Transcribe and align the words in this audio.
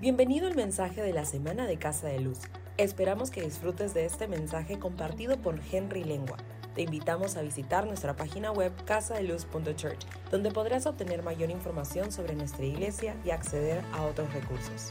Bienvenido 0.00 0.46
al 0.46 0.54
mensaje 0.54 1.02
de 1.02 1.12
la 1.12 1.24
semana 1.24 1.66
de 1.66 1.76
Casa 1.76 2.06
de 2.06 2.20
Luz. 2.20 2.42
Esperamos 2.76 3.32
que 3.32 3.42
disfrutes 3.42 3.94
de 3.94 4.04
este 4.04 4.28
mensaje 4.28 4.78
compartido 4.78 5.38
por 5.38 5.58
Henry 5.72 6.04
Lengua. 6.04 6.36
Te 6.76 6.82
invitamos 6.82 7.36
a 7.36 7.42
visitar 7.42 7.84
nuestra 7.84 8.14
página 8.14 8.52
web 8.52 8.70
casadeluz.church, 8.84 10.06
donde 10.30 10.52
podrás 10.52 10.86
obtener 10.86 11.24
mayor 11.24 11.50
información 11.50 12.12
sobre 12.12 12.36
nuestra 12.36 12.64
iglesia 12.64 13.16
y 13.24 13.30
acceder 13.30 13.82
a 13.92 14.04
otros 14.04 14.32
recursos. 14.32 14.90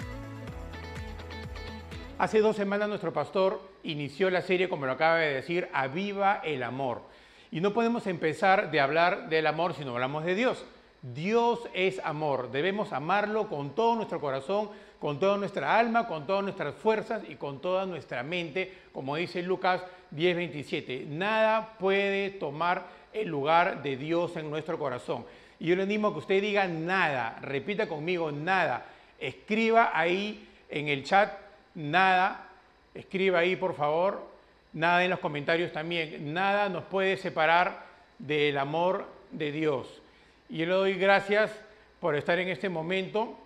Hace 2.17 2.41
dos 2.41 2.57
semanas 2.57 2.89
nuestro 2.89 3.13
pastor 3.13 3.61
inició 3.83 4.29
la 4.29 4.41
serie, 4.41 4.67
como 4.67 4.87
lo 4.87 4.91
acaba 4.91 5.19
de 5.19 5.35
decir, 5.35 5.69
Aviva 5.71 6.41
el 6.43 6.63
Amor. 6.63 7.03
Y 7.49 7.61
no 7.61 7.71
podemos 7.71 8.07
empezar 8.07 8.71
de 8.71 8.81
hablar 8.81 9.29
del 9.29 9.47
amor 9.47 9.73
si 9.73 9.85
no 9.85 9.93
hablamos 9.93 10.25
de 10.25 10.35
Dios. 10.35 10.65
Dios 11.01 11.59
es 11.73 12.01
amor, 12.03 12.51
debemos 12.51 12.91
amarlo 12.91 13.47
con 13.47 13.75
todo 13.75 13.95
nuestro 13.95 14.19
corazón, 14.19 14.69
con 14.99 15.19
toda 15.19 15.37
nuestra 15.37 15.77
alma, 15.77 16.07
con 16.07 16.25
todas 16.25 16.43
nuestras 16.43 16.75
fuerzas 16.75 17.21
y 17.27 17.35
con 17.35 17.61
toda 17.61 17.85
nuestra 17.85 18.23
mente, 18.23 18.73
como 18.91 19.15
dice 19.15 19.41
Lucas 19.41 19.83
10:27. 20.11 21.05
Nada 21.07 21.75
puede 21.77 22.31
tomar 22.31 22.85
el 23.13 23.27
lugar 23.27 23.83
de 23.83 23.97
Dios 23.97 24.35
en 24.37 24.49
nuestro 24.49 24.77
corazón. 24.79 25.25
Y 25.59 25.67
yo 25.67 25.75
le 25.75 25.83
animo 25.83 26.09
a 26.09 26.13
que 26.13 26.19
usted 26.19 26.41
diga 26.41 26.67
nada, 26.67 27.37
repita 27.41 27.87
conmigo 27.87 28.31
nada, 28.31 28.85
escriba 29.19 29.91
ahí 29.93 30.47
en 30.69 30.87
el 30.87 31.03
chat 31.03 31.33
nada, 31.73 32.49
escriba 32.93 33.39
ahí 33.39 33.55
por 33.55 33.75
favor, 33.75 34.27
nada 34.73 35.03
en 35.03 35.09
los 35.09 35.19
comentarios 35.19 35.71
también, 35.71 36.33
nada 36.33 36.69
nos 36.69 36.83
puede 36.85 37.17
separar 37.17 37.85
del 38.19 38.57
amor 38.57 39.05
de 39.31 39.51
Dios. 39.51 40.01
Y 40.49 40.57
yo 40.57 40.65
le 40.65 40.73
doy 40.73 40.93
gracias 40.93 41.51
por 41.99 42.15
estar 42.15 42.39
en 42.39 42.49
este 42.49 42.69
momento 42.69 43.37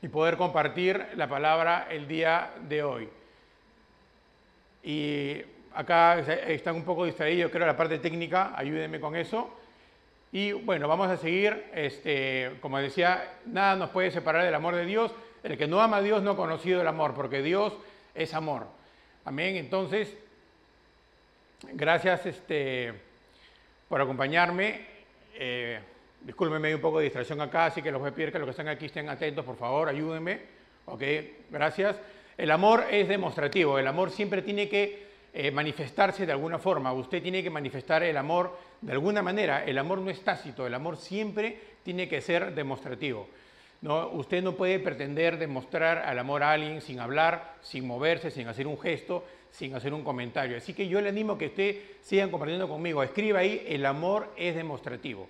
y 0.00 0.08
poder 0.08 0.36
compartir 0.36 1.04
la 1.16 1.28
palabra 1.28 1.88
el 1.90 2.06
día 2.06 2.52
de 2.68 2.82
hoy. 2.82 3.08
Y 4.82 5.42
acá 5.74 6.18
están 6.20 6.76
un 6.76 6.84
poco 6.84 7.04
distraídos, 7.04 7.50
creo, 7.50 7.66
la 7.66 7.76
parte 7.76 7.98
técnica, 7.98 8.52
ayúdenme 8.56 9.00
con 9.00 9.16
eso. 9.16 9.50
Y 10.30 10.52
bueno, 10.52 10.88
vamos 10.88 11.08
a 11.08 11.16
seguir, 11.16 11.64
este, 11.74 12.52
como 12.60 12.78
decía, 12.78 13.38
nada 13.46 13.76
nos 13.76 13.90
puede 13.90 14.10
separar 14.10 14.44
del 14.44 14.54
amor 14.54 14.76
de 14.76 14.84
Dios. 14.84 15.12
El 15.42 15.56
que 15.56 15.66
no 15.66 15.80
ama 15.80 15.98
a 15.98 16.02
Dios 16.02 16.22
no 16.22 16.32
ha 16.32 16.36
conocido 16.36 16.80
el 16.80 16.86
amor, 16.86 17.14
porque 17.14 17.42
Dios 17.42 17.72
es 18.14 18.34
amor. 18.34 18.66
Amén. 19.24 19.56
Entonces, 19.56 20.14
gracias 21.72 22.26
este, 22.26 22.92
por 23.88 24.00
acompañarme. 24.00 24.86
Eh, 25.34 25.80
Discúlpenme, 26.20 26.68
hay 26.68 26.74
un 26.74 26.80
poco 26.80 26.98
de 26.98 27.04
distracción 27.04 27.40
acá, 27.40 27.66
así 27.66 27.80
que 27.80 27.92
los 27.92 28.00
voy 28.00 28.10
a 28.10 28.14
pedir 28.14 28.32
que 28.32 28.38
los 28.38 28.46
que 28.46 28.50
están 28.50 28.68
aquí 28.68 28.86
estén 28.86 29.08
atentos, 29.08 29.44
por 29.44 29.56
favor, 29.56 29.88
ayúdenme. 29.88 30.40
Ok, 30.86 31.02
gracias. 31.50 31.96
El 32.36 32.50
amor 32.50 32.84
es 32.90 33.08
demostrativo, 33.08 33.78
el 33.78 33.86
amor 33.86 34.10
siempre 34.10 34.42
tiene 34.42 34.68
que 34.68 35.06
eh, 35.32 35.50
manifestarse 35.50 36.26
de 36.26 36.32
alguna 36.32 36.58
forma. 36.58 36.92
Usted 36.92 37.22
tiene 37.22 37.42
que 37.42 37.50
manifestar 37.50 38.02
el 38.02 38.16
amor 38.16 38.56
de 38.80 38.92
alguna 38.92 39.22
manera. 39.22 39.64
El 39.64 39.78
amor 39.78 39.98
no 39.98 40.10
es 40.10 40.20
tácito, 40.22 40.66
el 40.66 40.74
amor 40.74 40.96
siempre 40.96 41.58
tiene 41.82 42.08
que 42.08 42.20
ser 42.20 42.54
demostrativo. 42.54 43.28
¿no? 43.80 44.08
Usted 44.08 44.42
no 44.42 44.56
puede 44.56 44.80
pretender 44.80 45.38
demostrar 45.38 45.98
al 45.98 46.18
amor 46.18 46.42
a 46.42 46.52
alguien 46.52 46.80
sin 46.80 46.98
hablar, 46.98 47.54
sin 47.62 47.86
moverse, 47.86 48.30
sin 48.30 48.48
hacer 48.48 48.66
un 48.66 48.78
gesto, 48.78 49.24
sin 49.50 49.74
hacer 49.74 49.94
un 49.94 50.02
comentario. 50.02 50.56
Así 50.56 50.74
que 50.74 50.88
yo 50.88 51.00
le 51.00 51.10
animo 51.10 51.34
a 51.34 51.38
que 51.38 51.46
usted 51.46 51.76
sigan 52.00 52.30
compartiendo 52.30 52.68
conmigo. 52.68 53.02
Escriba 53.02 53.40
ahí, 53.40 53.64
el 53.68 53.86
amor 53.86 54.32
es 54.36 54.56
demostrativo 54.56 55.28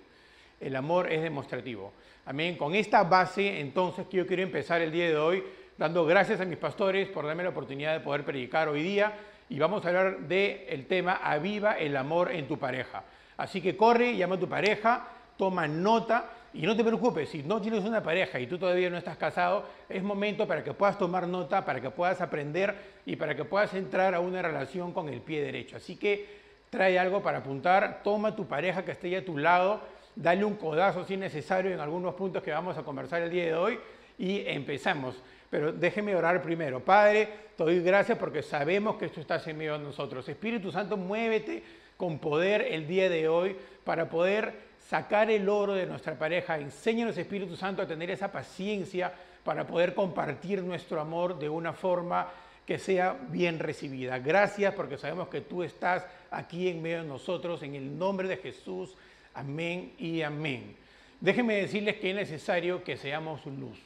el 0.59 0.75
amor 0.75 1.11
es 1.11 1.21
demostrativo. 1.21 1.93
Amén. 2.25 2.57
Con 2.57 2.75
esta 2.75 3.03
base, 3.03 3.59
entonces, 3.59 4.07
que 4.07 4.17
yo 4.17 4.27
quiero 4.27 4.43
empezar 4.43 4.81
el 4.81 4.91
día 4.91 5.07
de 5.07 5.17
hoy 5.17 5.43
dando 5.77 6.05
gracias 6.05 6.41
a 6.41 6.45
mis 6.45 6.57
pastores 6.57 7.07
por 7.07 7.25
darme 7.25 7.43
la 7.43 7.49
oportunidad 7.49 7.93
de 7.93 8.01
poder 8.01 8.25
predicar 8.25 8.67
hoy 8.67 8.83
día 8.83 9.13
y 9.47 9.57
vamos 9.57 9.83
a 9.83 9.87
hablar 9.87 10.19
del 10.19 10.85
tema 10.87 11.21
Aviva 11.23 11.77
el 11.77 11.95
amor 11.95 12.31
en 12.31 12.47
tu 12.47 12.59
pareja. 12.59 13.03
Así 13.37 13.61
que 13.61 13.77
corre, 13.77 14.15
llama 14.15 14.35
a 14.35 14.39
tu 14.39 14.49
pareja, 14.49 15.07
toma 15.37 15.67
nota 15.67 16.29
y 16.53 16.63
no 16.63 16.75
te 16.75 16.83
preocupes, 16.83 17.29
si 17.29 17.43
no 17.43 17.61
tienes 17.61 17.85
una 17.85 18.03
pareja 18.03 18.39
y 18.39 18.47
tú 18.47 18.57
todavía 18.57 18.89
no 18.89 18.97
estás 18.97 19.17
casado, 19.17 19.65
es 19.87 20.03
momento 20.03 20.47
para 20.47 20.63
que 20.63 20.73
puedas 20.73 20.97
tomar 20.97 21.27
nota, 21.27 21.63
para 21.63 21.79
que 21.79 21.89
puedas 21.89 22.19
aprender 22.21 22.75
y 23.05 23.15
para 23.15 23.35
que 23.35 23.45
puedas 23.45 23.73
entrar 23.73 24.13
a 24.13 24.19
una 24.19 24.41
relación 24.41 24.91
con 24.91 25.07
el 25.07 25.21
pie 25.21 25.41
derecho. 25.41 25.77
Así 25.77 25.95
que 25.95 26.27
trae 26.69 26.99
algo 26.99 27.23
para 27.23 27.37
apuntar, 27.37 28.01
toma 28.03 28.35
tu 28.35 28.47
pareja 28.47 28.83
que 28.83 28.91
esté 28.91 29.15
a 29.15 29.23
tu 29.23 29.37
lado 29.37 29.81
dale 30.21 30.43
un 30.43 30.55
codazo 30.55 31.05
si 31.05 31.15
necesario 31.15 31.71
en 31.71 31.79
algunos 31.79 32.13
puntos 32.13 32.43
que 32.43 32.51
vamos 32.51 32.77
a 32.77 32.83
conversar 32.83 33.21
el 33.21 33.31
día 33.31 33.45
de 33.45 33.53
hoy 33.55 33.79
y 34.17 34.43
empezamos. 34.45 35.15
Pero 35.49 35.71
déjeme 35.71 36.15
orar 36.15 36.41
primero. 36.41 36.81
Padre, 36.81 37.29
te 37.55 37.63
doy 37.63 37.79
gracias 37.81 38.17
porque 38.17 38.43
sabemos 38.43 38.97
que 38.97 39.05
esto 39.05 39.21
está 39.21 39.41
en 39.45 39.57
medio 39.57 39.73
de 39.73 39.85
nosotros. 39.85 40.27
Espíritu 40.27 40.71
Santo, 40.71 40.97
muévete 40.97 41.63
con 41.95 42.19
poder 42.19 42.61
el 42.61 42.85
día 42.85 43.09
de 43.09 43.27
hoy 43.27 43.55
para 43.83 44.09
poder 44.09 44.69
sacar 44.89 45.31
el 45.31 45.47
oro 45.47 45.73
de 45.73 45.85
nuestra 45.85 46.19
pareja. 46.19 46.59
Enséñanos, 46.59 47.17
Espíritu 47.17 47.55
Santo, 47.55 47.81
a 47.81 47.87
tener 47.87 48.11
esa 48.11 48.31
paciencia 48.31 49.11
para 49.43 49.65
poder 49.65 49.93
compartir 49.93 50.61
nuestro 50.61 50.99
amor 50.99 51.39
de 51.39 51.47
una 51.47 51.71
forma 51.71 52.27
que 52.65 52.77
sea 52.77 53.17
bien 53.29 53.57
recibida. 53.57 54.19
Gracias 54.19 54.73
porque 54.75 54.97
sabemos 54.97 55.29
que 55.29 55.41
tú 55.41 55.63
estás 55.63 56.05
aquí 56.29 56.67
en 56.67 56.81
medio 56.81 57.01
de 57.01 57.07
nosotros. 57.07 57.63
En 57.63 57.73
el 57.73 57.97
nombre 57.97 58.27
de 58.27 58.37
Jesús. 58.37 58.95
Amén 59.33 59.93
y 59.97 60.21
amén. 60.21 60.75
Déjenme 61.19 61.55
decirles 61.55 61.95
que 61.97 62.11
es 62.11 62.15
necesario 62.15 62.83
que 62.83 62.97
seamos 62.97 63.45
luz, 63.45 63.77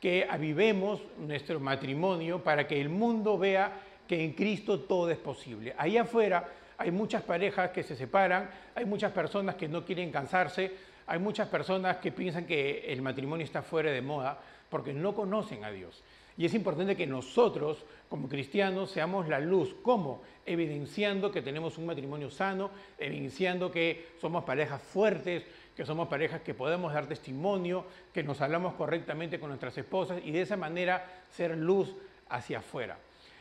que 0.00 0.26
avivemos 0.28 1.00
nuestro 1.18 1.60
matrimonio 1.60 2.42
para 2.42 2.66
que 2.66 2.80
el 2.80 2.88
mundo 2.88 3.38
vea 3.38 3.72
que 4.08 4.24
en 4.24 4.32
Cristo 4.32 4.80
todo 4.80 5.10
es 5.10 5.18
posible. 5.18 5.74
Ahí 5.78 5.96
afuera 5.96 6.48
hay 6.76 6.90
muchas 6.90 7.22
parejas 7.22 7.70
que 7.70 7.82
se 7.82 7.94
separan, 7.94 8.50
hay 8.74 8.84
muchas 8.84 9.12
personas 9.12 9.54
que 9.54 9.68
no 9.68 9.84
quieren 9.84 10.10
cansarse, 10.10 10.72
hay 11.06 11.18
muchas 11.18 11.48
personas 11.48 11.98
que 11.98 12.10
piensan 12.10 12.46
que 12.46 12.92
el 12.92 13.02
matrimonio 13.02 13.44
está 13.44 13.62
fuera 13.62 13.90
de 13.90 14.00
moda 14.02 14.40
porque 14.68 14.92
no 14.92 15.14
conocen 15.14 15.64
a 15.64 15.70
Dios. 15.70 16.02
Y 16.36 16.46
es 16.46 16.54
importante 16.54 16.96
que 16.96 17.06
nosotros, 17.06 17.84
como 18.10 18.28
cristianos, 18.28 18.90
seamos 18.90 19.28
la 19.28 19.38
luz. 19.38 19.76
¿Cómo? 19.82 20.20
Evidenciando 20.44 21.30
que 21.30 21.42
tenemos 21.42 21.78
un 21.78 21.86
matrimonio 21.86 22.28
sano, 22.28 22.70
evidenciando 22.98 23.70
que 23.70 24.08
somos 24.20 24.42
parejas 24.42 24.82
fuertes, 24.82 25.44
que 25.76 25.86
somos 25.86 26.08
parejas 26.08 26.40
que 26.40 26.52
podemos 26.52 26.92
dar 26.92 27.06
testimonio, 27.06 27.84
que 28.12 28.24
nos 28.24 28.40
hablamos 28.40 28.74
correctamente 28.74 29.38
con 29.38 29.50
nuestras 29.50 29.78
esposas 29.78 30.20
y 30.24 30.32
de 30.32 30.42
esa 30.42 30.56
manera 30.56 31.22
ser 31.30 31.56
luz 31.56 31.94
hacia 32.28 32.58
afuera. 32.58 32.98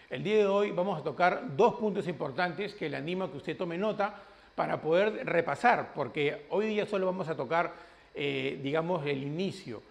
El 0.08 0.24
día 0.24 0.38
de 0.38 0.46
hoy 0.46 0.70
vamos 0.70 1.00
a 1.00 1.04
tocar 1.04 1.58
dos 1.58 1.74
puntos 1.74 2.08
importantes 2.08 2.76
que 2.76 2.90
le 2.90 2.98
animo 2.98 3.24
a 3.24 3.32
que 3.32 3.38
usted 3.38 3.58
tome 3.58 3.76
nota 3.76 4.22
para 4.54 4.80
poder 4.80 5.26
repasar, 5.26 5.94
porque 5.96 6.46
hoy 6.50 6.68
día 6.68 6.86
solo 6.86 7.08
vamos 7.08 7.28
a 7.28 7.36
tocar, 7.36 7.74
eh, 8.14 8.60
digamos, 8.62 9.04
el 9.08 9.24
inicio 9.24 9.82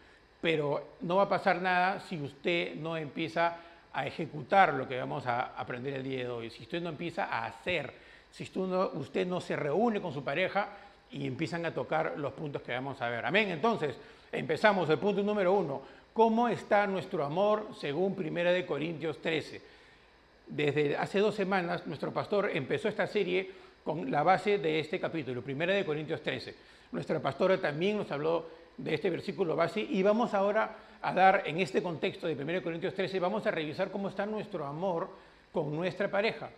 pero 0.40 0.94
no 1.00 1.16
va 1.16 1.24
a 1.24 1.28
pasar 1.28 1.60
nada 1.60 2.00
si 2.00 2.20
usted 2.20 2.76
no 2.76 2.96
empieza 2.96 3.56
a 3.98 4.06
ejecutar 4.06 4.74
lo 4.74 4.86
que 4.86 4.96
vamos 4.96 5.26
a 5.26 5.56
aprender 5.56 5.94
el 5.94 6.04
día 6.04 6.18
de 6.18 6.28
hoy, 6.28 6.50
si 6.50 6.62
usted 6.62 6.80
no 6.80 6.90
empieza 6.90 7.24
a 7.24 7.46
hacer, 7.46 7.92
si 8.30 8.44
usted 8.44 9.26
no, 9.26 9.40
se 9.40 9.56
reúne 9.56 10.00
con 10.00 10.14
su 10.14 10.22
pareja 10.22 10.68
y 11.10 11.26
empiezan 11.26 11.66
a 11.66 11.74
tocar 11.74 12.14
los 12.16 12.32
puntos 12.32 12.62
que 12.62 12.70
vamos 12.70 13.02
a 13.02 13.08
ver. 13.08 13.26
Amén. 13.26 13.50
Entonces, 13.50 13.96
empezamos 14.30 14.88
el 14.88 14.98
punto 14.98 15.20
número 15.24 15.52
uno. 15.52 15.82
¿Cómo 16.12 16.48
está 16.48 16.86
nuestro 16.86 17.24
amor 17.24 17.70
según 17.76 18.14
1 18.16 18.66
Corintios 18.66 19.20
13? 19.20 19.60
Desde 20.46 20.96
hace 20.96 21.18
dos 21.18 21.34
semanas 21.34 21.84
nuestro 21.84 22.12
pastor 22.12 22.50
empezó 22.54 22.88
esta 22.88 23.08
serie 23.08 23.50
con 23.82 24.12
la 24.12 24.22
base 24.22 24.58
de 24.58 24.78
este 24.78 25.00
capítulo, 25.00 25.42
1 25.44 25.84
Corintios 25.84 26.22
13. 26.22 26.54
Nuestra 26.92 27.18
pastora 27.18 27.60
también 27.60 27.96
nos 27.96 28.10
habló 28.12 28.46
de 28.76 28.94
este 28.94 29.10
versículo 29.10 29.56
base 29.56 29.80
y 29.80 30.04
vamos 30.04 30.34
ahora 30.34 30.76
a 31.02 31.12
dar 31.12 31.42
en 31.46 31.60
este 31.60 31.82
contexto 31.82 32.26
de 32.26 32.34
1 32.34 32.62
Corintios 32.62 32.94
13, 32.94 33.20
vamos 33.20 33.46
a 33.46 33.50
revisar 33.50 33.90
cómo 33.90 34.08
está 34.08 34.26
nuestro 34.26 34.66
amor 34.66 35.08
con 35.52 35.74
nuestra 35.74 36.10
pareja. 36.10 36.50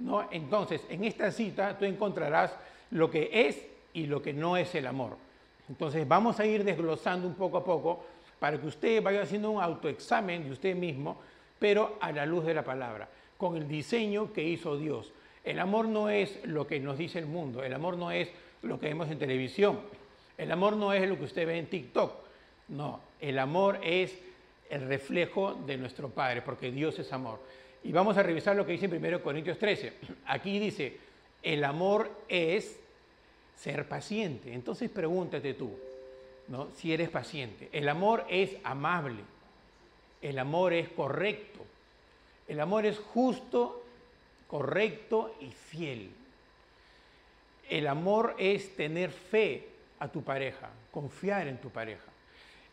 ¿no? 0.00 0.28
Entonces, 0.30 0.82
en 0.88 1.04
esta 1.04 1.30
cita 1.30 1.78
tú 1.78 1.84
encontrarás 1.84 2.52
lo 2.90 3.10
que 3.10 3.30
es 3.32 3.64
y 3.92 4.06
lo 4.06 4.20
que 4.20 4.32
no 4.32 4.56
es 4.56 4.74
el 4.74 4.86
amor. 4.86 5.16
Entonces, 5.68 6.06
vamos 6.06 6.40
a 6.40 6.46
ir 6.46 6.64
desglosando 6.64 7.26
un 7.26 7.34
poco 7.34 7.58
a 7.58 7.64
poco 7.64 8.04
para 8.38 8.60
que 8.60 8.66
usted 8.66 9.02
vaya 9.02 9.22
haciendo 9.22 9.50
un 9.50 9.62
autoexamen 9.62 10.44
de 10.44 10.52
usted 10.52 10.74
mismo, 10.74 11.18
pero 11.58 11.96
a 12.00 12.12
la 12.12 12.26
luz 12.26 12.44
de 12.44 12.54
la 12.54 12.64
palabra, 12.64 13.08
con 13.38 13.56
el 13.56 13.68
diseño 13.68 14.32
que 14.32 14.42
hizo 14.42 14.76
Dios. 14.76 15.12
El 15.44 15.60
amor 15.60 15.86
no 15.86 16.10
es 16.10 16.44
lo 16.44 16.66
que 16.66 16.80
nos 16.80 16.98
dice 16.98 17.18
el 17.18 17.26
mundo, 17.26 17.62
el 17.62 17.72
amor 17.72 17.96
no 17.96 18.10
es 18.10 18.28
lo 18.62 18.78
que 18.80 18.88
vemos 18.88 19.10
en 19.10 19.18
televisión, 19.18 19.80
el 20.36 20.50
amor 20.50 20.76
no 20.76 20.92
es 20.92 21.08
lo 21.08 21.16
que 21.16 21.24
usted 21.24 21.46
ve 21.46 21.58
en 21.58 21.66
TikTok, 21.66 22.23
no, 22.68 23.00
el 23.20 23.38
amor 23.38 23.80
es 23.82 24.16
el 24.70 24.86
reflejo 24.86 25.54
de 25.54 25.76
nuestro 25.76 26.08
Padre, 26.08 26.42
porque 26.42 26.70
Dios 26.70 26.98
es 26.98 27.12
amor. 27.12 27.38
Y 27.82 27.92
vamos 27.92 28.16
a 28.16 28.22
revisar 28.22 28.56
lo 28.56 28.64
que 28.64 28.72
dice 28.72 28.86
en 28.86 29.04
1 29.04 29.22
Corintios 29.22 29.58
13. 29.58 29.92
Aquí 30.26 30.58
dice, 30.58 30.96
el 31.42 31.62
amor 31.64 32.10
es 32.28 32.76
ser 33.56 33.86
paciente. 33.86 34.52
Entonces 34.52 34.90
pregúntate 34.90 35.54
tú, 35.54 35.70
¿no? 36.48 36.68
si 36.74 36.92
eres 36.92 37.10
paciente. 37.10 37.68
El 37.72 37.88
amor 37.88 38.24
es 38.28 38.56
amable. 38.64 39.20
El 40.22 40.38
amor 40.38 40.72
es 40.72 40.88
correcto. 40.88 41.60
El 42.48 42.60
amor 42.60 42.86
es 42.86 42.98
justo, 42.98 43.84
correcto 44.48 45.34
y 45.40 45.50
fiel. 45.50 46.10
El 47.68 47.86
amor 47.86 48.34
es 48.38 48.74
tener 48.76 49.10
fe 49.10 49.68
a 49.98 50.08
tu 50.08 50.22
pareja, 50.22 50.70
confiar 50.90 51.48
en 51.48 51.58
tu 51.58 51.70
pareja. 51.70 52.13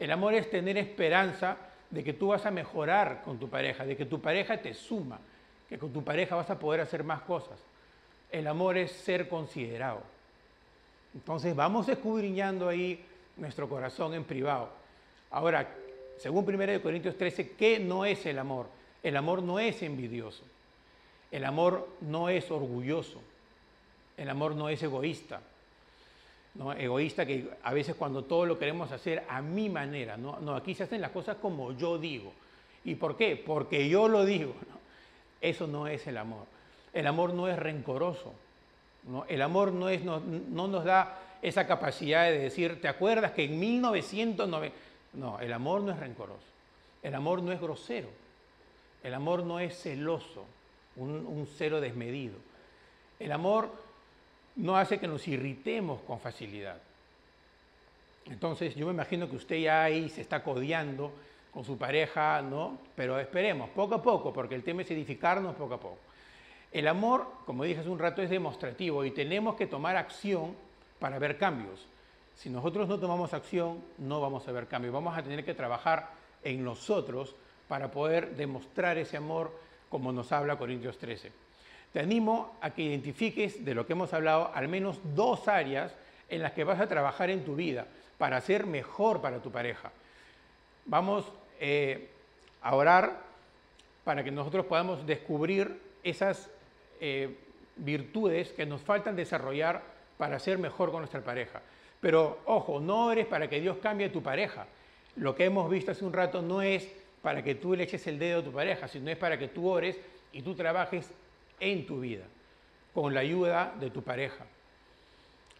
El 0.01 0.09
amor 0.09 0.33
es 0.33 0.49
tener 0.49 0.79
esperanza 0.79 1.57
de 1.91 2.03
que 2.03 2.13
tú 2.13 2.29
vas 2.29 2.43
a 2.47 2.49
mejorar 2.49 3.21
con 3.23 3.37
tu 3.37 3.47
pareja, 3.47 3.85
de 3.85 3.95
que 3.95 4.07
tu 4.07 4.19
pareja 4.19 4.59
te 4.59 4.73
suma, 4.73 5.19
que 5.69 5.77
con 5.77 5.93
tu 5.93 6.03
pareja 6.03 6.35
vas 6.35 6.49
a 6.49 6.57
poder 6.57 6.81
hacer 6.81 7.03
más 7.03 7.21
cosas. 7.21 7.59
El 8.31 8.47
amor 8.47 8.79
es 8.79 8.91
ser 8.91 9.29
considerado. 9.29 10.01
Entonces 11.13 11.55
vamos 11.55 11.87
escudriñando 11.87 12.67
ahí 12.67 13.05
nuestro 13.37 13.69
corazón 13.69 14.15
en 14.15 14.23
privado. 14.23 14.69
Ahora, 15.29 15.69
según 16.17 16.51
1 16.51 16.81
Corintios 16.81 17.15
13, 17.15 17.51
¿qué 17.51 17.77
no 17.77 18.03
es 18.03 18.25
el 18.25 18.39
amor? 18.39 18.65
El 19.03 19.15
amor 19.15 19.43
no 19.43 19.59
es 19.59 19.83
envidioso. 19.83 20.41
El 21.29 21.45
amor 21.45 21.87
no 22.01 22.27
es 22.27 22.49
orgulloso. 22.49 23.21
El 24.17 24.31
amor 24.31 24.55
no 24.55 24.67
es 24.67 24.81
egoísta. 24.81 25.41
¿No? 26.55 26.73
Egoísta 26.73 27.25
que 27.25 27.49
a 27.63 27.73
veces 27.73 27.95
cuando 27.95 28.23
todo 28.23 28.45
lo 28.45 28.59
queremos 28.59 28.91
hacer 28.91 29.23
a 29.29 29.41
mi 29.41 29.69
manera, 29.69 30.17
no, 30.17 30.39
no 30.39 30.55
aquí 30.55 30.75
se 30.75 30.83
hacen 30.83 31.01
las 31.01 31.11
cosas 31.11 31.37
como 31.37 31.71
yo 31.73 31.97
digo. 31.97 32.33
¿Y 32.83 32.95
por 32.95 33.15
qué? 33.15 33.35
Porque 33.35 33.87
yo 33.87 34.07
lo 34.07 34.25
digo. 34.25 34.53
Eso 35.39 35.67
no 35.67 35.87
es 35.87 36.05
el 36.07 36.17
amor. 36.17 36.45
El 36.93 37.07
amor 37.07 37.33
no 37.33 37.47
es 37.47 37.57
rencoroso. 37.57 38.33
¿no? 39.07 39.25
El 39.27 39.41
amor 39.41 39.71
no, 39.71 39.89
es, 39.89 40.03
no, 40.03 40.19
no 40.19 40.67
nos 40.67 40.83
da 40.83 41.19
esa 41.41 41.65
capacidad 41.65 42.25
de 42.25 42.37
decir, 42.37 42.81
¿te 42.81 42.87
acuerdas 42.87 43.31
que 43.31 43.45
en 43.45 43.59
1990... 43.59 44.75
No, 45.13 45.39
el 45.39 45.51
amor 45.51 45.81
no 45.81 45.91
es 45.91 45.99
rencoroso. 45.99 46.39
El 47.03 47.15
amor 47.15 47.41
no 47.41 47.51
es 47.51 47.59
grosero. 47.59 48.07
El 49.03 49.13
amor 49.13 49.43
no 49.43 49.59
es 49.59 49.81
celoso, 49.81 50.45
un, 50.95 51.25
un 51.25 51.47
cero 51.57 51.81
desmedido. 51.81 52.35
El 53.19 53.31
amor 53.31 53.71
no 54.55 54.77
hace 54.77 54.99
que 54.99 55.07
nos 55.07 55.27
irritemos 55.27 56.01
con 56.01 56.19
facilidad. 56.19 56.77
Entonces, 58.25 58.75
yo 58.75 58.85
me 58.85 58.93
imagino 58.93 59.29
que 59.29 59.35
usted 59.35 59.57
ya 59.57 59.83
ahí 59.83 60.09
se 60.09 60.21
está 60.21 60.43
codeando 60.43 61.11
con 61.51 61.65
su 61.65 61.77
pareja, 61.77 62.41
¿no? 62.41 62.77
Pero 62.95 63.19
esperemos, 63.19 63.69
poco 63.71 63.95
a 63.95 64.01
poco, 64.01 64.31
porque 64.31 64.55
el 64.55 64.63
tema 64.63 64.83
es 64.83 64.91
edificarnos 64.91 65.55
poco 65.55 65.73
a 65.73 65.79
poco. 65.79 65.97
El 66.71 66.87
amor, 66.87 67.27
como 67.45 67.65
dije 67.65 67.81
hace 67.81 67.89
un 67.89 67.99
rato, 67.99 68.21
es 68.21 68.29
demostrativo 68.29 69.03
y 69.03 69.11
tenemos 69.11 69.55
que 69.55 69.67
tomar 69.67 69.97
acción 69.97 70.55
para 70.99 71.19
ver 71.19 71.37
cambios. 71.37 71.85
Si 72.37 72.49
nosotros 72.49 72.87
no 72.87 72.97
tomamos 72.97 73.33
acción, 73.33 73.83
no 73.97 74.21
vamos 74.21 74.47
a 74.47 74.51
ver 74.51 74.67
cambios. 74.67 74.93
Vamos 74.93 75.17
a 75.17 75.21
tener 75.21 75.43
que 75.43 75.53
trabajar 75.53 76.11
en 76.43 76.63
nosotros 76.63 77.35
para 77.67 77.91
poder 77.91 78.35
demostrar 78.35 78.97
ese 78.97 79.17
amor 79.17 79.51
como 79.89 80.13
nos 80.13 80.31
habla 80.31 80.57
Corintios 80.57 80.97
13. 80.97 81.31
Te 81.93 81.99
animo 81.99 82.55
a 82.61 82.71
que 82.71 82.83
identifiques 82.83 83.65
de 83.65 83.75
lo 83.75 83.85
que 83.85 83.93
hemos 83.93 84.13
hablado 84.13 84.51
al 84.53 84.67
menos 84.67 84.99
dos 85.15 85.47
áreas 85.47 85.93
en 86.29 86.41
las 86.41 86.53
que 86.53 86.63
vas 86.63 86.79
a 86.79 86.87
trabajar 86.87 87.29
en 87.29 87.43
tu 87.43 87.55
vida 87.55 87.85
para 88.17 88.39
ser 88.39 88.65
mejor 88.65 89.21
para 89.21 89.39
tu 89.39 89.51
pareja. 89.51 89.91
Vamos 90.85 91.25
eh, 91.59 92.09
a 92.61 92.75
orar 92.75 93.17
para 94.03 94.23
que 94.23 94.31
nosotros 94.31 94.65
podamos 94.65 95.05
descubrir 95.05 95.79
esas 96.03 96.49
eh, 96.99 97.35
virtudes 97.75 98.51
que 98.51 98.65
nos 98.65 98.81
faltan 98.81 99.15
desarrollar 99.15 99.81
para 100.17 100.39
ser 100.39 100.57
mejor 100.57 100.91
con 100.91 101.01
nuestra 101.01 101.21
pareja. 101.21 101.61
Pero 101.99 102.39
ojo, 102.45 102.79
no 102.79 103.07
ores 103.07 103.27
para 103.27 103.49
que 103.49 103.59
Dios 103.59 103.77
cambie 103.81 104.09
tu 104.09 104.23
pareja. 104.23 104.65
Lo 105.17 105.35
que 105.35 105.45
hemos 105.45 105.69
visto 105.69 105.91
hace 105.91 106.05
un 106.05 106.13
rato 106.13 106.41
no 106.41 106.61
es 106.61 106.87
para 107.21 107.43
que 107.43 107.55
tú 107.55 107.75
le 107.75 107.83
eches 107.83 108.07
el 108.07 108.17
dedo 108.17 108.39
a 108.39 108.43
tu 108.43 108.51
pareja, 108.51 108.87
sino 108.87 109.11
es 109.11 109.17
para 109.17 109.37
que 109.37 109.49
tú 109.49 109.67
ores 109.67 109.97
y 110.31 110.41
tú 110.41 110.55
trabajes 110.55 111.11
en 111.61 111.85
tu 111.85 112.01
vida, 112.01 112.25
con 112.93 113.13
la 113.13 113.21
ayuda 113.21 113.73
de 113.79 113.89
tu 113.89 114.01
pareja. 114.01 114.45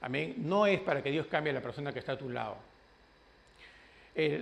Amén. 0.02 0.36
No 0.38 0.66
es 0.66 0.82
para 0.82 1.02
que 1.02 1.12
Dios 1.12 1.28
cambie 1.28 1.52
a 1.52 1.54
la 1.54 1.62
persona 1.62 1.94
que 1.94 2.00
está 2.00 2.14
a 2.14 2.18
tu 2.18 2.30
lado. 2.30 2.58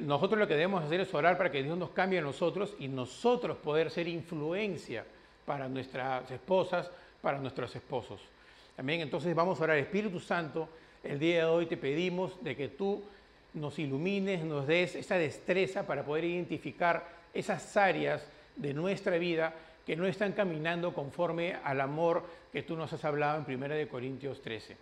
nosotros 0.01 0.39
lo 0.39 0.47
que 0.47 0.55
debemos 0.55 0.83
hacer 0.83 1.01
es 1.01 1.13
orar 1.13 1.37
para 1.37 1.51
que 1.51 1.61
Dios 1.61 1.77
nos 1.77 1.91
cambie 1.91 2.19
a 2.19 2.23
nosotros 2.23 2.73
y 2.79 2.87
nosotros 2.87 3.57
poder 3.57 3.91
ser 3.91 4.07
influencia 4.07 5.05
para 5.45 5.67
nuestras 5.67 6.31
esposas, 6.31 6.89
para 7.21 7.37
nuestros 7.37 7.75
esposos. 7.75 8.21
Amén. 8.77 9.01
Entonces 9.01 9.35
vamos 9.35 9.59
a 9.59 9.65
orar. 9.65 9.77
Espíritu 9.77 10.19
Santo, 10.19 10.69
el 11.03 11.19
día 11.19 11.39
de 11.39 11.45
hoy 11.45 11.65
te 11.65 11.75
pedimos 11.75 12.41
de 12.41 12.55
que 12.55 12.69
tú 12.69 13.03
nos 13.53 13.77
ilumines, 13.79 14.43
nos 14.45 14.65
des 14.65 14.95
esa 14.95 15.15
destreza 15.15 15.85
para 15.85 16.05
poder 16.05 16.23
identificar 16.23 17.05
esas 17.33 17.75
áreas 17.75 18.25
de 18.55 18.73
nuestra 18.73 19.17
vida 19.17 19.53
que 19.89 19.95
no 19.95 20.05
están 20.05 20.33
caminando 20.33 20.93
conforme 20.93 21.55
al 21.63 21.81
amor 21.81 22.23
que 22.53 22.61
tú 22.61 22.75
nos 22.75 22.93
has 22.93 23.03
hablado 23.05 23.43
en 23.43 23.63
1 23.63 23.89
Corintios 23.89 24.39
13. 24.39 24.77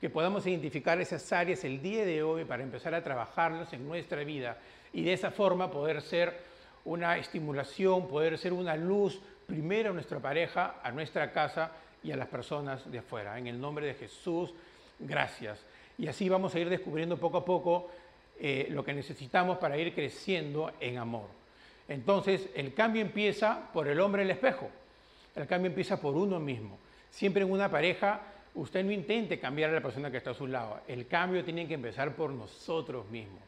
Que 0.00 0.08
podamos 0.08 0.46
identificar 0.46 1.00
esas 1.00 1.32
áreas 1.32 1.64
el 1.64 1.82
día 1.82 2.04
de 2.04 2.22
hoy 2.22 2.44
para 2.44 2.62
empezar 2.62 2.94
a 2.94 3.02
trabajarlas 3.02 3.72
en 3.72 3.84
nuestra 3.88 4.22
vida 4.22 4.58
y 4.92 5.02
de 5.02 5.14
esa 5.14 5.32
forma 5.32 5.68
poder 5.68 6.00
ser 6.00 6.38
una 6.84 7.18
estimulación, 7.18 8.06
poder 8.06 8.38
ser 8.38 8.52
una 8.52 8.76
luz 8.76 9.20
primero 9.48 9.90
a 9.90 9.94
nuestra 9.94 10.20
pareja, 10.20 10.76
a 10.80 10.92
nuestra 10.92 11.32
casa 11.32 11.72
y 12.04 12.12
a 12.12 12.16
las 12.16 12.28
personas 12.28 12.88
de 12.88 13.00
afuera. 13.00 13.36
En 13.36 13.48
el 13.48 13.60
nombre 13.60 13.86
de 13.86 13.94
Jesús, 13.94 14.54
gracias. 15.00 15.58
Y 15.98 16.06
así 16.06 16.28
vamos 16.28 16.54
a 16.54 16.60
ir 16.60 16.70
descubriendo 16.70 17.16
poco 17.18 17.38
a 17.38 17.44
poco 17.44 17.90
eh, 18.38 18.68
lo 18.70 18.84
que 18.84 18.94
necesitamos 18.94 19.58
para 19.58 19.76
ir 19.76 19.92
creciendo 19.92 20.70
en 20.78 20.98
amor. 20.98 21.41
Entonces, 21.88 22.48
el 22.54 22.74
cambio 22.74 23.02
empieza 23.02 23.70
por 23.72 23.88
el 23.88 24.00
hombre 24.00 24.22
el 24.22 24.30
espejo. 24.30 24.70
El 25.34 25.46
cambio 25.46 25.68
empieza 25.68 26.00
por 26.00 26.14
uno 26.14 26.38
mismo. 26.38 26.78
Siempre 27.10 27.42
en 27.42 27.50
una 27.50 27.70
pareja, 27.70 28.20
usted 28.54 28.84
no 28.84 28.92
intente 28.92 29.38
cambiar 29.38 29.70
a 29.70 29.74
la 29.74 29.80
persona 29.80 30.10
que 30.10 30.18
está 30.18 30.30
a 30.30 30.34
su 30.34 30.46
lado. 30.46 30.80
El 30.86 31.06
cambio 31.06 31.44
tiene 31.44 31.66
que 31.66 31.74
empezar 31.74 32.14
por 32.14 32.30
nosotros 32.30 33.08
mismos. 33.10 33.42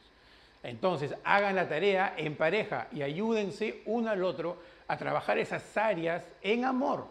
Entonces, 0.63 1.13
hagan 1.23 1.55
la 1.55 1.69
tarea 1.69 2.15
en 2.17 2.35
pareja 2.35 2.87
y 2.91 3.03
ayúdense 3.03 3.81
uno 3.85 4.09
al 4.09 4.23
otro 4.23 4.57
a 4.87 4.97
trabajar 4.97 5.37
esas 5.37 5.77
áreas 5.77 6.23
en 6.41 6.65
amor. 6.65 7.05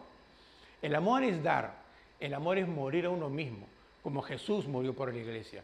El 0.81 0.93
amor 0.93 1.23
es 1.23 1.41
dar, 1.41 1.73
el 2.19 2.33
amor 2.33 2.57
es 2.57 2.67
morir 2.67 3.05
a 3.05 3.09
uno 3.09 3.29
mismo, 3.29 3.65
como 4.03 4.21
Jesús 4.21 4.67
murió 4.67 4.93
por 4.93 5.13
la 5.13 5.19
iglesia. 5.19 5.63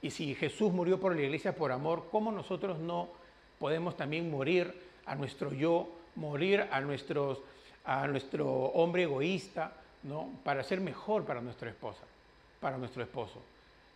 Y 0.00 0.10
si 0.10 0.34
Jesús 0.34 0.72
murió 0.72 1.00
por 1.00 1.14
la 1.14 1.22
iglesia 1.22 1.54
por 1.56 1.72
amor, 1.72 2.04
¿cómo 2.10 2.30
nosotros 2.30 2.78
no 2.78 3.08
podemos 3.58 3.96
también 3.96 4.30
morir 4.30 4.72
a 5.06 5.14
nuestro 5.14 5.52
yo, 5.52 5.88
morir 6.16 6.66
a, 6.70 6.80
nuestros, 6.80 7.38
a 7.84 8.06
nuestro 8.06 8.48
hombre 8.48 9.04
egoísta, 9.04 9.72
¿no? 10.02 10.30
para 10.44 10.62
ser 10.62 10.80
mejor 10.80 11.24
para 11.24 11.40
nuestra 11.40 11.70
esposa, 11.70 12.02
para 12.60 12.78
nuestro 12.78 13.02
esposo. 13.02 13.40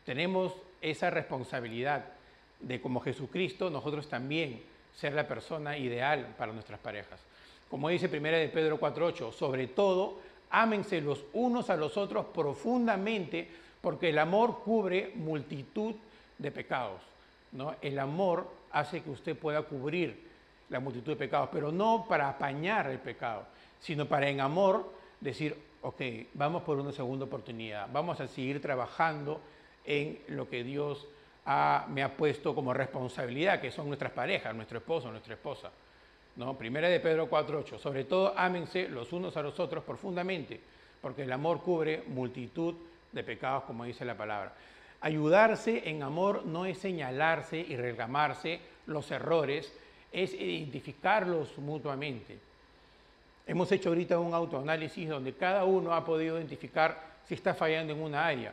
Tenemos 0.05 0.53
esa 0.81 1.11
responsabilidad 1.11 2.05
de 2.61 2.81
como 2.81 3.01
Jesucristo 3.01 3.71
nosotros 3.71 4.09
también 4.09 4.63
ser 4.95 5.13
la 5.15 5.29
persona 5.29 5.79
ideal 5.79 6.35
para 6.37 6.53
nuestras 6.53 6.81
parejas. 6.81 7.21
Como 7.71 7.89
dice 7.89 8.09
primera 8.09 8.39
de 8.39 8.49
Pedro 8.49 8.81
4:8, 8.81 9.33
sobre 9.33 9.69
todo 9.69 10.19
ámense 10.51 11.01
los 11.01 11.25
unos 11.35 11.71
a 11.71 11.77
los 11.77 11.97
otros 11.97 12.27
profundamente, 12.27 13.49
porque 13.81 14.09
el 14.09 14.19
amor 14.19 14.61
cubre 14.65 15.13
multitud 15.15 15.95
de 16.39 16.51
pecados. 16.51 17.01
¿no? 17.53 17.75
El 17.81 17.99
amor 17.99 18.49
hace 18.73 19.03
que 19.03 19.11
usted 19.11 19.37
pueda 19.37 19.63
cubrir 19.63 20.28
la 20.69 20.81
multitud 20.81 21.13
de 21.13 21.17
pecados, 21.17 21.49
pero 21.53 21.73
no 21.73 22.07
para 22.09 22.29
apañar 22.29 22.89
el 22.89 22.99
pecado, 22.99 23.45
sino 23.81 24.07
para 24.07 24.29
en 24.29 24.41
amor 24.41 24.93
decir, 25.21 25.57
ok, 25.83 26.01
vamos 26.35 26.63
por 26.63 26.79
una 26.79 26.93
segunda 26.93 27.25
oportunidad, 27.25 27.89
vamos 27.93 28.21
a 28.21 28.29
seguir 28.29 28.61
trabajando 28.61 29.41
en 29.85 30.21
lo 30.29 30.49
que 30.49 30.65
Dios 30.65 31.07
me 31.89 32.03
ha 32.03 32.15
puesto 32.17 32.55
como 32.55 32.75
responsabilidad, 32.75 33.61
que 33.61 33.71
son 33.71 33.87
nuestras 33.89 34.13
parejas, 34.13 34.55
nuestro 34.55 34.79
esposo, 34.79 35.11
nuestra 35.11 35.35
esposa. 35.35 35.71
¿no? 36.37 36.57
Primera 36.57 36.89
de 36.89 37.01
Pedro 37.01 37.29
4.8, 37.29 37.79
sobre 37.79 38.05
todo 38.05 38.35
ámense 38.37 38.89
los 38.89 39.13
unos 39.13 39.37
a 39.37 39.43
los 39.43 39.59
otros 39.59 39.83
profundamente, 39.83 40.61
porque 41.01 41.23
el 41.23 41.33
amor 41.33 41.63
cubre 41.63 42.05
multitud 42.07 42.75
de 43.13 43.25
pecados, 43.25 43.65
como 43.65 43.85
dice 43.85 44.05
la 44.05 44.17
palabra. 44.17 44.53
Ayudarse 45.01 45.89
en 45.89 46.03
amor 46.03 46.45
no 46.45 46.67
es 46.67 46.79
señalarse 46.79 47.59
y 47.59 47.77
reclamarse 47.77 48.61
los 48.87 49.11
errores, 49.11 49.73
es 50.13 50.35
identificarlos 50.35 51.57
mutuamente. 51.59 52.39
Hemos 53.47 53.71
hecho 53.73 53.91
ahorita 53.91 54.19
un 54.19 54.35
autoanálisis 54.35 55.09
donde 55.09 55.33
cada 55.33 55.65
uno 55.65 55.95
ha 55.95 56.05
podido 56.05 56.37
identificar 56.37 57.19
si 57.27 57.35
está 57.35 57.55
fallando 57.55 57.93
en 57.93 58.03
una 58.03 58.27
área, 58.27 58.53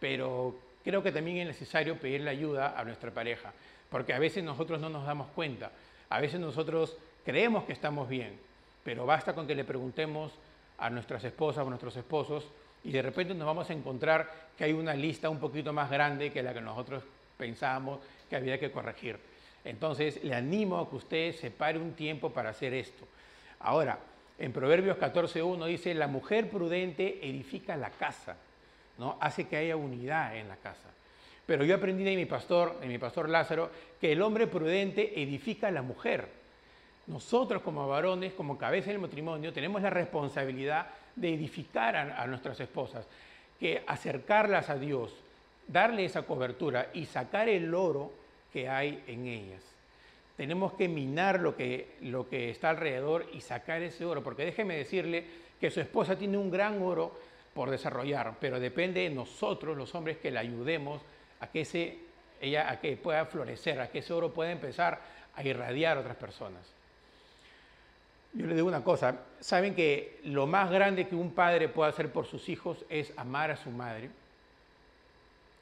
pero 0.00 0.54
creo 0.82 1.02
que 1.02 1.12
también 1.12 1.38
es 1.38 1.46
necesario 1.46 1.98
pedirle 1.98 2.30
ayuda 2.30 2.78
a 2.78 2.84
nuestra 2.84 3.10
pareja, 3.10 3.52
porque 3.90 4.12
a 4.12 4.18
veces 4.18 4.44
nosotros 4.44 4.80
no 4.80 4.88
nos 4.88 5.06
damos 5.06 5.28
cuenta, 5.28 5.70
a 6.08 6.20
veces 6.20 6.40
nosotros 6.40 6.96
creemos 7.24 7.64
que 7.64 7.72
estamos 7.72 8.08
bien, 8.08 8.38
pero 8.82 9.06
basta 9.06 9.34
con 9.34 9.46
que 9.46 9.54
le 9.54 9.64
preguntemos 9.64 10.32
a 10.78 10.90
nuestras 10.90 11.24
esposas 11.24 11.64
o 11.64 11.66
a 11.66 11.70
nuestros 11.70 11.96
esposos 11.96 12.44
y 12.84 12.92
de 12.92 13.02
repente 13.02 13.34
nos 13.34 13.46
vamos 13.46 13.70
a 13.70 13.72
encontrar 13.72 14.30
que 14.56 14.64
hay 14.64 14.72
una 14.72 14.94
lista 14.94 15.30
un 15.30 15.38
poquito 15.38 15.72
más 15.72 15.90
grande 15.90 16.30
que 16.30 16.42
la 16.42 16.52
que 16.52 16.60
nosotros 16.60 17.02
pensábamos 17.38 18.00
que 18.28 18.36
había 18.36 18.58
que 18.58 18.70
corregir. 18.70 19.18
Entonces, 19.64 20.22
le 20.22 20.34
animo 20.34 20.78
a 20.78 20.88
que 20.88 20.96
usted 20.96 21.32
separe 21.32 21.78
un 21.78 21.92
tiempo 21.92 22.30
para 22.30 22.50
hacer 22.50 22.74
esto. 22.74 23.06
Ahora, 23.60 23.98
en 24.38 24.52
Proverbios 24.52 24.98
14.1 24.98 25.66
dice, 25.66 25.94
la 25.94 26.06
mujer 26.06 26.50
prudente 26.50 27.20
edifica 27.22 27.76
la 27.76 27.90
casa, 27.90 28.36
¿no? 28.98 29.16
hace 29.20 29.46
que 29.46 29.56
haya 29.56 29.76
unidad 29.76 30.36
en 30.36 30.48
la 30.48 30.56
casa. 30.56 30.90
Pero 31.46 31.64
yo 31.64 31.76
aprendí 31.76 32.04
de 32.04 32.16
mi 32.16 32.26
pastor, 32.26 32.78
de 32.80 32.86
mi 32.86 32.98
pastor 32.98 33.28
Lázaro, 33.28 33.70
que 34.00 34.12
el 34.12 34.22
hombre 34.22 34.46
prudente 34.46 35.20
edifica 35.22 35.68
a 35.68 35.70
la 35.70 35.82
mujer. 35.82 36.28
Nosotros 37.06 37.62
como 37.62 37.86
varones, 37.86 38.32
como 38.32 38.56
cabeza 38.56 38.90
del 38.90 38.98
matrimonio, 38.98 39.52
tenemos 39.52 39.82
la 39.82 39.90
responsabilidad 39.90 40.86
de 41.14 41.34
edificar 41.34 41.96
a, 41.96 42.26
nuestras 42.26 42.58
esposas, 42.60 43.06
que 43.60 43.82
acercarlas 43.86 44.70
a 44.70 44.76
Dios, 44.76 45.12
darle 45.68 46.06
esa 46.06 46.22
cobertura 46.22 46.88
y 46.94 47.04
sacar 47.04 47.48
el 47.48 47.74
oro 47.74 48.10
que 48.54 48.68
hay 48.68 49.02
en 49.08 49.26
ellas. 49.26 49.60
Tenemos 50.36 50.74
que 50.74 50.88
minar 50.88 51.40
lo 51.40 51.56
que, 51.56 51.96
lo 52.02 52.28
que 52.28 52.50
está 52.50 52.70
alrededor 52.70 53.26
y 53.32 53.40
sacar 53.40 53.82
ese 53.82 54.04
oro, 54.04 54.22
porque 54.22 54.44
déjeme 54.44 54.76
decirle 54.76 55.24
que 55.60 55.72
su 55.72 55.80
esposa 55.80 56.16
tiene 56.16 56.38
un 56.38 56.52
gran 56.52 56.80
oro 56.80 57.18
por 57.52 57.68
desarrollar, 57.68 58.34
pero 58.40 58.60
depende 58.60 59.00
de 59.00 59.10
nosotros, 59.10 59.76
los 59.76 59.92
hombres, 59.96 60.18
que 60.18 60.30
la 60.30 60.40
ayudemos 60.40 61.02
a 61.40 61.48
que, 61.48 61.62
ese, 61.62 61.98
ella, 62.40 62.70
a 62.70 62.78
que 62.80 62.96
pueda 62.96 63.26
florecer, 63.26 63.80
a 63.80 63.88
que 63.88 63.98
ese 63.98 64.12
oro 64.12 64.32
pueda 64.32 64.52
empezar 64.52 65.00
a 65.34 65.42
irradiar 65.42 65.96
a 65.96 66.00
otras 66.00 66.16
personas. 66.16 66.62
Yo 68.34 68.46
le 68.46 68.54
digo 68.54 68.68
una 68.68 68.84
cosa, 68.84 69.16
saben 69.40 69.74
que 69.74 70.20
lo 70.24 70.46
más 70.46 70.70
grande 70.70 71.08
que 71.08 71.16
un 71.16 71.32
padre 71.32 71.68
puede 71.68 71.90
hacer 71.90 72.12
por 72.12 72.26
sus 72.26 72.48
hijos 72.48 72.84
es 72.88 73.12
amar 73.16 73.50
a 73.50 73.56
su 73.56 73.70
madre. 73.70 74.10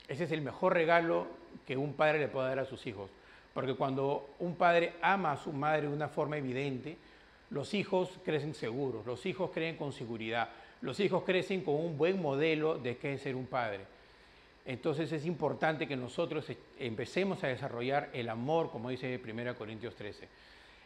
Ese 0.08 0.25
es 0.25 0.32
el 0.32 0.42
mejor 0.42 0.75
regalo 0.75 1.41
que 1.66 1.76
un 1.76 1.94
padre 1.94 2.18
le 2.18 2.28
puede 2.28 2.49
dar 2.49 2.61
a 2.61 2.64
sus 2.64 2.87
hijos. 2.87 3.11
Porque 3.54 3.75
cuando 3.75 4.35
un 4.38 4.56
padre 4.56 4.94
ama 5.02 5.32
a 5.32 5.37
su 5.37 5.52
madre 5.52 5.82
de 5.82 5.94
una 5.94 6.09
forma 6.09 6.38
evidente, 6.38 6.97
los 7.50 7.75
hijos 7.75 8.18
crecen 8.25 8.54
seguros, 8.54 9.04
los 9.04 9.26
hijos 9.26 9.50
creen 9.52 9.76
con 9.76 9.92
seguridad, 9.92 10.49
los 10.80 10.99
hijos 11.00 11.23
crecen 11.25 11.62
con 11.62 11.75
un 11.75 11.99
buen 11.99 12.21
modelo 12.21 12.78
de 12.78 12.97
qué 12.97 13.14
es 13.14 13.23
ser 13.23 13.37
un 13.37 13.47
padre. 13.47 13.80
Entonces 14.64 15.12
es 15.12 15.26
importante 15.26 15.87
que 15.87 15.97
nosotros 15.97 16.47
empecemos 16.78 17.42
a 17.44 17.49
desarrollar 17.49 18.11
el 18.12 18.28
amor, 18.28 18.71
como 18.71 18.90
dice 18.90 19.21
1 19.23 19.56
Corintios 19.56 19.94
13 19.97 20.28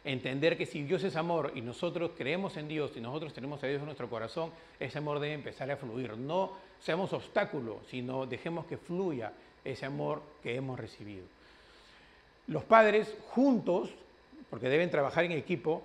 entender 0.07 0.57
que 0.57 0.65
si 0.65 0.83
Dios 0.83 1.03
es 1.03 1.15
amor 1.17 1.51
y 1.53 1.61
nosotros 1.61 2.11
creemos 2.17 2.55
en 2.55 2.67
Dios 2.67 2.91
y 2.95 3.01
nosotros 3.01 3.33
tenemos 3.33 3.61
a 3.61 3.67
Dios 3.67 3.79
en 3.79 3.85
nuestro 3.85 4.09
corazón, 4.09 4.51
ese 4.79 4.97
amor 4.99 5.19
debe 5.19 5.33
empezar 5.33 5.69
a 5.69 5.75
fluir. 5.75 6.17
No 6.17 6.53
seamos 6.79 7.11
obstáculos, 7.11 7.85
sino 7.89 8.25
dejemos 8.25 8.65
que 8.65 8.77
fluya 8.77 9.33
ese 9.71 9.85
amor 9.85 10.21
que 10.41 10.55
hemos 10.55 10.79
recibido. 10.79 11.25
Los 12.47 12.63
padres 12.63 13.13
juntos, 13.29 13.89
porque 14.49 14.69
deben 14.69 14.89
trabajar 14.89 15.25
en 15.25 15.33
equipo, 15.33 15.83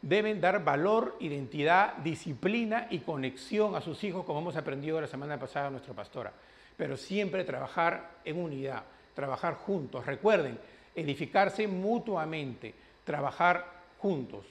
deben 0.00 0.40
dar 0.40 0.62
valor, 0.62 1.16
identidad, 1.20 1.94
disciplina 1.96 2.86
y 2.90 2.98
conexión 2.98 3.74
a 3.74 3.80
sus 3.80 4.04
hijos, 4.04 4.24
como 4.24 4.40
hemos 4.40 4.56
aprendido 4.56 5.00
la 5.00 5.06
semana 5.06 5.38
pasada 5.38 5.70
nuestra 5.70 5.94
pastora. 5.94 6.32
Pero 6.76 6.96
siempre 6.96 7.44
trabajar 7.44 8.10
en 8.24 8.38
unidad, 8.38 8.84
trabajar 9.14 9.54
juntos. 9.54 10.04
Recuerden, 10.04 10.58
edificarse 10.94 11.66
mutuamente 11.66 12.74
trabajar 13.04 13.66
juntos. 13.98 14.44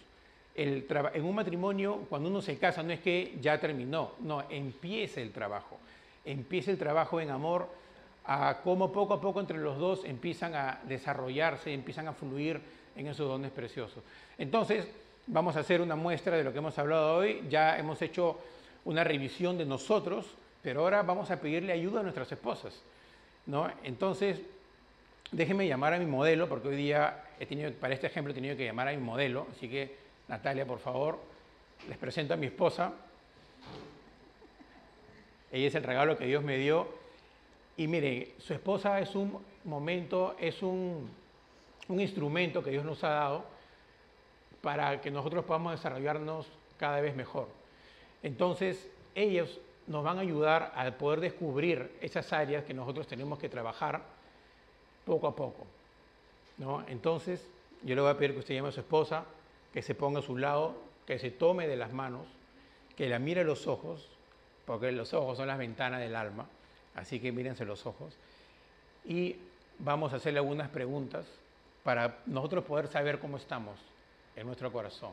en 0.56 1.24
un 1.24 1.36
matrimonio, 1.36 2.06
cuando 2.10 2.30
uno 2.30 2.42
se 2.42 2.58
casa, 2.58 2.84
no 2.84 2.92
es 2.92 3.00
que 3.00 3.38
ya 3.42 3.60
terminó, 3.60 4.14
no, 4.20 4.44
empieza 4.50 5.22
el 5.22 5.32
trabajo. 5.32 5.80
Empieza 6.26 6.72
el 6.72 6.78
trabajo 6.78 7.20
en 7.20 7.32
amor, 7.32 7.68
a 8.26 8.60
cómo 8.64 8.92
poco 8.92 9.14
a 9.16 9.22
poco 9.22 9.40
entre 9.40 9.58
los 9.58 9.78
dos 9.78 10.06
empiezan 10.06 10.56
a 10.56 10.80
desarrollarse, 10.84 11.74
empiezan 11.74 12.08
a 12.08 12.14
fluir 12.14 12.62
en 12.96 13.08
esos 13.08 13.28
dones 13.28 13.52
preciosos. 13.52 14.04
Entonces, 14.38 14.88
vamos 15.28 15.56
a 15.56 15.62
hacer 15.62 15.82
una 15.82 15.96
muestra 15.96 16.38
de 16.38 16.44
lo 16.44 16.52
que 16.52 16.60
hemos 16.60 16.78
hablado 16.78 17.18
hoy. 17.18 17.44
Ya 17.50 17.78
hemos 17.78 18.02
hecho 18.02 18.38
una 18.86 19.04
revisión 19.04 19.58
de 19.58 19.66
nosotros, 19.66 20.26
pero 20.62 20.82
ahora 20.82 21.02
vamos 21.02 21.32
a 21.32 21.40
pedirle 21.40 21.74
ayuda 21.74 22.00
a 22.00 22.04
nuestras 22.04 22.32
esposas. 22.32 22.82
¿no? 23.46 23.70
Entonces, 23.84 24.40
déjenme 25.32 25.68
llamar 25.68 25.94
a 25.94 26.00
mi 26.00 26.06
modelo, 26.06 26.48
porque 26.48 26.70
hoy 26.70 26.76
día 26.76 27.24
para 27.80 27.94
este 27.94 28.08
ejemplo 28.08 28.32
he 28.32 28.36
tenido 28.36 28.56
que 28.56 28.66
llamar 28.66 28.88
a 28.88 28.92
mi 28.92 28.98
modelo, 28.98 29.48
así 29.56 29.68
que 29.68 29.96
Natalia, 30.28 30.66
por 30.66 30.80
favor, 30.80 31.20
les 31.90 31.98
presento 31.98 32.34
a 32.34 32.38
mi 32.38 32.48
esposa. 32.48 32.94
Ella 35.52 35.68
es 35.68 35.76
el 35.76 35.84
regalo 35.84 36.18
que 36.18 36.26
Dios 36.26 36.44
me 36.44 36.58
dio. 36.58 37.03
Y 37.78 37.88
mire, 37.88 38.34
su 38.38 38.54
esposa 38.54 39.00
es 39.00 39.16
un 39.16 39.40
momento, 39.64 40.36
es 40.40 40.62
un, 40.62 41.10
un 41.88 42.00
instrumento 42.00 42.64
que 42.64 42.72
Dios 42.72 42.86
nos 42.86 43.04
ha 43.04 43.10
dado 43.10 43.46
para 44.62 45.02
que 45.02 45.12
nosotros 45.12 45.44
podamos 45.46 45.74
desarrollarnos 45.74 46.48
cada 46.78 47.02
vez 47.02 47.16
mejor. 47.16 47.48
Entonces, 48.22 48.90
ellos 49.16 49.60
nos 49.88 50.04
van 50.04 50.18
a 50.18 50.22
ayudar 50.22 50.72
a 50.76 50.90
poder 50.92 51.20
descubrir 51.20 51.92
esas 52.02 52.32
áreas 52.32 52.64
que 52.64 52.74
nosotros 52.74 53.08
tenemos 53.08 53.38
que 53.40 53.50
trabajar 53.50 54.02
poco 55.06 55.28
a 55.28 55.36
poco. 55.36 55.66
¿no? 56.58 56.86
Entonces, 56.88 57.46
yo 57.84 57.96
le 57.96 58.02
voy 58.02 58.12
a 58.12 58.18
pedir 58.18 58.34
que 58.34 58.40
usted 58.40 58.56
llame 58.56 58.70
a 58.70 58.72
su 58.72 58.80
esposa, 58.80 59.26
que 59.74 59.82
se 59.82 59.96
ponga 59.96 60.20
a 60.20 60.22
su 60.22 60.38
lado, 60.38 60.76
que 61.06 61.20
se 61.20 61.32
tome 61.32 61.68
de 61.68 61.76
las 61.76 61.92
manos, 61.92 62.28
que 62.96 63.10
la 63.10 63.20
mire 63.20 63.42
a 63.42 63.44
los 63.44 63.68
ojos, 63.68 64.10
porque 64.66 64.92
los 64.92 65.14
ojos 65.14 65.38
son 65.38 65.48
las 65.48 65.58
ventanas 65.58 66.00
del 66.00 66.16
alma, 66.16 66.48
así 66.96 67.20
que 67.20 67.32
mírense 67.32 67.66
los 67.66 67.86
ojos, 67.86 68.16
y 69.06 69.36
vamos 69.80 70.14
a 70.14 70.18
hacerle 70.18 70.40
algunas 70.40 70.70
preguntas 70.70 71.26
para 71.84 72.20
nosotros 72.26 72.64
poder 72.64 72.88
saber 72.88 73.20
cómo 73.20 73.38
estamos 73.38 73.78
en 74.36 74.48
nuestro 74.48 74.72
corazón. 74.72 75.12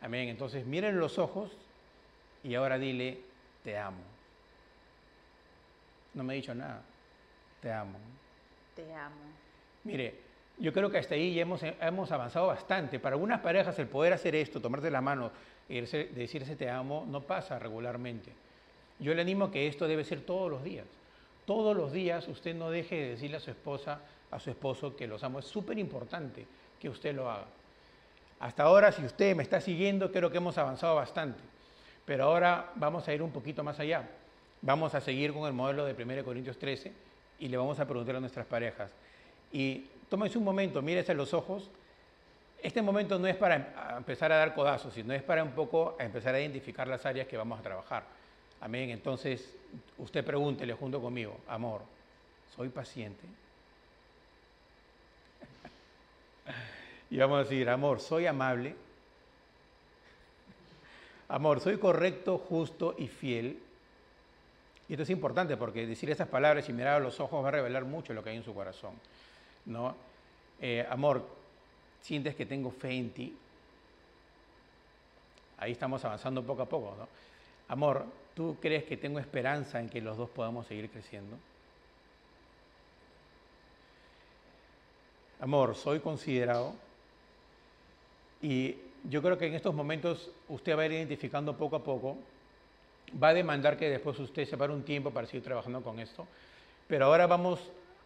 Amén. 0.00 0.28
Entonces, 0.28 0.64
miren 0.66 0.98
los 0.98 1.18
ojos 1.18 1.50
y 2.42 2.54
ahora 2.54 2.78
dile, 2.78 3.18
te 3.62 3.76
amo. 3.78 4.02
No 6.14 6.24
me 6.24 6.34
he 6.34 6.36
dicho 6.36 6.54
nada. 6.54 6.82
Te 7.60 7.72
amo. 7.72 7.98
Te 8.76 8.94
amo. 8.94 9.16
Mire, 9.84 10.14
yo 10.58 10.72
creo 10.72 10.90
que 10.90 10.98
hasta 10.98 11.14
ahí 11.14 11.34
ya 11.34 11.42
hemos, 11.42 11.62
hemos 11.62 12.12
avanzado 12.12 12.48
bastante. 12.48 12.98
Para 12.98 13.14
algunas 13.14 13.40
parejas 13.40 13.78
el 13.78 13.88
poder 13.88 14.12
hacer 14.12 14.34
esto, 14.34 14.60
tomarse 14.60 14.90
la 14.90 15.00
mano 15.00 15.30
y 15.68 15.80
decirse 15.80 16.56
te 16.56 16.68
amo, 16.68 17.06
no 17.08 17.20
pasa 17.22 17.58
regularmente. 17.58 18.32
Yo 18.98 19.14
le 19.14 19.22
animo 19.22 19.46
a 19.46 19.50
que 19.50 19.66
esto 19.66 19.86
debe 19.86 20.04
ser 20.04 20.20
todos 20.20 20.50
los 20.50 20.62
días. 20.62 20.86
Todos 21.46 21.76
los 21.76 21.92
días 21.92 22.26
usted 22.28 22.54
no 22.54 22.70
deje 22.70 22.96
de 22.96 23.08
decirle 23.10 23.36
a 23.36 23.40
su 23.40 23.50
esposa, 23.50 24.00
a 24.30 24.40
su 24.40 24.50
esposo 24.50 24.96
que 24.96 25.06
los 25.06 25.22
amo. 25.24 25.40
Es 25.40 25.46
súper 25.46 25.78
importante 25.78 26.46
que 26.80 26.88
usted 26.88 27.14
lo 27.14 27.30
haga. 27.30 27.46
Hasta 28.40 28.64
ahora, 28.64 28.92
si 28.92 29.04
usted 29.04 29.34
me 29.36 29.42
está 29.42 29.60
siguiendo, 29.60 30.10
creo 30.10 30.30
que 30.30 30.38
hemos 30.38 30.58
avanzado 30.58 30.94
bastante. 30.96 31.40
Pero 32.04 32.24
ahora 32.24 32.72
vamos 32.74 33.06
a 33.08 33.14
ir 33.14 33.22
un 33.22 33.30
poquito 33.30 33.62
más 33.62 33.78
allá. 33.80 34.08
Vamos 34.62 34.94
a 34.94 35.00
seguir 35.00 35.32
con 35.32 35.46
el 35.46 35.52
modelo 35.52 35.84
de 35.84 36.02
1 36.02 36.24
Corintios 36.24 36.58
13 36.58 36.92
y 37.38 37.48
le 37.48 37.56
vamos 37.56 37.78
a 37.80 37.86
preguntar 37.86 38.16
a 38.16 38.20
nuestras 38.20 38.46
parejas. 38.46 38.90
Y 39.52 39.86
tómense 40.08 40.38
un 40.38 40.44
momento, 40.44 40.82
mírese 40.82 41.14
los 41.14 41.34
ojos. 41.34 41.70
Este 42.62 42.80
momento 42.80 43.18
no 43.18 43.26
es 43.26 43.36
para 43.36 43.94
empezar 43.96 44.32
a 44.32 44.36
dar 44.36 44.54
codazos, 44.54 44.94
sino 44.94 45.12
es 45.12 45.22
para 45.22 45.42
un 45.42 45.52
poco 45.52 45.96
empezar 45.98 46.34
a 46.34 46.40
identificar 46.40 46.88
las 46.88 47.04
áreas 47.04 47.26
que 47.26 47.36
vamos 47.36 47.58
a 47.58 47.62
trabajar. 47.62 48.04
Amén. 48.64 48.88
Entonces, 48.88 49.46
usted 49.98 50.24
pregúntele 50.24 50.72
junto 50.72 50.98
conmigo, 50.98 51.38
amor, 51.48 51.82
¿soy 52.56 52.70
paciente? 52.70 53.22
y 57.10 57.18
vamos 57.18 57.36
a 57.36 57.42
decir, 57.42 57.68
amor, 57.68 58.00
¿soy 58.00 58.24
amable? 58.24 58.74
Amor, 61.28 61.60
¿soy 61.60 61.76
correcto, 61.76 62.38
justo 62.38 62.94
y 62.96 63.06
fiel? 63.06 63.58
Y 64.88 64.94
esto 64.94 65.02
es 65.02 65.10
importante 65.10 65.58
porque 65.58 65.86
decir 65.86 66.08
esas 66.08 66.28
palabras 66.28 66.66
y 66.66 66.72
mirar 66.72 67.02
a 67.02 67.04
los 67.04 67.20
ojos 67.20 67.44
va 67.44 67.48
a 67.48 67.52
revelar 67.52 67.84
mucho 67.84 68.14
lo 68.14 68.24
que 68.24 68.30
hay 68.30 68.36
en 68.38 68.44
su 68.44 68.54
corazón. 68.54 68.94
¿no? 69.66 69.94
Eh, 70.58 70.86
amor, 70.88 71.28
sientes 72.00 72.34
que 72.34 72.46
tengo 72.46 72.70
fe 72.70 72.92
en 72.92 73.10
ti. 73.10 73.36
Ahí 75.58 75.72
estamos 75.72 76.02
avanzando 76.02 76.42
poco 76.42 76.62
a 76.62 76.66
poco. 76.66 76.96
¿no? 76.98 77.08
Amor, 77.68 78.23
¿tú 78.34 78.56
crees 78.60 78.84
que 78.84 78.96
tengo 78.96 79.18
esperanza 79.18 79.80
en 79.80 79.88
que 79.88 80.00
los 80.00 80.16
dos 80.16 80.30
podamos 80.30 80.66
seguir 80.66 80.90
creciendo? 80.90 81.36
Amor, 85.40 85.74
soy 85.74 86.00
considerado. 86.00 86.74
Y 88.40 88.76
yo 89.10 89.22
creo 89.22 89.36
que 89.38 89.46
en 89.46 89.54
estos 89.54 89.74
momentos 89.74 90.30
usted 90.48 90.76
va 90.76 90.82
a 90.82 90.86
ir 90.86 90.92
identificando 90.92 91.56
poco 91.56 91.76
a 91.76 91.84
poco 91.84 92.16
va 93.22 93.28
a 93.28 93.34
demandar 93.34 93.76
que 93.76 93.90
después 93.90 94.18
usted 94.18 94.46
separe 94.46 94.72
un 94.72 94.82
tiempo 94.82 95.10
para 95.10 95.26
seguir 95.26 95.42
trabajando 95.42 95.82
con 95.82 95.98
esto. 96.00 96.26
Pero 96.88 97.06
ahora 97.06 97.26
vamos 97.26 97.60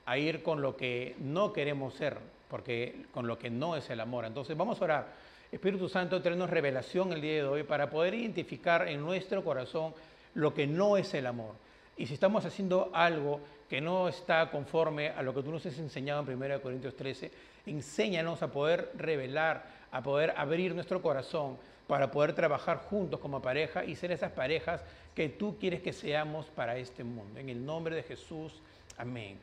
a 0.06 0.18
ir 0.18 0.42
con 0.42 0.62
lo 0.62 0.76
que 0.76 1.14
no 1.18 1.52
queremos 1.52 1.94
ser, 1.94 2.18
porque 2.48 3.06
con 3.12 3.26
lo 3.26 3.38
que 3.38 3.50
no 3.50 3.76
es 3.76 3.88
el 3.90 4.00
amor. 4.00 4.24
Entonces 4.24 4.56
vamos 4.56 4.80
a 4.80 4.84
orar. 4.84 5.28
Espíritu 5.50 5.88
Santo, 5.88 6.20
traernos 6.20 6.50
revelación 6.50 7.12
el 7.12 7.22
día 7.22 7.34
de 7.34 7.44
hoy 7.44 7.62
para 7.62 7.88
poder 7.88 8.14
identificar 8.14 8.86
en 8.86 9.00
nuestro 9.00 9.42
corazón 9.42 9.94
lo 10.34 10.54
que 10.54 10.66
no 10.66 10.96
es 10.96 11.14
el 11.14 11.26
amor. 11.26 11.54
Y 11.96 12.06
si 12.06 12.14
estamos 12.14 12.44
haciendo 12.44 12.90
algo 12.92 13.40
que 13.68 13.80
no 13.80 14.08
está 14.08 14.50
conforme 14.50 15.10
a 15.10 15.22
lo 15.22 15.34
que 15.34 15.42
tú 15.42 15.50
nos 15.50 15.66
has 15.66 15.78
enseñado 15.78 16.24
en 16.30 16.42
1 16.42 16.62
Corintios 16.62 16.94
13, 16.96 17.30
Enséñanos 17.68 18.42
a 18.42 18.50
poder 18.50 18.90
revelar, 18.96 19.66
a 19.92 20.02
poder 20.02 20.32
abrir 20.36 20.74
nuestro 20.74 21.02
corazón 21.02 21.58
para 21.86 22.10
poder 22.10 22.32
trabajar 22.32 22.78
juntos 22.78 23.20
como 23.20 23.42
pareja 23.42 23.84
y 23.84 23.94
ser 23.94 24.10
esas 24.10 24.32
parejas 24.32 24.82
que 25.14 25.28
tú 25.28 25.58
quieres 25.58 25.82
que 25.82 25.92
seamos 25.92 26.46
para 26.46 26.76
este 26.76 27.04
mundo. 27.04 27.38
En 27.38 27.48
el 27.48 27.64
nombre 27.64 27.94
de 27.94 28.02
Jesús, 28.02 28.60
amén. 28.96 29.38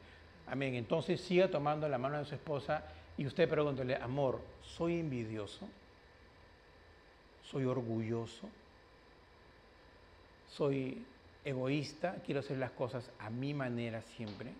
Amén. 0.47 0.75
Entonces 0.75 1.21
siga 1.21 1.49
tomando 1.49 1.87
la 1.87 1.97
mano 1.97 2.17
de 2.17 2.25
su 2.25 2.35
esposa 2.35 2.83
y 3.17 3.25
usted 3.25 3.47
pregúntele, 3.47 3.95
amor, 3.95 4.41
¿soy 4.63 4.99
envidioso? 4.99 5.67
¿Soy 7.43 7.65
orgulloso? 7.65 8.47
¿Soy 10.55 11.03
egoísta? 11.43 12.15
¿Quiero 12.25 12.39
hacer 12.39 12.57
las 12.57 12.71
cosas 12.71 13.09
a 13.19 13.29
mi 13.29 13.53
manera 13.53 14.01
siempre? 14.01 14.51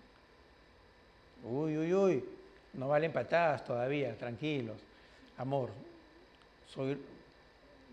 Uy, 1.43 1.77
uy, 1.77 1.93
uy, 1.93 2.25
no 2.73 2.89
valen 2.89 3.13
patadas 3.13 3.63
todavía, 3.63 4.17
tranquilos. 4.17 4.77
Amor, 5.37 5.69
soy 6.67 6.97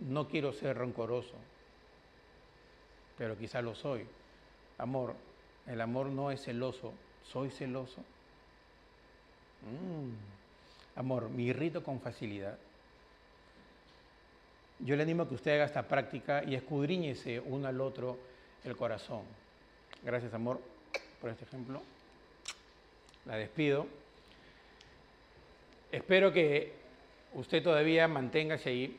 no 0.01 0.27
quiero 0.27 0.53
ser 0.53 0.79
rencoroso, 0.79 1.35
pero 3.17 3.39
quizá 3.39 3.63
lo 3.63 3.75
soy. 3.75 4.05
Amor, 4.79 5.15
el 5.67 5.81
amor 5.81 6.07
no 6.07 6.33
es 6.33 6.43
celoso, 6.43 6.93
soy 7.23 7.51
celoso. 7.51 8.01
Mm. 9.63 10.99
Amor, 10.99 11.31
me 11.31 11.43
irrito 11.43 11.85
con 11.85 12.01
facilidad. 12.01 12.59
Yo 14.85 14.97
le 14.97 15.03
animo 15.03 15.23
a 15.23 15.29
que 15.29 15.35
usted 15.35 15.55
haga 15.55 15.65
esta 15.65 15.83
práctica 15.83 16.43
y 16.45 16.55
escudriñese 16.55 17.41
uno 17.41 17.69
al 17.69 17.81
otro 17.81 18.19
el 18.65 18.77
corazón. 18.77 19.23
Gracias, 20.03 20.35
amor, 20.35 20.61
por 21.21 21.31
este 21.31 21.45
ejemplo. 21.45 21.81
La 23.27 23.37
despido. 23.37 23.87
Espero 25.93 26.33
que 26.33 26.73
usted 27.35 27.63
todavía 27.63 28.09
manténgase 28.09 28.71
ahí 28.71 28.99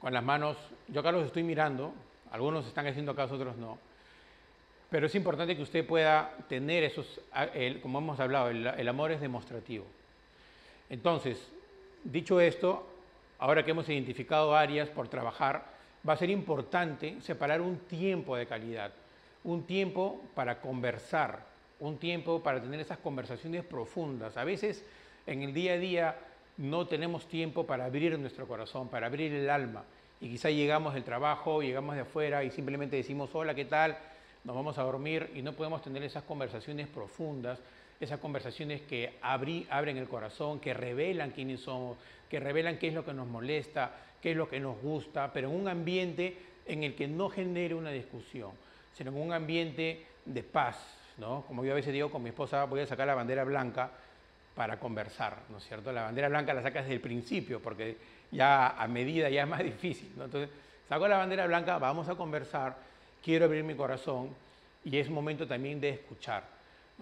con 0.00 0.12
las 0.12 0.24
manos, 0.24 0.56
yo 0.88 1.00
acá 1.00 1.12
los 1.12 1.26
estoy 1.26 1.44
mirando, 1.44 1.94
algunos 2.32 2.66
están 2.66 2.88
haciendo 2.88 3.14
caso, 3.14 3.34
otros 3.36 3.56
no, 3.56 3.78
pero 4.90 5.06
es 5.06 5.14
importante 5.14 5.56
que 5.56 5.62
usted 5.62 5.86
pueda 5.86 6.34
tener 6.48 6.82
esos, 6.82 7.20
como 7.82 7.98
hemos 7.98 8.18
hablado, 8.18 8.50
el, 8.50 8.88
amor 8.88 9.12
es 9.12 9.20
demostrativo. 9.20 9.86
Entonces, 10.90 11.38
dicho 12.04 12.40
esto, 12.40 12.91
ahora 13.42 13.64
que 13.64 13.72
hemos 13.72 13.88
identificado 13.88 14.54
áreas 14.54 14.88
por 14.88 15.08
trabajar, 15.08 15.64
va 16.08 16.12
a 16.12 16.16
ser 16.16 16.30
importante 16.30 17.20
separar 17.20 17.60
un 17.60 17.76
tiempo 17.76 18.36
de 18.36 18.46
calidad, 18.46 18.92
un 19.42 19.64
tiempo 19.64 20.22
para 20.36 20.60
conversar, 20.60 21.40
un 21.80 21.98
tiempo 21.98 22.40
para 22.40 22.62
tener 22.62 22.78
esas 22.78 22.98
conversaciones 22.98 23.64
profundas. 23.64 24.36
A 24.36 24.44
veces 24.44 24.84
en 25.26 25.42
el 25.42 25.52
día 25.52 25.72
a 25.72 25.76
día 25.76 26.16
no 26.56 26.86
tenemos 26.86 27.26
tiempo 27.26 27.66
para 27.66 27.84
abrir 27.84 28.16
nuestro 28.16 28.46
corazón, 28.46 28.86
para 28.86 29.08
abrir 29.08 29.32
el 29.32 29.50
alma. 29.50 29.82
Y 30.20 30.28
quizá 30.28 30.48
llegamos 30.48 30.94
del 30.94 31.02
trabajo, 31.02 31.62
llegamos 31.62 31.96
de 31.96 32.02
afuera 32.02 32.44
y 32.44 32.52
simplemente 32.52 32.94
decimos, 32.94 33.34
hola, 33.34 33.56
¿qué 33.56 33.64
tal? 33.64 33.98
Nos 34.44 34.54
vamos 34.54 34.78
a 34.78 34.84
dormir 34.84 35.32
y 35.34 35.42
no 35.42 35.54
podemos 35.54 35.82
tener 35.82 36.04
esas 36.04 36.22
conversaciones 36.22 36.86
profundas, 36.86 37.58
esas 38.04 38.20
conversaciones 38.20 38.82
que 38.82 39.18
abren 39.22 39.96
el 39.96 40.08
corazón, 40.08 40.60
que 40.60 40.74
revelan 40.74 41.30
quiénes 41.30 41.60
somos, 41.60 41.96
que 42.28 42.40
revelan 42.40 42.78
qué 42.78 42.88
es 42.88 42.94
lo 42.94 43.04
que 43.04 43.12
nos 43.12 43.26
molesta, 43.26 43.92
qué 44.20 44.32
es 44.32 44.36
lo 44.36 44.48
que 44.48 44.60
nos 44.60 44.80
gusta, 44.80 45.32
pero 45.32 45.48
en 45.48 45.54
un 45.54 45.68
ambiente 45.68 46.36
en 46.66 46.82
el 46.84 46.94
que 46.94 47.08
no 47.08 47.28
genere 47.28 47.74
una 47.74 47.90
discusión, 47.90 48.52
sino 48.96 49.10
en 49.10 49.16
un 49.16 49.32
ambiente 49.32 50.06
de 50.24 50.42
paz, 50.42 50.78
¿no? 51.18 51.44
Como 51.46 51.64
yo 51.64 51.72
a 51.72 51.76
veces 51.76 51.92
digo 51.92 52.10
con 52.10 52.22
mi 52.22 52.30
esposa, 52.30 52.64
voy 52.64 52.80
a 52.80 52.86
sacar 52.86 53.06
la 53.06 53.14
bandera 53.14 53.44
blanca, 53.44 53.90
para 54.54 54.78
conversar, 54.78 55.38
¿no 55.48 55.58
es 55.58 55.64
cierto? 55.66 55.92
La 55.92 56.02
bandera 56.02 56.28
blanca 56.28 56.52
la 56.52 56.62
sacas 56.62 56.84
desde 56.84 56.96
el 56.96 57.00
principio, 57.00 57.60
porque 57.60 57.96
ya 58.30 58.68
a 58.68 58.86
medida 58.86 59.28
ya 59.30 59.42
es 59.42 59.48
más 59.48 59.62
difícil. 59.62 60.10
Entonces, 60.12 60.50
saco 60.88 61.08
la 61.08 61.18
bandera 61.18 61.46
blanca, 61.46 61.78
vamos 61.78 62.08
a 62.08 62.14
conversar, 62.14 62.76
quiero 63.22 63.46
abrir 63.46 63.64
mi 63.64 63.74
corazón 63.74 64.30
y 64.84 64.98
es 64.98 65.08
momento 65.08 65.46
también 65.46 65.80
de 65.80 65.90
escuchar, 65.90 66.44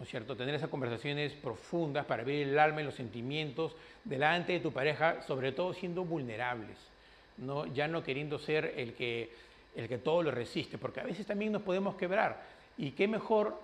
¿no 0.01 0.07
cierto? 0.07 0.35
Tener 0.35 0.55
esas 0.55 0.71
conversaciones 0.71 1.35
profundas 1.35 2.07
para 2.07 2.23
abrir 2.23 2.49
el 2.49 2.59
alma 2.59 2.81
y 2.81 2.85
los 2.85 2.95
sentimientos 2.95 3.77
delante 4.03 4.55
de 4.55 4.61
tu 4.61 4.73
pareja, 4.73 5.21
sobre 5.27 5.53
todo 5.53 5.75
siendo 5.75 6.07
vulnerables, 6.07 6.79
¿no? 7.37 7.67
Ya 7.67 7.87
no 7.87 8.03
queriendo 8.03 8.39
ser 8.39 8.73
el 8.79 8.95
que, 8.95 9.31
el 9.77 9.89
que 9.89 9.99
todo 9.99 10.23
lo 10.23 10.31
resiste, 10.31 10.79
porque 10.79 11.01
a 11.01 11.03
veces 11.03 11.27
también 11.27 11.53
nos 11.53 11.61
podemos 11.61 11.97
quebrar. 11.97 12.43
Y 12.79 12.93
qué 12.93 13.07
mejor 13.09 13.61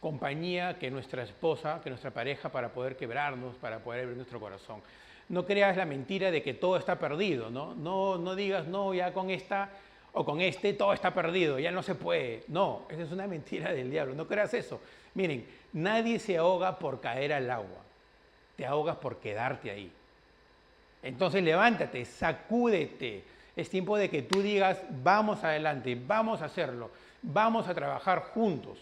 compañía 0.00 0.80
que 0.80 0.90
nuestra 0.90 1.22
esposa, 1.22 1.80
que 1.80 1.90
nuestra 1.90 2.10
pareja 2.10 2.48
para 2.48 2.70
poder 2.70 2.96
quebrarnos, 2.96 3.54
para 3.54 3.78
poder 3.78 4.00
abrir 4.00 4.16
nuestro 4.16 4.40
corazón. 4.40 4.80
No 5.28 5.46
creas 5.46 5.76
la 5.76 5.84
mentira 5.84 6.32
de 6.32 6.42
que 6.42 6.54
todo 6.54 6.76
está 6.76 6.98
perdido, 6.98 7.50
¿no? 7.50 7.76
No, 7.76 8.18
no 8.18 8.34
digas, 8.34 8.66
no, 8.66 8.94
ya 8.94 9.12
con 9.12 9.30
esta 9.30 9.70
o 10.12 10.24
con 10.24 10.40
este 10.40 10.72
todo 10.72 10.92
está 10.92 11.12
perdido, 11.12 11.58
ya 11.58 11.70
no 11.70 11.82
se 11.82 11.94
puede. 11.94 12.44
No, 12.48 12.82
esa 12.88 13.02
es 13.02 13.12
una 13.12 13.26
mentira 13.26 13.72
del 13.72 13.90
diablo, 13.90 14.14
no 14.14 14.26
creas 14.26 14.54
eso. 14.54 14.80
Miren, 15.14 15.46
nadie 15.72 16.18
se 16.18 16.36
ahoga 16.36 16.78
por 16.78 17.00
caer 17.00 17.32
al 17.32 17.50
agua, 17.50 17.78
te 18.56 18.66
ahogas 18.66 18.96
por 18.96 19.18
quedarte 19.18 19.70
ahí. 19.70 19.92
Entonces 21.02 21.42
levántate, 21.42 22.04
sacúdete. 22.04 23.24
Es 23.56 23.68
tiempo 23.70 23.96
de 23.96 24.08
que 24.08 24.22
tú 24.22 24.40
digas, 24.40 24.78
vamos 25.02 25.42
adelante, 25.42 26.00
vamos 26.06 26.42
a 26.42 26.46
hacerlo, 26.46 26.90
vamos 27.22 27.68
a 27.68 27.74
trabajar 27.74 28.20
juntos. 28.20 28.78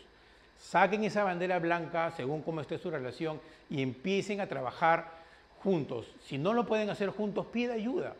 Saquen 0.59 1.05
esa 1.05 1.25
bandera 1.25 1.59
blanca 1.59 2.11
según 2.11 2.43
cómo 2.43 2.61
esté 2.61 2.79
su 2.79 2.91
relación 2.91 3.41
y 3.71 3.83
empiecen 3.83 4.41
a 4.41 4.47
trabajar 4.47 5.11
juntos. 5.62 6.07
Si 6.25 6.39
no 6.39 6.53
lo 6.53 6.67
pueden 6.67 6.91
hacer 6.91 7.11
juntos, 7.11 7.47
pida 7.47 7.75
ayuda. 7.75 8.15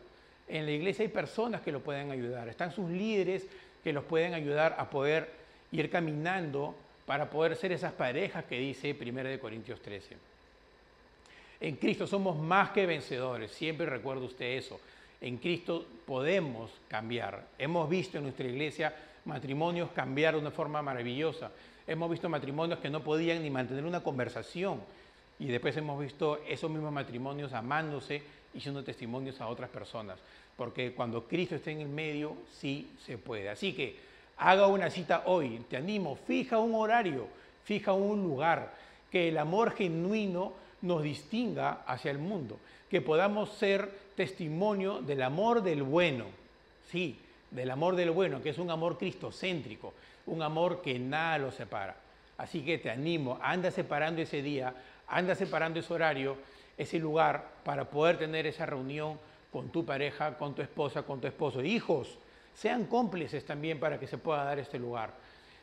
En 0.47 0.65
la 0.65 0.71
iglesia 0.71 1.03
hay 1.03 1.09
personas 1.09 1.61
que 1.61 1.71
lo 1.71 1.81
pueden 1.81 2.11
ayudar. 2.11 2.47
Están 2.47 2.71
sus 2.71 2.89
líderes 2.89 3.45
que 3.83 3.93
los 3.93 4.03
pueden 4.03 4.33
ayudar 4.33 4.75
a 4.77 4.89
poder 4.89 5.29
ir 5.71 5.89
caminando 5.89 6.75
para 7.05 7.29
poder 7.29 7.55
ser 7.55 7.71
esas 7.71 7.93
parejas 7.93 8.45
que 8.45 8.59
dice 8.59 8.95
1 8.99 9.39
Corintios 9.39 9.81
13. 9.81 10.15
En 11.59 11.75
Cristo 11.77 12.05
somos 12.05 12.37
más 12.37 12.69
que 12.69 12.85
vencedores. 12.85 13.51
Siempre 13.51 13.85
recuerdo 13.85 14.25
usted 14.25 14.57
eso. 14.57 14.79
En 15.19 15.37
Cristo 15.37 15.85
podemos 16.05 16.71
cambiar. 16.87 17.47
Hemos 17.57 17.89
visto 17.89 18.17
en 18.17 18.23
nuestra 18.23 18.47
iglesia 18.47 18.93
matrimonios 19.25 19.89
cambiar 19.91 20.35
de 20.35 20.41
una 20.41 20.51
forma 20.51 20.81
maravillosa. 20.81 21.51
Hemos 21.87 22.11
visto 22.11 22.29
matrimonios 22.29 22.79
que 22.79 22.89
no 22.89 23.03
podían 23.03 23.41
ni 23.41 23.49
mantener 23.49 23.85
una 23.85 24.03
conversación 24.03 24.81
y 25.39 25.47
después 25.47 25.75
hemos 25.77 25.99
visto 25.99 26.41
esos 26.47 26.69
mismos 26.69 26.91
matrimonios 26.91 27.53
amándose 27.53 28.21
y 28.57 28.59
siendo 28.59 28.83
testimonios 28.83 29.39
a 29.39 29.47
otras 29.47 29.69
personas. 29.69 30.17
Porque 30.57 30.91
cuando 30.93 31.27
Cristo 31.27 31.55
está 31.55 31.69
en 31.69 31.81
el 31.81 31.89
medio, 31.89 32.35
sí 32.51 32.89
se 33.05 33.19
puede. 33.19 33.49
Así 33.49 33.73
que 33.73 33.95
haga 34.37 34.65
una 34.65 34.89
cita 34.89 35.23
hoy, 35.27 35.63
te 35.69 35.77
animo, 35.77 36.15
fija 36.15 36.57
un 36.57 36.73
horario, 36.73 37.27
fija 37.63 37.93
un 37.93 38.23
lugar, 38.23 38.73
que 39.11 39.29
el 39.29 39.37
amor 39.37 39.75
genuino 39.75 40.53
nos 40.81 41.03
distinga 41.03 41.83
hacia 41.85 42.09
el 42.09 42.17
mundo, 42.17 42.57
que 42.89 42.99
podamos 42.99 43.51
ser 43.51 43.91
testimonio 44.15 45.01
del 45.01 45.21
amor 45.21 45.61
del 45.61 45.83
bueno, 45.83 46.25
sí, 46.91 47.19
del 47.51 47.69
amor 47.69 47.95
del 47.95 48.09
bueno, 48.09 48.41
que 48.41 48.49
es 48.49 48.57
un 48.57 48.71
amor 48.71 48.97
cristocéntrico, 48.97 49.93
un 50.25 50.41
amor 50.41 50.81
que 50.81 50.97
nada 50.97 51.37
lo 51.37 51.51
separa. 51.51 51.95
Así 52.39 52.61
que 52.61 52.79
te 52.79 52.89
animo, 52.89 53.39
anda 53.41 53.69
separando 53.69 54.21
ese 54.21 54.41
día, 54.41 54.73
anda 55.07 55.35
separando 55.35 55.79
ese 55.79 55.93
horario, 55.93 56.37
ese 56.77 56.99
lugar 56.99 57.43
para 57.63 57.89
poder 57.89 58.17
tener 58.17 58.45
esa 58.45 58.65
reunión 58.65 59.19
con 59.51 59.69
tu 59.69 59.85
pareja, 59.85 60.37
con 60.37 60.53
tu 60.53 60.61
esposa, 60.61 61.03
con 61.03 61.19
tu 61.19 61.27
esposo. 61.27 61.63
Hijos, 61.63 62.17
sean 62.53 62.85
cómplices 62.85 63.45
también 63.45 63.79
para 63.79 63.99
que 63.99 64.07
se 64.07 64.17
pueda 64.17 64.43
dar 64.43 64.59
este 64.59 64.79
lugar. 64.79 65.11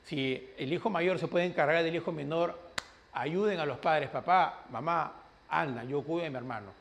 Si 0.05 0.50
el 0.59 0.72
hijo 0.72 0.90
mayor 0.90 1.18
se 1.18 1.29
puede 1.29 1.46
encargar 1.46 1.83
del 1.83 1.96
hijo 1.96 2.12
menor, 2.12 2.59
ayuden 3.12 3.59
a 3.61 3.66
los 3.66 3.79
padres, 3.79 4.11
papá, 4.11 4.64
mamá, 4.70 5.12
anda, 5.48 5.85
yo 5.85 6.03
cuido 6.03 6.24
de 6.24 6.31
mi 6.31 6.37
hermano. 6.37 6.72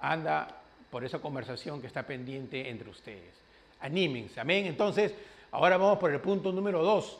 Anda 0.00 0.48
por 0.90 1.04
esa 1.04 1.18
conversación 1.18 1.80
que 1.80 1.86
está 1.86 2.02
pendiente 2.04 2.68
entre 2.68 2.90
ustedes. 2.90 3.34
Anímense, 3.80 4.40
amén. 4.40 4.66
Entonces, 4.66 5.14
ahora 5.50 5.76
vamos 5.76 5.98
por 5.98 6.10
el 6.10 6.20
punto 6.20 6.52
número 6.52 6.82
dos. 6.82 7.18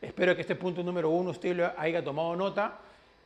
Espero 0.00 0.34
que 0.34 0.40
este 0.40 0.56
punto 0.56 0.82
número 0.82 1.10
uno 1.10 1.30
usted 1.30 1.54
lo 1.54 1.72
haya 1.78 2.02
tomado 2.02 2.34
nota. 2.34 2.78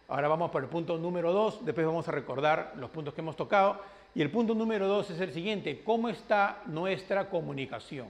Ahora 0.08 0.28
vamos 0.28 0.50
por 0.50 0.62
el 0.62 0.68
punto 0.68 0.98
número 0.98 1.32
dos, 1.32 1.64
después 1.64 1.86
vamos 1.86 2.06
a 2.08 2.12
recordar 2.12 2.74
los 2.76 2.90
puntos 2.90 3.14
que 3.14 3.22
hemos 3.22 3.36
tocado. 3.36 3.80
Y 4.14 4.22
el 4.22 4.30
punto 4.30 4.54
número 4.54 4.86
dos 4.86 5.10
es 5.10 5.20
el 5.20 5.32
siguiente, 5.32 5.82
¿cómo 5.82 6.08
está 6.08 6.62
nuestra 6.66 7.28
comunicación? 7.28 8.06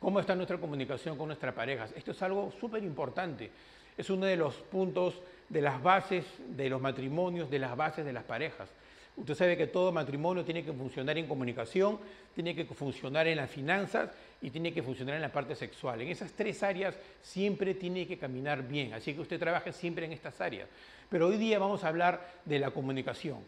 ¿Cómo 0.00 0.20
está 0.20 0.34
nuestra 0.34 0.58
comunicación 0.58 1.18
con 1.18 1.26
nuestras 1.26 1.54
parejas? 1.54 1.90
Esto 1.96 2.12
es 2.12 2.22
algo 2.22 2.52
súper 2.60 2.82
importante. 2.84 3.50
Es 3.98 4.08
uno 4.10 4.26
de 4.26 4.36
los 4.36 4.54
puntos 4.54 5.14
de 5.48 5.60
las 5.60 5.82
bases 5.82 6.24
de 6.56 6.68
los 6.68 6.80
matrimonios, 6.80 7.50
de 7.50 7.58
las 7.58 7.76
bases 7.76 8.04
de 8.04 8.12
las 8.12 8.24
parejas. 8.24 8.68
Usted 9.16 9.34
sabe 9.34 9.56
que 9.56 9.66
todo 9.66 9.92
matrimonio 9.92 10.44
tiene 10.44 10.62
que 10.62 10.72
funcionar 10.72 11.16
en 11.16 11.26
comunicación, 11.26 11.98
tiene 12.34 12.54
que 12.54 12.64
funcionar 12.66 13.26
en 13.26 13.38
las 13.38 13.50
finanzas 13.50 14.10
y 14.42 14.50
tiene 14.50 14.72
que 14.72 14.82
funcionar 14.82 15.16
en 15.16 15.22
la 15.22 15.32
parte 15.32 15.54
sexual. 15.54 16.00
En 16.00 16.08
esas 16.08 16.32
tres 16.32 16.62
áreas 16.62 16.94
siempre 17.22 17.74
tiene 17.74 18.06
que 18.06 18.18
caminar 18.18 18.66
bien, 18.66 18.92
así 18.94 19.14
que 19.14 19.20
usted 19.20 19.38
trabaje 19.38 19.72
siempre 19.72 20.06
en 20.06 20.12
estas 20.12 20.40
áreas. 20.40 20.68
Pero 21.08 21.28
hoy 21.28 21.36
día 21.36 21.58
vamos 21.58 21.84
a 21.84 21.88
hablar 21.88 22.26
de 22.44 22.58
la 22.58 22.70
comunicación. 22.70 23.38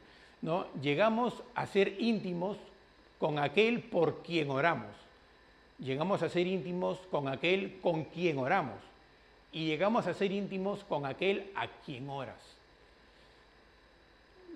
¿no? 0.42 0.66
Llegamos 0.80 1.34
a 1.54 1.66
ser 1.66 2.00
íntimos 2.00 2.56
con 3.18 3.38
aquel 3.38 3.82
por 3.82 4.22
quien 4.22 4.50
oramos. 4.50 4.94
Llegamos 5.78 6.22
a 6.22 6.28
ser 6.28 6.46
íntimos 6.46 6.98
con 7.10 7.28
aquel 7.28 7.78
con 7.80 8.04
quien 8.04 8.38
oramos. 8.38 8.78
Y 9.52 9.66
llegamos 9.66 10.06
a 10.06 10.14
ser 10.14 10.32
íntimos 10.32 10.84
con 10.84 11.06
aquel 11.06 11.50
a 11.54 11.68
quien 11.84 12.08
oras. 12.08 12.36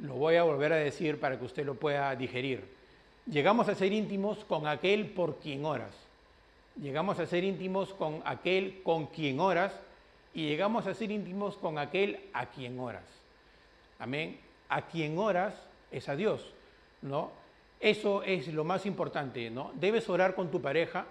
Lo 0.01 0.15
voy 0.15 0.37
a 0.37 0.43
volver 0.43 0.73
a 0.73 0.77
decir 0.77 1.21
para 1.21 1.39
que 1.39 1.45
usted 1.45 1.65
lo 1.65 1.75
pueda 1.75 2.15
digerir. 2.17 2.65
Llegamos 3.27 3.69
a 3.69 3.75
ser 3.75 3.93
íntimos 3.93 4.45
con 4.45 4.67
aquel 4.67 5.11
por 5.11 5.39
quien 5.39 5.65
oras. 5.65 5.95
Llegamos 6.81 7.19
a 7.19 7.27
ser 7.27 7.45
íntimos 7.45 7.93
con 7.93 8.23
aquel 8.25 8.83
con 8.83 9.07
quien 9.07 9.41
oras 9.41 9.73
y 10.35 10.49
llegamos 10.49 10.87
a 10.87 10.95
ser 10.95 11.11
íntimos 11.11 11.57
con 11.57 11.79
aquel 11.79 12.21
a 12.33 12.47
quien 12.47 12.81
oras. 12.81 13.05
Amén. 13.99 14.39
A 14.69 14.83
quien 14.83 15.19
oras 15.19 15.55
es 15.91 16.09
a 16.09 16.17
Dios, 16.17 16.53
¿no? 17.03 17.31
Eso 17.79 18.23
es 18.23 18.49
lo 18.49 18.65
más 18.65 18.87
importante, 18.87 19.51
¿no? 19.51 19.73
Debes 19.75 20.09
orar 20.09 20.35
con 20.35 20.51
tu 20.51 20.63
pareja 20.63 21.05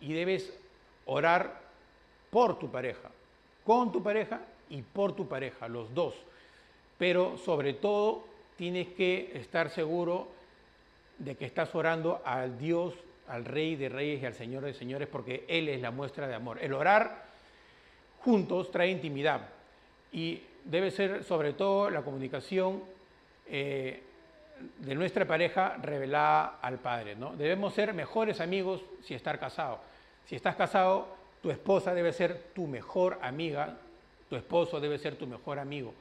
y 0.00 0.12
debes 0.12 0.52
orar 1.06 1.60
por 2.30 2.58
tu 2.58 2.70
pareja, 2.70 3.10
con 3.64 3.90
tu 3.92 4.02
pareja 4.02 4.40
y 4.68 4.82
por 4.82 5.14
tu 5.14 5.26
pareja, 5.26 5.68
los 5.68 5.94
dos. 5.94 6.14
Pero 6.98 7.38
sobre 7.38 7.72
todo 7.72 8.24
tienes 8.56 8.88
que 8.88 9.30
estar 9.34 9.70
seguro 9.70 10.28
de 11.18 11.36
que 11.36 11.46
estás 11.46 11.74
orando 11.74 12.20
al 12.24 12.58
Dios, 12.58 12.94
al 13.28 13.44
Rey 13.44 13.76
de 13.76 13.88
Reyes 13.88 14.22
y 14.22 14.26
al 14.26 14.34
Señor 14.34 14.64
de 14.64 14.74
Señores, 14.74 15.08
porque 15.08 15.44
Él 15.48 15.68
es 15.68 15.80
la 15.80 15.90
muestra 15.90 16.26
de 16.26 16.34
amor. 16.34 16.58
El 16.60 16.72
orar 16.72 17.24
juntos 18.20 18.70
trae 18.70 18.90
intimidad 18.90 19.48
y 20.12 20.42
debe 20.64 20.90
ser 20.90 21.24
sobre 21.24 21.52
todo 21.52 21.90
la 21.90 22.02
comunicación 22.02 22.82
eh, 23.46 24.02
de 24.78 24.94
nuestra 24.94 25.26
pareja 25.26 25.76
revelada 25.80 26.58
al 26.60 26.78
Padre. 26.78 27.14
¿no? 27.16 27.34
Debemos 27.36 27.74
ser 27.74 27.94
mejores 27.94 28.40
amigos 28.40 28.82
si 29.02 29.14
estar 29.14 29.38
casados. 29.38 29.80
Si 30.26 30.34
estás 30.34 30.56
casado, 30.56 31.16
tu 31.42 31.50
esposa 31.50 31.94
debe 31.94 32.12
ser 32.12 32.50
tu 32.54 32.66
mejor 32.66 33.18
amiga, 33.22 33.76
tu 34.28 34.36
esposo 34.36 34.80
debe 34.80 34.98
ser 34.98 35.16
tu 35.16 35.26
mejor 35.26 35.58
amigo. 35.58 35.94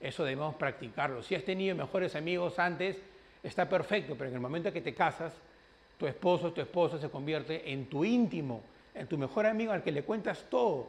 Eso 0.00 0.24
debemos 0.24 0.54
practicarlo. 0.56 1.22
Si 1.22 1.34
has 1.34 1.44
tenido 1.44 1.74
mejores 1.76 2.16
amigos 2.16 2.58
antes, 2.58 2.96
está 3.42 3.68
perfecto, 3.68 4.16
pero 4.16 4.28
en 4.28 4.34
el 4.34 4.40
momento 4.40 4.72
que 4.72 4.80
te 4.80 4.94
casas, 4.94 5.32
tu 6.00 6.06
esposo, 6.06 6.50
tu 6.50 6.62
esposa 6.62 6.98
se 6.98 7.10
convierte 7.10 7.70
en 7.70 7.84
tu 7.84 8.06
íntimo, 8.06 8.62
en 8.94 9.06
tu 9.06 9.18
mejor 9.18 9.44
amigo 9.44 9.70
al 9.70 9.82
que 9.82 9.92
le 9.92 10.02
cuentas 10.02 10.46
todo. 10.48 10.86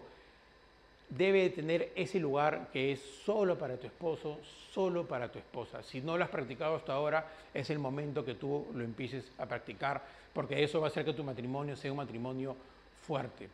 Debe 1.10 1.50
tener 1.50 1.92
ese 1.96 2.18
lugar 2.18 2.70
que 2.72 2.94
es 2.94 3.02
solo 3.26 3.58
para 3.58 3.76
tu 3.76 3.88
esposo, 3.88 4.40
solo 4.72 5.06
para 5.06 5.30
tu 5.30 5.38
esposa. 5.38 5.84
Si 5.84 6.00
no 6.00 6.18
lo 6.18 6.24
has 6.24 6.30
practicado 6.30 6.78
hasta 6.78 6.94
ahora, 6.94 7.28
es 7.54 7.70
el 7.70 7.78
momento 7.78 8.24
que 8.24 8.36
tú 8.36 8.68
lo 8.74 8.86
empieces 8.86 9.30
a 9.38 9.46
practicar, 9.46 10.02
porque 10.32 10.64
eso 10.64 10.80
va 10.80 10.88
a 10.88 10.90
hacer 10.90 11.04
que 11.04 11.12
tu 11.12 11.26
matrimonio 11.26 11.76
sea 11.76 11.92
un 11.92 11.98
matrimonio 11.98 12.56
fuerte. 13.06 13.50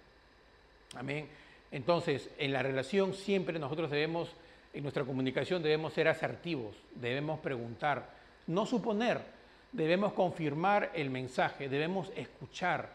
Amén. 0.96 1.28
Entonces, 1.72 2.30
en 2.38 2.54
la 2.54 2.62
relación 2.62 3.16
siempre 3.16 3.58
nosotros 3.58 3.90
debemos, 3.90 4.30
en 4.76 4.84
nuestra 4.84 5.04
comunicación 5.04 5.64
debemos 5.64 5.94
ser 5.94 6.08
asertivos, 6.08 6.76
debemos 6.94 7.40
preguntar, 7.40 8.08
no 8.46 8.68
suponer, 8.68 9.37
debemos 9.72 10.14
confirmar 10.14 10.92
el 10.94 11.10
mensaje, 11.10 11.70
debemos 11.70 12.12
escuchar. 12.16 12.90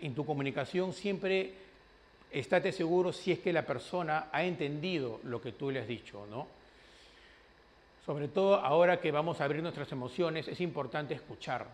En 0.00 0.14
tu 0.14 0.24
comunicación 0.24 0.92
siempre 0.92 1.52
estate 2.30 2.72
seguro 2.72 3.12
si 3.12 3.32
es 3.32 3.38
que 3.38 3.52
la 3.52 3.64
persona 3.64 4.26
ha 4.32 4.42
entendido 4.42 5.20
lo 5.24 5.40
que 5.40 5.52
tú 5.52 5.70
le 5.70 5.80
has 5.80 5.86
dicho, 5.86 6.26
¿no? 6.30 6.46
Sobre 8.04 8.26
todo 8.26 8.56
ahora 8.56 9.00
que 9.00 9.12
vamos 9.12 9.40
a 9.40 9.44
abrir 9.44 9.62
nuestras 9.62 9.92
emociones, 9.92 10.48
es 10.48 10.60
importante 10.60 11.14
escuchar. 11.14 11.66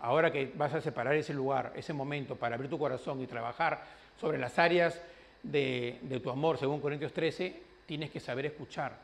Ahora 0.00 0.32
que 0.32 0.50
vas 0.56 0.74
a 0.74 0.80
separar 0.80 1.14
ese 1.14 1.34
lugar, 1.34 1.72
ese 1.76 1.92
momento 1.92 2.34
para 2.34 2.56
abrir 2.56 2.70
tu 2.70 2.78
corazón 2.78 3.20
y 3.22 3.26
trabajar 3.26 3.84
sobre 4.20 4.38
las 4.38 4.58
áreas 4.58 5.00
de, 5.42 5.98
de 6.02 6.18
tu 6.18 6.30
amor, 6.30 6.58
según 6.58 6.80
Corintios 6.80 7.12
13, 7.12 7.54
tienes 7.86 8.10
que 8.10 8.18
saber 8.18 8.46
escuchar, 8.46 8.96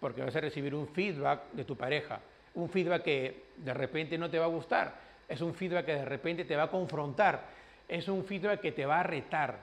porque 0.00 0.22
vas 0.22 0.34
a 0.34 0.40
recibir 0.40 0.74
un 0.74 0.88
feedback 0.88 1.52
de 1.52 1.64
tu 1.64 1.76
pareja 1.76 2.20
un 2.56 2.68
feedback 2.68 3.02
que 3.02 3.44
de 3.56 3.72
repente 3.72 4.18
no 4.18 4.28
te 4.28 4.38
va 4.38 4.46
a 4.46 4.48
gustar, 4.48 4.94
es 5.28 5.40
un 5.40 5.54
feedback 5.54 5.86
que 5.86 5.94
de 5.94 6.04
repente 6.04 6.44
te 6.44 6.56
va 6.56 6.64
a 6.64 6.70
confrontar, 6.70 7.42
es 7.88 8.08
un 8.08 8.24
feedback 8.24 8.60
que 8.60 8.72
te 8.72 8.86
va 8.86 9.00
a 9.00 9.02
retar, 9.02 9.58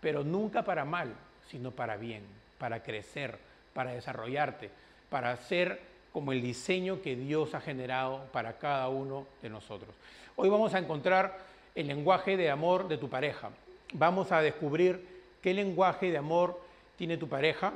pero 0.00 0.24
nunca 0.24 0.62
para 0.62 0.84
mal, 0.84 1.14
sino 1.48 1.70
para 1.70 1.96
bien, 1.96 2.22
para 2.58 2.82
crecer, 2.82 3.38
para 3.72 3.92
desarrollarte, 3.92 4.70
para 5.10 5.36
ser 5.36 5.80
como 6.12 6.32
el 6.32 6.42
diseño 6.42 7.02
que 7.02 7.16
Dios 7.16 7.54
ha 7.54 7.60
generado 7.60 8.24
para 8.32 8.54
cada 8.58 8.88
uno 8.88 9.26
de 9.42 9.50
nosotros. 9.50 9.94
Hoy 10.36 10.48
vamos 10.48 10.74
a 10.74 10.78
encontrar 10.78 11.38
el 11.74 11.88
lenguaje 11.88 12.36
de 12.36 12.50
amor 12.50 12.88
de 12.88 12.98
tu 12.98 13.08
pareja. 13.08 13.50
Vamos 13.92 14.32
a 14.32 14.40
descubrir 14.40 15.06
qué 15.42 15.52
lenguaje 15.52 16.10
de 16.10 16.18
amor 16.18 16.60
tiene 16.96 17.16
tu 17.16 17.28
pareja, 17.28 17.72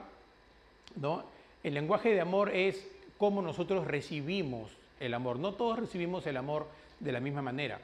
¿no? 0.96 1.24
El 1.62 1.74
lenguaje 1.74 2.14
de 2.14 2.20
amor 2.20 2.50
es 2.54 2.86
cómo 3.18 3.42
nosotros 3.42 3.86
recibimos 3.86 4.70
el 5.00 5.12
amor. 5.12 5.38
No 5.38 5.52
todos 5.54 5.78
recibimos 5.78 6.26
el 6.26 6.36
amor 6.36 6.68
de 7.00 7.12
la 7.12 7.20
misma 7.20 7.42
manera, 7.42 7.78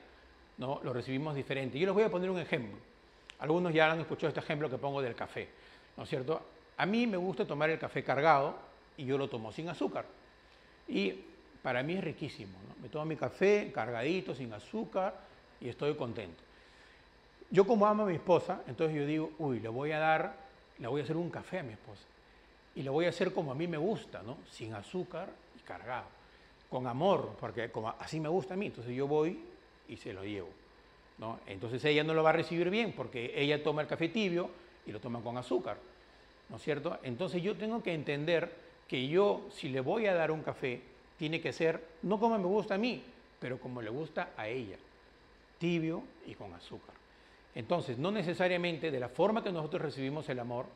¿no? 0.59 0.81
Lo 0.83 0.93
recibimos 0.93 1.35
diferente. 1.35 1.79
Yo 1.79 1.87
les 1.87 1.95
voy 1.95 2.05
a 2.05 2.11
poner 2.11 2.31
un 2.31 2.39
ejemplo. 2.39 2.79
Algunos 3.41 3.75
ya 3.75 3.91
han 3.91 4.01
escuchado 4.01 4.29
este 4.29 4.41
ejemplo 4.41 4.71
que 4.71 4.79
pongo 4.79 5.03
del 5.03 5.15
café, 5.15 5.49
¿no 5.97 6.05
es 6.05 6.09
cierto? 6.09 6.41
A 6.77 6.87
mí 6.87 7.07
me 7.07 7.17
gusta 7.17 7.45
tomar 7.45 7.69
el 7.69 7.79
café 7.79 8.03
cargado 8.03 8.55
y 8.97 9.05
yo 9.05 9.19
lo 9.19 9.29
tomo 9.29 9.53
sin 9.53 9.69
azúcar. 9.69 10.07
Y 10.89 11.15
para 11.63 11.83
mí 11.83 11.95
es 11.95 12.05
riquísimo. 12.05 12.57
Me 12.81 12.89
tomo 12.89 13.05
mi 13.05 13.17
café 13.17 13.71
cargadito, 13.75 14.35
sin 14.35 14.53
azúcar 14.53 15.15
y 15.61 15.69
estoy 15.69 15.95
contento. 15.95 16.43
Yo 17.51 17.67
como 17.67 17.87
amo 17.87 18.05
a 18.05 18.07
mi 18.07 18.15
esposa, 18.15 18.63
entonces 18.67 18.97
yo 18.97 19.07
digo, 19.07 19.31
uy, 19.39 19.61
le 19.61 19.69
voy 19.69 19.93
a 19.93 19.99
dar, 19.99 20.35
le 20.79 20.87
voy 20.87 21.01
a 21.01 21.05
hacer 21.05 21.17
un 21.17 21.31
café 21.31 21.59
a 21.59 21.63
mi 21.63 21.73
esposa 21.73 22.05
y 22.77 22.83
lo 22.83 22.93
voy 22.93 23.07
a 23.07 23.11
hacer 23.11 23.33
como 23.33 23.53
a 23.53 23.55
mí 23.55 23.67
me 23.67 23.77
gusta, 23.77 24.23
¿no? 24.23 24.39
Sin 24.51 24.75
azúcar 24.75 25.29
y 25.59 25.63
cargado, 25.63 26.07
con 26.71 26.87
amor, 26.87 27.37
porque 27.41 27.71
como 27.71 27.89
así 27.99 28.21
me 28.21 28.29
gusta 28.29 28.55
a 28.55 28.57
mí, 28.57 28.67
entonces 28.67 28.95
yo 28.95 29.07
voy 29.07 29.39
y 29.89 29.97
se 29.97 30.13
lo 30.13 30.25
llevo, 30.25 30.49
¿no? 31.19 31.41
Entonces 31.47 31.85
ella 31.85 32.05
no 32.05 32.15
lo 32.15 32.23
va 32.23 32.31
a 32.31 32.35
recibir 32.35 32.71
bien 32.71 32.93
porque 32.93 33.33
ella 33.37 33.63
toma 33.63 33.83
el 33.83 33.89
café 33.89 34.09
tibio 34.09 34.51
y 34.87 34.93
lo 34.93 35.01
toma 35.01 35.21
con 35.21 35.37
azúcar, 35.37 35.77
¿no 36.49 36.57
es 36.57 36.63
cierto? 36.63 36.99
Entonces 37.03 37.43
yo 37.43 37.57
tengo 37.57 37.83
que 37.83 37.95
entender 37.95 38.53
que 38.89 39.09
yo, 39.09 39.47
si 39.53 39.69
le 39.69 39.81
voy 39.81 40.07
a 40.07 40.15
dar 40.15 40.31
un 40.31 40.43
café, 40.43 40.81
tiene 41.19 41.41
que 41.41 41.53
ser 41.53 41.83
no 42.03 42.19
como 42.19 42.39
me 42.39 42.45
gusta 42.45 42.75
a 42.75 42.79
mí, 42.79 43.03
pero 43.39 43.59
como 43.59 43.81
le 43.81 43.91
gusta 43.91 44.31
a 44.37 44.49
ella, 44.49 44.77
tibio 45.59 46.03
y 46.27 46.35
con 46.35 46.53
azúcar. 46.55 46.95
Entonces, 47.55 47.99
no 47.99 48.11
necesariamente 48.11 48.91
de 48.91 49.01
la 49.01 49.09
forma 49.09 49.45
que 49.45 49.53
nosotros 49.53 49.83
recibimos 49.83 50.29
el 50.29 50.41
amor, 50.41 50.67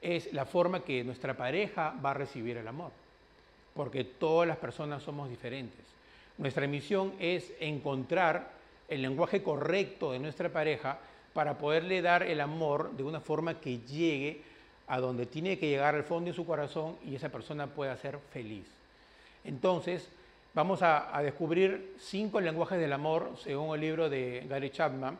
es 0.00 0.32
la 0.32 0.44
forma 0.44 0.80
que 0.80 1.04
nuestra 1.04 1.36
pareja 1.36 1.94
va 2.04 2.10
a 2.10 2.14
recibir 2.14 2.56
el 2.56 2.68
amor, 2.68 2.92
porque 3.74 4.04
todas 4.04 4.46
las 4.46 4.58
personas 4.58 5.02
somos 5.02 5.28
diferentes. 5.28 5.84
Nuestra 6.38 6.66
misión 6.66 7.14
es 7.18 7.52
encontrar 7.60 8.50
el 8.88 9.02
lenguaje 9.02 9.42
correcto 9.42 10.12
de 10.12 10.18
nuestra 10.18 10.48
pareja 10.48 10.98
para 11.32 11.58
poderle 11.58 12.02
dar 12.02 12.22
el 12.22 12.40
amor 12.40 12.92
de 12.92 13.02
una 13.02 13.20
forma 13.20 13.60
que 13.60 13.78
llegue 13.78 14.42
a 14.86 15.00
donde 15.00 15.26
tiene 15.26 15.58
que 15.58 15.68
llegar 15.68 15.94
al 15.94 16.04
fondo 16.04 16.30
de 16.30 16.36
su 16.36 16.46
corazón 16.46 16.96
y 17.04 17.14
esa 17.14 17.30
persona 17.30 17.66
pueda 17.66 17.96
ser 17.96 18.18
feliz. 18.32 18.66
Entonces, 19.44 20.08
vamos 20.54 20.82
a, 20.82 21.20
descubrir 21.22 21.94
cinco 21.98 22.40
lenguajes 22.40 22.78
del 22.78 22.92
amor 22.92 23.32
según 23.42 23.74
el 23.74 23.80
libro 23.80 24.08
de 24.08 24.44
Gary 24.48 24.70
Chapman 24.70 25.18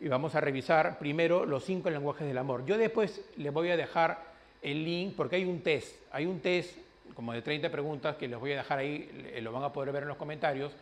y 0.00 0.08
vamos 0.08 0.34
a 0.34 0.40
revisar 0.40 0.98
primero 0.98 1.44
los 1.44 1.64
cinco 1.64 1.90
lenguajes 1.90 2.26
del 2.26 2.38
amor. 2.38 2.64
Yo 2.64 2.78
después 2.78 3.20
les 3.36 3.52
voy 3.52 3.68
a 3.68 3.76
dejar 3.76 4.18
el 4.62 4.82
link 4.84 5.14
porque 5.14 5.36
hay 5.36 5.44
un 5.44 5.60
test, 5.60 5.94
hay 6.10 6.24
un 6.24 6.40
test 6.40 6.74
como 7.14 7.34
de 7.34 7.42
30 7.42 7.70
preguntas 7.70 8.16
que 8.16 8.26
les 8.26 8.38
voy 8.38 8.52
a 8.52 8.56
dejar 8.56 8.78
ahí, 8.78 9.38
lo 9.42 9.52
van 9.52 9.62
a 9.62 9.72
poder 9.72 9.92
ver 9.92 10.04
en 10.04 10.08
los 10.08 10.16
comentarios, 10.16 10.72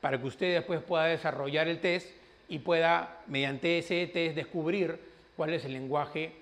para 0.00 0.18
que 0.18 0.26
usted 0.26 0.54
después 0.54 0.82
pueda 0.82 1.04
desarrollar 1.04 1.68
el 1.68 1.80
test 1.80 2.08
y 2.48 2.58
pueda, 2.58 3.20
mediante 3.28 3.78
ese 3.78 4.06
test, 4.08 4.34
descubrir 4.34 4.98
cuál 5.36 5.54
es 5.54 5.64
el 5.64 5.72
lenguaje 5.72 6.32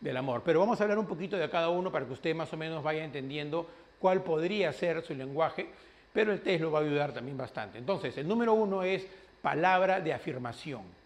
del 0.00 0.16
amor. 0.16 0.42
Pero 0.44 0.60
vamos 0.60 0.80
a 0.80 0.84
hablar 0.84 0.98
un 0.98 1.06
poquito 1.06 1.36
de 1.36 1.50
cada 1.50 1.70
uno 1.70 1.90
para 1.90 2.06
que 2.06 2.12
usted 2.12 2.34
más 2.34 2.52
o 2.52 2.56
menos 2.56 2.84
vaya 2.84 3.04
entendiendo 3.04 3.68
cuál 3.98 4.22
podría 4.22 4.72
ser 4.72 5.02
su 5.02 5.14
lenguaje, 5.14 5.66
pero 6.12 6.32
el 6.32 6.40
test 6.40 6.62
lo 6.62 6.70
va 6.70 6.78
a 6.78 6.82
ayudar 6.82 7.12
también 7.12 7.36
bastante. 7.36 7.78
Entonces, 7.78 8.16
el 8.16 8.28
número 8.28 8.54
uno 8.54 8.84
es 8.84 9.06
palabra 9.42 10.00
de 10.00 10.12
afirmación. 10.12 10.99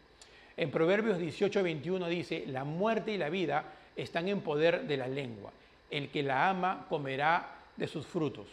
En 0.56 0.70
Proverbios 0.70 1.18
18, 1.18 1.62
21 1.62 2.08
dice, 2.08 2.44
la 2.46 2.64
muerte 2.64 3.12
y 3.12 3.18
la 3.18 3.28
vida 3.28 3.64
están 3.96 4.28
en 4.28 4.40
poder 4.40 4.86
de 4.86 4.96
la 4.96 5.08
lengua. 5.08 5.52
El 5.90 6.10
que 6.10 6.22
la 6.22 6.48
ama 6.48 6.86
comerá 6.88 7.56
de 7.76 7.86
sus 7.86 8.06
frutos. 8.06 8.46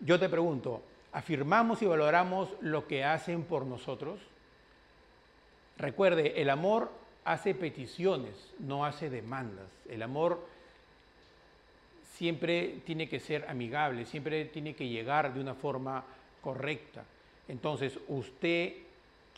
Yo 0.00 0.18
te 0.18 0.28
pregunto, 0.28 0.82
afirmamos 1.12 1.82
y 1.82 1.86
valoramos 1.86 2.48
lo 2.60 2.86
que 2.86 3.04
hacen 3.04 3.44
por 3.44 3.64
nosotros. 3.64 4.20
Recuerde, 5.76 6.40
el 6.40 6.50
amor 6.50 6.90
hace 7.24 7.54
peticiones, 7.54 8.34
no 8.58 8.84
hace 8.84 9.10
demandas. 9.10 9.70
El 9.88 10.02
amor 10.02 10.44
siempre 12.16 12.80
tiene 12.84 13.08
que 13.08 13.20
ser 13.20 13.46
amigable, 13.48 14.04
siempre 14.04 14.44
tiene 14.46 14.74
que 14.74 14.88
llegar 14.88 15.32
de 15.32 15.40
una 15.40 15.54
forma 15.54 16.04
correcta. 16.40 17.04
Entonces, 17.46 17.98
usted 18.08 18.72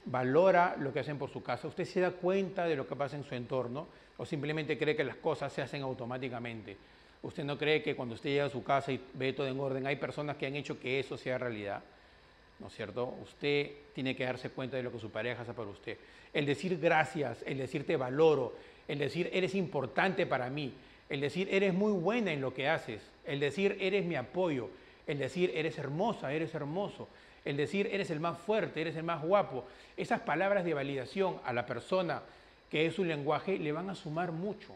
valora 0.05 0.77
lo 0.79 0.93
que 0.93 1.01
hacen 1.01 1.19
por 1.19 1.31
su 1.31 1.43
casa, 1.43 1.69
usted 1.69 1.85
se 1.85 2.01
da 2.01 2.11
cuenta 2.11 2.65
de 2.67 2.77
lo 2.77 2.87
que 2.87 2.97
pasa 2.97 3.17
en 3.17 3.25
su 3.25 3.35
entorno 3.35 3.87
o 4.17 4.25
simplemente 4.27 4.79
cree 4.79 4.97
que 4.97 5.05
las 5.05 5.17
cosas 5.17 5.53
se 5.53 5.63
hacen 5.63 5.83
automáticamente. 5.83 6.77
Usted 7.23 7.45
no 7.45 7.59
cree 7.59 7.83
que 7.83 7.95
cuando 7.95 8.15
usted 8.15 8.31
llega 8.31 8.47
a 8.47 8.51
su 8.51 8.63
casa 8.63 8.93
y 8.93 9.01
ve 9.15 9.33
todo 9.33 9.47
en 9.47 9.61
orden, 9.61 9.87
hay 9.87 9.97
personas 9.97 10.37
que 10.37 10.47
han 10.47 10.57
hecho 10.57 10.81
que 10.81 10.99
eso 11.01 11.17
sea 11.17 11.39
realidad. 11.39 11.83
¿No 12.59 12.69
es 12.69 12.75
cierto? 12.75 13.15
Usted 13.23 13.71
tiene 13.95 14.15
que 14.15 14.25
darse 14.25 14.51
cuenta 14.51 14.77
de 14.77 14.83
lo 14.83 14.93
que 14.93 14.99
su 14.99 15.11
pareja 15.11 15.43
hace 15.43 15.55
por 15.55 15.67
usted. 15.67 15.97
El 16.33 16.47
decir 16.47 16.79
gracias, 16.79 17.43
el 17.47 17.59
decir 17.59 17.87
te 17.87 17.97
valoro, 17.97 18.55
el 18.89 18.99
decir 18.99 19.31
eres 19.33 19.55
importante 19.55 20.27
para 20.27 20.51
mí, 20.51 20.75
el 21.09 21.21
decir 21.21 21.49
eres 21.51 21.75
muy 21.75 21.93
buena 21.93 22.33
en 22.33 22.41
lo 22.41 22.55
que 22.55 22.69
haces, 22.69 23.03
el 23.25 23.41
decir 23.41 23.77
eres 23.81 24.05
mi 24.05 24.15
apoyo, 24.15 24.69
el 25.07 25.19
decir 25.19 25.51
eres 25.55 25.79
hermosa, 25.79 26.33
eres 26.33 26.55
hermoso, 26.55 27.09
el 27.45 27.57
decir 27.57 27.89
eres 27.91 28.11
el 28.11 28.21
más 28.21 28.39
fuerte, 28.39 28.81
eres 28.81 28.97
el 28.97 29.03
más 29.03 29.23
guapo. 29.23 29.65
Esas 29.97 30.21
palabras 30.21 30.65
de 30.65 30.75
validación 30.75 31.41
a 31.45 31.53
la 31.53 31.67
persona 31.67 32.23
que 32.71 32.87
es 32.87 32.95
su 32.95 33.05
lenguaje 33.05 33.59
le 33.59 33.73
van 33.73 33.91
a 33.91 33.95
sumar 33.95 34.33
mucho. 34.33 34.73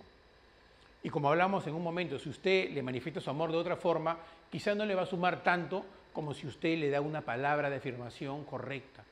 Y 1.02 1.10
como 1.10 1.28
hablamos 1.28 1.66
en 1.66 1.74
un 1.74 1.82
momento, 1.82 2.18
si 2.18 2.30
usted 2.30 2.70
le 2.70 2.82
manifiesta 2.82 3.20
su 3.20 3.30
amor 3.30 3.52
de 3.52 3.58
otra 3.58 3.76
forma, 3.76 4.18
quizá 4.50 4.74
no 4.74 4.86
le 4.86 4.94
va 4.94 5.02
a 5.02 5.06
sumar 5.06 5.42
tanto 5.42 5.84
como 6.12 6.32
si 6.32 6.46
usted 6.46 6.78
le 6.78 6.90
da 6.90 7.00
una 7.00 7.20
palabra 7.20 7.68
de 7.68 7.76
afirmación 7.76 8.44
correcta. 8.44 9.04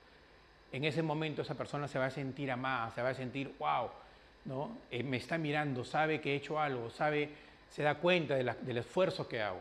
En 0.73 0.85
ese 0.85 1.03
momento 1.03 1.43
esa 1.43 1.55
persona 1.55 1.87
se 1.87 1.99
va 1.99 2.07
a 2.07 2.11
sentir 2.11 2.51
amada, 2.51 2.91
se 2.91 3.03
va 3.03 3.11
a 3.11 3.15
sentir, 3.15 3.55
wow, 3.59 3.91
¿no? 4.47 4.79
Eh, 4.91 5.03
me 5.03 5.19
está 5.19 5.37
mirando, 5.37 5.85
sabe 5.85 6.21
que 6.21 6.33
he 6.33 6.37
hecho 6.37 6.59
algo, 6.59 6.89
sabe, 6.89 7.29
se 7.69 7.83
da 7.83 7.97
cuenta 7.97 8.37
del 8.37 8.79
esfuerzo 8.79 9.29
que 9.29 9.43
hago. 9.43 9.61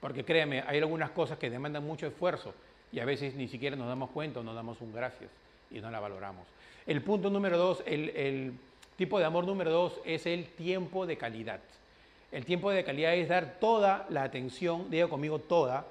Porque 0.00 0.24
créame, 0.24 0.64
hay 0.66 0.78
algunas 0.78 1.10
cosas 1.10 1.38
que 1.38 1.48
demandan 1.48 1.84
mucho 1.84 2.06
esfuerzo 2.06 2.52
y 2.94 3.00
a 3.00 3.04
veces 3.04 3.34
ni 3.34 3.48
siquiera 3.48 3.74
nos 3.74 3.88
damos 3.88 4.10
cuenta 4.10 4.40
o 4.40 4.42
nos 4.44 4.54
damos 4.54 4.80
un 4.80 4.92
gracias 4.92 5.30
y 5.70 5.80
no 5.80 5.90
la 5.90 5.98
valoramos. 5.98 6.46
El 6.86 7.02
punto 7.02 7.28
número 7.28 7.58
dos, 7.58 7.82
el 7.86 8.54
tipo 8.96 9.18
de 9.18 9.24
amor 9.24 9.44
número 9.46 9.72
dos 9.72 10.00
es 10.04 10.26
el 10.26 10.46
tiempo 10.46 11.04
de 11.04 11.16
calidad. 11.16 11.60
El 12.30 12.44
tiempo 12.44 12.70
de 12.70 12.84
calidad 12.84 13.14
es 13.14 13.28
dar 13.28 13.58
toda 13.58 14.06
la 14.10 14.22
atención, 14.22 14.90
diga 14.90 15.08
conmigo 15.08 15.40
toda, 15.40 15.86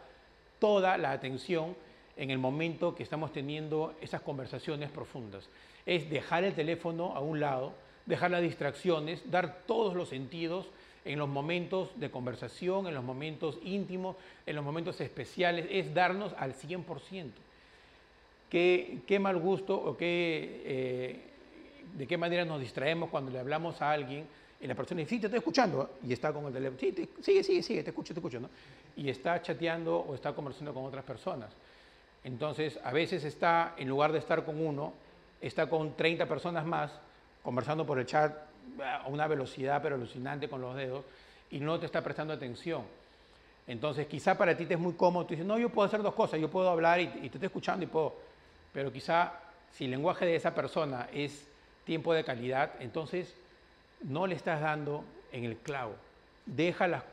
toda 0.59 0.97
la 0.97 1.11
atención 1.11 1.75
en 2.15 2.31
el 2.31 2.37
momento 2.37 2.95
que 2.95 3.03
estamos 3.03 3.33
teniendo 3.33 3.95
esas 4.01 4.21
conversaciones 4.21 4.89
profundas. 4.89 5.49
Es 5.85 6.09
dejar 6.09 6.45
el 6.45 6.53
teléfono 6.53 7.15
a 7.15 7.19
un 7.19 7.39
lado, 7.39 7.73
dejar 8.05 8.31
las 8.31 8.41
distracciones, 8.41 9.29
dar 9.29 9.63
todos 9.65 9.93
los 9.95 10.09
sentidos 10.09 10.67
en 11.05 11.19
los 11.19 11.27
momentos 11.27 11.89
de 11.95 12.09
conversación, 12.09 12.87
en 12.87 12.93
los 12.93 13.03
momentos 13.03 13.57
íntimos, 13.63 14.15
en 14.45 14.55
los 14.55 14.63
momentos 14.63 14.99
especiales, 15.01 15.67
es 15.69 15.93
darnos 15.93 16.33
al 16.37 16.53
100%. 16.53 17.31
Qué, 18.49 18.99
qué 19.07 19.19
mal 19.19 19.37
gusto 19.37 19.75
o 19.75 19.97
qué, 19.97 20.61
eh, 20.65 21.19
de 21.97 22.07
qué 22.07 22.17
manera 22.17 22.45
nos 22.45 22.61
distraemos 22.61 23.09
cuando 23.09 23.31
le 23.31 23.39
hablamos 23.39 23.81
a 23.81 23.91
alguien 23.91 24.25
y 24.63 24.67
la 24.67 24.75
persona 24.75 24.99
dice, 24.99 25.15
sí, 25.15 25.19
te 25.19 25.27
estoy 25.27 25.39
escuchando, 25.39 25.97
y 26.07 26.13
está 26.13 26.31
con 26.31 26.45
el 26.45 26.53
teléfono, 26.53 26.79
sí, 26.79 27.09
sigue, 27.21 27.43
sigue, 27.43 27.61
sigue, 27.61 27.83
te 27.83 27.89
escucho, 27.89 28.13
te 28.13 28.21
escucho, 28.21 28.39
¿no? 28.39 28.49
Y 28.95 29.09
está 29.09 29.41
chateando 29.41 29.97
o 29.97 30.15
está 30.15 30.33
conversando 30.33 30.73
con 30.73 30.85
otras 30.85 31.03
personas. 31.03 31.49
Entonces, 32.23 32.79
a 32.81 32.93
veces 32.93 33.25
está, 33.25 33.73
en 33.77 33.89
lugar 33.89 34.13
de 34.13 34.19
estar 34.19 34.45
con 34.45 34.65
uno, 34.65 34.93
está 35.41 35.67
con 35.67 35.97
30 35.97 36.27
personas 36.27 36.65
más, 36.65 36.91
conversando 37.43 37.85
por 37.85 37.99
el 37.99 38.05
chat 38.05 38.33
a 38.83 39.07
una 39.07 39.27
velocidad 39.27 39.81
pero 39.81 39.95
alucinante 39.95 40.49
con 40.49 40.61
los 40.61 40.75
dedos, 40.75 41.03
y 41.51 41.59
no 41.59 41.79
te 41.79 41.85
está 41.85 42.01
prestando 42.01 42.33
atención. 42.33 42.83
Entonces, 43.67 44.07
quizá 44.07 44.37
para 44.37 44.57
ti 44.57 44.65
te 44.65 44.73
es 44.73 44.79
muy 44.79 44.93
cómodo, 44.93 45.25
tú 45.25 45.33
dices, 45.33 45.45
no, 45.45 45.57
yo 45.57 45.69
puedo 45.69 45.87
hacer 45.87 46.01
dos 46.01 46.13
cosas, 46.13 46.39
yo 46.39 46.49
puedo 46.49 46.69
hablar 46.69 46.99
y, 46.99 47.03
y 47.03 47.29
te 47.29 47.37
estoy 47.37 47.45
escuchando 47.45 47.85
y 47.85 47.87
puedo, 47.87 48.15
pero 48.73 48.91
quizá 48.91 49.31
si 49.71 49.85
el 49.85 49.91
lenguaje 49.91 50.25
de 50.25 50.35
esa 50.35 50.53
persona 50.53 51.07
es 51.13 51.47
tiempo 51.85 52.13
de 52.13 52.23
calidad, 52.23 52.71
entonces 52.79 53.33
no 54.03 54.27
le 54.27 54.35
estás 54.35 54.61
dando 54.61 55.03
en 55.31 55.45
el 55.45 55.57
clavo. 55.57 55.95
Deja 56.45 56.87
las, 56.87 57.03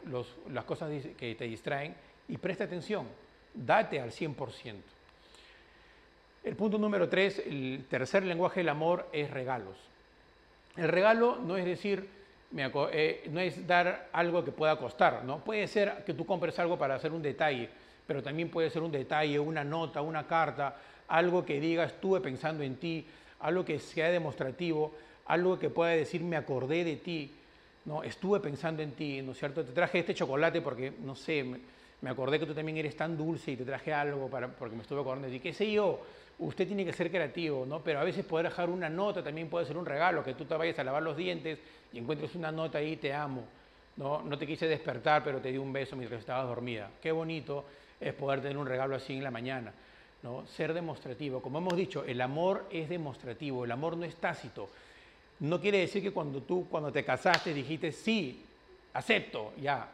las 0.52 0.64
cosas 0.64 0.90
que 1.16 1.34
te 1.34 1.44
distraen 1.44 1.94
y 2.28 2.36
presta 2.36 2.64
atención. 2.64 3.06
Date 3.54 4.00
al 4.00 4.10
100%. 4.10 4.74
El 6.42 6.56
punto 6.56 6.78
número 6.78 7.08
tres, 7.08 7.38
el 7.38 7.84
tercer 7.88 8.24
lenguaje 8.24 8.60
del 8.60 8.70
amor 8.70 9.08
es 9.12 9.30
regalos. 9.30 9.76
El 10.76 10.88
regalo 10.88 11.36
no 11.36 11.56
es 11.56 11.64
decir, 11.64 12.08
eh, 12.92 13.28
no 13.30 13.40
es 13.40 13.66
dar 13.66 14.08
algo 14.12 14.44
que 14.44 14.52
pueda 14.52 14.76
costar, 14.76 15.24
¿no? 15.24 15.38
Puede 15.38 15.66
ser 15.68 16.04
que 16.04 16.14
tú 16.14 16.26
compres 16.26 16.58
algo 16.58 16.78
para 16.78 16.96
hacer 16.96 17.12
un 17.12 17.22
detalle, 17.22 17.68
pero 18.06 18.22
también 18.22 18.50
puede 18.50 18.70
ser 18.70 18.82
un 18.82 18.90
detalle, 18.90 19.38
una 19.38 19.62
nota, 19.62 20.02
una 20.02 20.26
carta, 20.26 20.76
algo 21.08 21.44
que 21.44 21.60
digas, 21.60 21.92
estuve 21.92 22.20
pensando 22.20 22.62
en 22.62 22.76
ti, 22.76 23.06
algo 23.40 23.64
que 23.64 23.78
sea 23.78 24.10
demostrativo, 24.10 24.92
algo 25.26 25.58
que 25.58 25.70
pueda 25.70 25.92
decir, 25.92 26.22
me 26.22 26.36
acordé 26.36 26.84
de 26.84 26.96
ti, 26.96 27.32
¿no? 27.84 28.02
estuve 28.02 28.40
pensando 28.40 28.82
en 28.82 28.92
ti, 28.92 29.22
¿no 29.22 29.32
es 29.32 29.38
cierto? 29.38 29.64
Te 29.64 29.72
traje 29.72 30.00
este 30.00 30.14
chocolate 30.14 30.60
porque, 30.60 30.92
no 31.04 31.14
sé, 31.14 31.44
me, 31.44 32.10
acordé 32.10 32.40
que 32.40 32.46
tú 32.46 32.54
también 32.54 32.78
eres 32.78 32.96
tan 32.96 33.16
dulce 33.16 33.52
y 33.52 33.56
te 33.56 33.64
traje 33.64 33.92
algo 33.92 34.28
para, 34.28 34.48
porque 34.48 34.74
me 34.74 34.82
estuve 34.82 35.00
acordando 35.00 35.28
de 35.28 35.34
ti, 35.34 35.40
qué 35.40 35.52
sé 35.52 35.70
yo, 35.70 36.00
usted 36.40 36.66
tiene 36.66 36.84
que 36.84 36.92
ser 36.92 37.10
creativo, 37.10 37.64
¿no? 37.66 37.82
Pero 37.82 38.00
a 38.00 38.04
veces 38.04 38.24
poder 38.24 38.46
dejar 38.46 38.68
una 38.68 38.88
nota 38.88 39.22
también 39.22 39.48
puede 39.48 39.66
ser 39.66 39.76
un 39.76 39.86
regalo, 39.86 40.24
que 40.24 40.34
tú 40.34 40.44
te 40.44 40.54
vayas 40.54 40.78
a 40.78 40.84
lavar 40.84 41.02
los 41.02 41.16
dientes 41.16 41.58
y 41.92 41.98
encuentres 41.98 42.34
una 42.34 42.50
nota 42.50 42.78
ahí, 42.78 42.96
te 42.96 43.12
amo, 43.12 43.44
¿no? 43.96 44.22
No 44.22 44.38
te 44.38 44.46
quise 44.46 44.66
despertar, 44.66 45.22
pero 45.22 45.40
te 45.40 45.50
di 45.52 45.58
un 45.58 45.72
beso 45.72 45.96
mientras 45.96 46.20
estabas 46.20 46.48
dormida. 46.48 46.90
Qué 47.02 47.12
bonito 47.12 47.64
es 48.00 48.12
poder 48.14 48.40
tener 48.40 48.56
un 48.56 48.66
regalo 48.66 48.96
así 48.96 49.16
en 49.16 49.24
la 49.24 49.30
mañana. 49.30 49.72
¿no? 50.22 50.46
Ser 50.46 50.74
demostrativo. 50.74 51.40
Como 51.40 51.58
hemos 51.58 51.76
dicho, 51.76 52.04
el 52.04 52.20
amor 52.20 52.66
es 52.70 52.88
demostrativo, 52.88 53.64
el 53.64 53.72
amor 53.72 53.96
no 53.96 54.04
es 54.04 54.16
tácito. 54.16 54.68
No 55.40 55.60
quiere 55.60 55.78
decir 55.78 56.02
que 56.02 56.10
cuando 56.10 56.42
tú, 56.42 56.66
cuando 56.68 56.92
te 56.92 57.04
casaste, 57.04 57.54
dijiste, 57.54 57.92
sí, 57.92 58.44
acepto, 58.92 59.52
ya. 59.60 59.88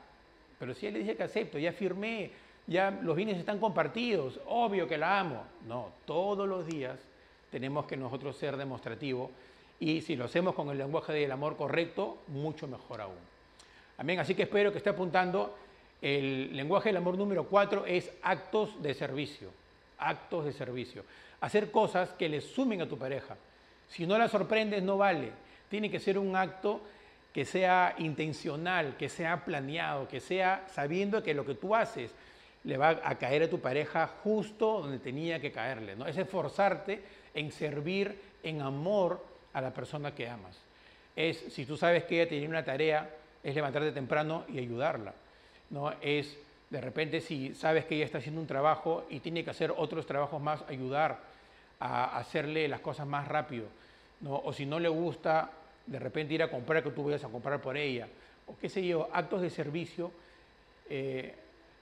Pero 0.59 0.75
si 0.75 0.87
él 0.87 0.95
le 0.95 0.99
dije 1.01 1.17
que 1.17 1.23
acepto, 1.23 1.59
ya 1.59 1.73
firmé, 1.73 2.31
ya 2.67 2.91
los 2.91 3.17
bienes 3.17 3.39
están 3.39 3.59
compartidos, 3.59 4.41
obvio 4.47 4.89
que 4.89 4.99
la 4.99 5.21
amo. 5.21 5.45
No, 5.67 5.91
todos 6.05 6.49
los 6.49 6.67
días 6.67 6.99
tenemos 7.51 7.87
que 7.87 7.97
nosotros 7.97 8.37
ser 8.37 8.57
demostrativos 8.57 9.31
y 9.79 10.01
si 10.01 10.17
lo 10.17 10.25
hacemos 10.25 10.55
con 10.55 10.71
el 10.71 10.79
lenguaje 10.79 11.13
del 11.13 11.33
amor 11.33 11.57
correcto, 11.57 12.19
mucho 12.29 12.67
mejor 12.67 13.01
aún. 13.01 13.19
Amén, 13.99 14.19
así 14.19 14.35
que 14.35 14.43
espero 14.43 14.73
que 14.73 14.79
esté 14.79 14.91
apuntando. 14.91 15.57
El 16.03 16.55
lenguaje 16.57 16.91
del 16.91 16.99
amor 16.99 17.17
número 17.17 17.45
cuatro 17.45 17.87
es 17.87 18.11
actos 18.23 18.83
de 18.83 18.95
servicio 18.95 19.51
actos 19.99 20.45
de 20.45 20.53
servicio. 20.53 21.05
Hacer 21.41 21.71
cosas 21.71 22.11
que 22.11 22.29
le 22.29 22.41
sumen 22.41 22.83
a 22.83 22.89
tu 22.89 22.99
pareja. 22.99 23.37
Si 23.89 24.07
no 24.07 24.19
la 24.19 24.29
sorprendes, 24.29 24.83
no 24.83 24.97
vale. 24.99 25.31
Tiene 25.69 25.91
que 25.91 26.01
ser 26.01 26.19
un 26.19 26.37
acto 26.37 26.81
que 27.33 27.45
sea 27.45 27.95
intencional, 27.99 28.97
que 28.97 29.09
sea 29.09 29.45
planeado, 29.45 30.09
que 30.09 30.21
sea 30.21 30.67
sabiendo 30.73 31.23
que 31.23 31.35
lo 31.35 31.45
que 31.45 31.55
tú 31.55 31.75
haces 31.75 32.11
le 32.67 32.77
va 32.77 33.01
a 33.03 33.15
caer 33.15 33.45
a 33.45 33.51
tu 33.51 33.61
pareja 33.61 34.09
justo 34.25 34.81
donde 34.81 34.99
tenía 34.99 35.41
que 35.41 35.53
caerle. 35.53 35.95
¿no? 35.95 36.07
Es 36.07 36.19
esforzarte 36.19 37.01
en 37.33 37.53
servir 37.53 38.21
en 38.43 38.61
amor 38.61 39.25
a 39.53 39.61
la 39.61 39.73
persona 39.73 40.13
que 40.15 40.29
amas. 40.29 40.59
Es, 41.15 41.39
si 41.51 41.65
tú 41.65 41.77
sabes 41.77 42.05
que 42.05 42.21
ella 42.21 42.29
tiene 42.29 42.49
una 42.49 42.65
tarea, 42.65 43.09
es 43.43 43.55
levantarte 43.55 43.93
temprano 43.93 44.45
y 44.49 44.59
ayudarla. 44.59 45.15
¿no? 45.71 45.93
Es 46.01 46.37
de 46.69 46.81
repente, 46.81 47.21
si 47.21 47.55
sabes 47.55 47.85
que 47.85 47.95
ella 47.95 48.05
está 48.05 48.19
haciendo 48.19 48.41
un 48.41 48.49
trabajo 48.49 49.07
y 49.09 49.21
tiene 49.21 49.45
que 49.45 49.51
hacer 49.51 49.73
otros 49.77 50.05
trabajos 50.05 50.43
más, 50.43 50.65
ayudar 50.69 51.21
a 51.79 52.19
hacerle 52.19 52.67
las 52.67 52.81
cosas 52.81 53.07
más 53.07 53.29
rápido. 53.29 53.67
¿no? 54.21 54.43
O 54.45 54.53
si 54.53 54.67
no 54.67 54.81
le 54.81 54.89
gusta, 54.89 55.51
de 55.87 56.01
repente 56.01 56.35
ir 56.35 56.43
a 56.43 56.51
comprar, 56.51 56.83
que 56.83 56.91
tú 56.91 57.05
vayas 57.05 57.23
a 57.23 57.29
comprar 57.29 57.61
por 57.61 57.77
ella. 57.77 58.09
O 58.49 58.57
qué 58.59 58.69
sé 58.69 58.85
yo, 58.85 59.09
actos 59.13 59.41
de 59.41 59.51
servicio, 59.51 60.11
eh, 60.91 61.33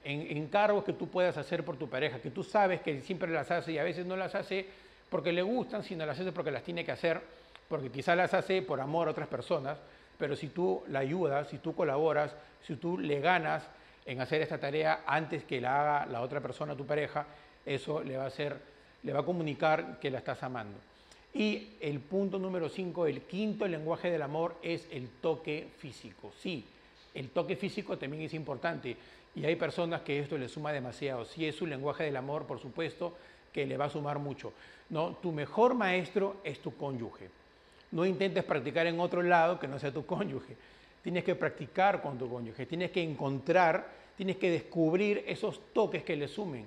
en, 0.05 0.37
encargos 0.37 0.85
que 0.85 0.93
tú 0.93 1.09
puedas 1.09 1.37
hacer 1.37 1.65
por 1.65 1.75
tu 1.75 1.89
pareja, 1.89 2.19
que 2.19 2.31
tú 2.31 2.43
sabes 2.43 2.79
que 2.81 3.01
siempre 3.01 3.31
las 3.31 3.51
hace 3.51 3.73
y 3.73 3.77
a 3.77 3.83
veces 3.83 4.05
no 4.05 4.15
las 4.15 4.35
hace 4.35 4.65
porque 5.09 5.33
le 5.33 5.41
gustan, 5.41 5.83
sino 5.83 6.05
las 6.05 6.19
hace 6.19 6.31
porque 6.31 6.51
las 6.51 6.63
tiene 6.63 6.85
que 6.85 6.91
hacer, 6.93 7.21
porque 7.67 7.91
quizás 7.91 8.15
las 8.15 8.33
hace 8.33 8.61
por 8.61 8.79
amor 8.79 9.07
a 9.07 9.11
otras 9.11 9.27
personas, 9.27 9.77
pero 10.17 10.35
si 10.35 10.47
tú 10.47 10.83
la 10.87 10.99
ayudas, 10.99 11.49
si 11.49 11.57
tú 11.57 11.75
colaboras, 11.75 12.35
si 12.63 12.75
tú 12.75 12.97
le 12.97 13.19
ganas, 13.19 13.63
en 14.05 14.21
hacer 14.21 14.41
esta 14.41 14.59
tarea 14.59 15.03
antes 15.05 15.43
que 15.43 15.59
la 15.59 15.81
haga 15.81 16.05
la 16.05 16.21
otra 16.21 16.39
persona, 16.39 16.75
tu 16.75 16.85
pareja, 16.85 17.25
eso 17.65 18.03
le 18.03 18.17
va 18.17 18.25
a 18.25 18.27
hacer, 18.27 18.55
le 19.03 19.13
va 19.13 19.21
a 19.21 19.25
comunicar 19.25 19.99
que 19.99 20.11
la 20.11 20.19
estás 20.19 20.43
amando. 20.43 20.77
Y 21.33 21.71
el 21.81 21.99
punto 21.99 22.39
número 22.39 22.69
cinco, 22.69 23.07
el 23.07 23.21
quinto 23.21 23.67
lenguaje 23.67 24.09
del 24.09 24.21
amor 24.21 24.55
es 24.61 24.87
el 24.91 25.09
toque 25.21 25.67
físico. 25.77 26.31
Sí, 26.39 26.63
el 27.13 27.29
toque 27.29 27.55
físico 27.55 27.97
también 27.97 28.23
es 28.23 28.33
importante. 28.33 28.95
Y 29.35 29.45
hay 29.45 29.55
personas 29.55 30.01
que 30.01 30.19
esto 30.19 30.37
le 30.37 30.47
suma 30.47 30.71
demasiado. 30.71 31.25
Si 31.25 31.45
es 31.45 31.55
su 31.55 31.65
lenguaje 31.65 32.03
del 32.05 32.15
amor, 32.15 32.45
por 32.45 32.59
supuesto, 32.59 33.13
que 33.51 33.65
le 33.65 33.77
va 33.77 33.85
a 33.85 33.89
sumar 33.89 34.19
mucho. 34.19 34.53
No, 34.89 35.17
tu 35.21 35.31
mejor 35.31 35.73
maestro 35.73 36.37
es 36.43 36.59
tu 36.59 36.75
cónyuge. 36.75 37.29
No 37.91 38.05
intentes 38.05 38.43
practicar 38.43 38.87
en 38.87 38.99
otro 38.99 39.21
lado 39.21 39.59
que 39.59 39.67
no 39.67 39.79
sea 39.79 39.91
tu 39.91 40.05
cónyuge. 40.05 40.55
Tienes 41.03 41.23
que 41.23 41.35
practicar 41.35 42.01
con 42.01 42.17
tu 42.17 42.29
cónyuge, 42.29 42.65
tienes 42.65 42.91
que 42.91 43.01
encontrar, 43.01 43.87
tienes 44.17 44.37
que 44.37 44.49
descubrir 44.49 45.23
esos 45.27 45.61
toques 45.73 46.03
que 46.03 46.15
le 46.15 46.27
sumen. 46.27 46.65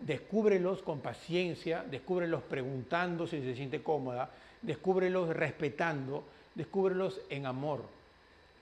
Descúbrelos 0.00 0.82
con 0.82 1.00
paciencia, 1.00 1.84
descúbrelos 1.88 2.42
preguntando 2.42 3.26
si 3.26 3.40
se 3.40 3.54
siente 3.54 3.82
cómoda, 3.82 4.30
descúbrelos 4.62 5.28
respetando, 5.30 6.24
descúbrelos 6.54 7.20
en 7.30 7.46
amor. 7.46 7.97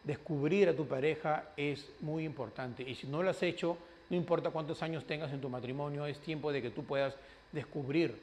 Descubrir 0.06 0.68
a 0.68 0.76
tu 0.76 0.86
pareja 0.86 1.48
es 1.56 1.90
muy 2.00 2.24
importante 2.24 2.88
y 2.88 2.94
si 2.94 3.08
no 3.08 3.24
lo 3.24 3.30
has 3.30 3.42
hecho, 3.42 3.76
no 4.08 4.16
importa 4.16 4.50
cuántos 4.50 4.80
años 4.84 5.04
tengas 5.04 5.32
en 5.32 5.40
tu 5.40 5.48
matrimonio, 5.48 6.06
es 6.06 6.20
tiempo 6.20 6.52
de 6.52 6.62
que 6.62 6.70
tú 6.70 6.84
puedas 6.84 7.16
descubrir 7.50 8.16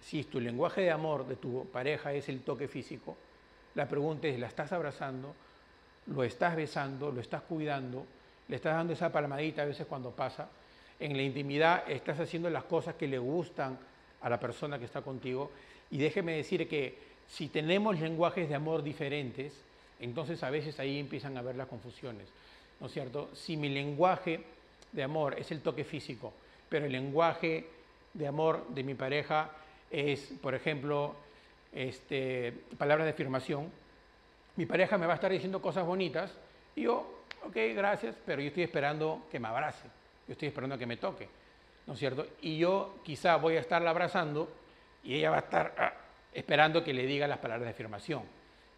si 0.00 0.22
tu 0.22 0.38
lenguaje 0.38 0.82
de 0.82 0.92
amor 0.92 1.26
de 1.26 1.34
tu 1.34 1.66
pareja 1.72 2.12
es 2.12 2.28
el 2.28 2.42
toque 2.42 2.68
físico. 2.68 3.16
La 3.74 3.88
pregunta 3.88 4.28
es, 4.28 4.38
¿la 4.38 4.46
estás 4.46 4.70
abrazando? 4.70 5.34
¿Lo 6.06 6.22
estás 6.22 6.54
besando? 6.54 7.10
¿Lo 7.10 7.20
estás 7.20 7.42
cuidando? 7.42 8.06
¿Le 8.46 8.54
estás 8.54 8.76
dando 8.76 8.92
esa 8.92 9.10
palmadita 9.10 9.62
a 9.62 9.66
veces 9.66 9.88
cuando 9.88 10.12
pasa? 10.12 10.48
En 11.00 11.16
la 11.16 11.22
intimidad 11.22 11.90
estás 11.90 12.20
haciendo 12.20 12.48
las 12.50 12.64
cosas 12.64 12.94
que 12.94 13.08
le 13.08 13.18
gustan 13.18 13.76
a 14.20 14.30
la 14.30 14.38
persona 14.38 14.78
que 14.78 14.84
está 14.84 15.02
contigo. 15.02 15.50
Y 15.90 15.98
déjeme 15.98 16.36
decir 16.36 16.68
que 16.68 16.96
si 17.28 17.48
tenemos 17.48 17.98
lenguajes 17.98 18.48
de 18.48 18.54
amor 18.54 18.84
diferentes, 18.84 19.52
entonces 20.00 20.42
a 20.42 20.50
veces 20.50 20.78
ahí 20.80 20.98
empiezan 20.98 21.36
a 21.36 21.40
haber 21.40 21.56
las 21.56 21.68
confusiones. 21.68 22.28
¿No 22.80 22.86
es 22.86 22.92
cierto? 22.92 23.30
Si 23.34 23.56
mi 23.56 23.68
lenguaje 23.68 24.40
de 24.92 25.02
amor 25.02 25.38
es 25.38 25.50
el 25.50 25.60
toque 25.60 25.84
físico, 25.84 26.32
pero 26.68 26.86
el 26.86 26.92
lenguaje 26.92 27.66
de 28.14 28.26
amor 28.26 28.66
de 28.68 28.82
mi 28.82 28.94
pareja 28.94 29.50
es, 29.90 30.32
por 30.40 30.54
ejemplo, 30.54 31.14
este, 31.72 32.52
palabras 32.78 33.04
de 33.06 33.10
afirmación. 33.10 33.70
Mi 34.56 34.66
pareja 34.66 34.98
me 34.98 35.06
va 35.06 35.12
a 35.12 35.16
estar 35.16 35.30
diciendo 35.30 35.60
cosas 35.60 35.84
bonitas 35.84 36.32
y 36.74 36.82
yo, 36.82 37.24
ok, 37.44 37.56
gracias, 37.74 38.16
pero 38.24 38.40
yo 38.40 38.48
estoy 38.48 38.64
esperando 38.64 39.26
que 39.30 39.38
me 39.38 39.48
abrace, 39.48 39.86
yo 40.26 40.32
estoy 40.32 40.48
esperando 40.48 40.76
que 40.78 40.86
me 40.86 40.96
toque, 40.96 41.28
¿no 41.86 41.94
es 41.94 41.98
cierto? 41.98 42.26
Y 42.42 42.58
yo 42.58 42.96
quizá 43.04 43.36
voy 43.36 43.56
a 43.56 43.60
estarla 43.60 43.90
abrazando 43.90 44.48
y 45.02 45.14
ella 45.14 45.30
va 45.30 45.36
a 45.36 45.40
estar 45.40 45.74
ah, 45.78 45.92
esperando 46.32 46.84
que 46.84 46.92
le 46.92 47.06
diga 47.06 47.26
las 47.26 47.38
palabras 47.38 47.66
de 47.66 47.70
afirmación. 47.70 48.22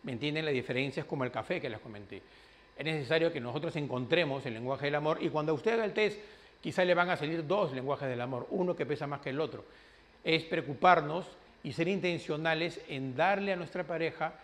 ¿Me 0.03 0.13
entienden? 0.13 0.45
La 0.45 0.51
diferencia 0.51 1.01
es 1.03 1.07
como 1.07 1.25
el 1.25 1.31
café 1.31 1.61
que 1.61 1.71
les 1.71 1.81
comenté. 1.81 2.23
Es 2.77 2.85
necesario 2.85 3.33
que 3.33 3.41
nosotros 3.41 3.77
encontremos 3.77 4.45
el 4.47 4.55
lenguaje 4.55 4.87
del 4.87 4.95
amor 4.97 5.19
y 5.21 5.29
cuando 5.29 5.55
usted 5.55 5.75
haga 5.75 5.85
el 5.85 5.93
test, 5.93 6.19
quizá 6.61 6.85
le 6.85 6.95
van 6.95 7.11
a 7.11 7.17
salir 7.17 7.47
dos 7.47 7.73
lenguajes 7.73 8.09
del 8.09 8.21
amor, 8.21 8.47
uno 8.51 8.75
que 8.75 8.87
pesa 8.87 9.07
más 9.07 9.21
que 9.21 9.31
el 9.31 9.41
otro 9.41 9.65
es 10.25 10.45
preocuparnos 10.45 11.27
y 11.63 11.73
ser 11.73 11.89
intencionales 11.89 12.81
en 12.89 13.17
darle 13.17 13.53
a 13.53 13.57
nuestra 13.57 13.85
pareja 13.85 14.35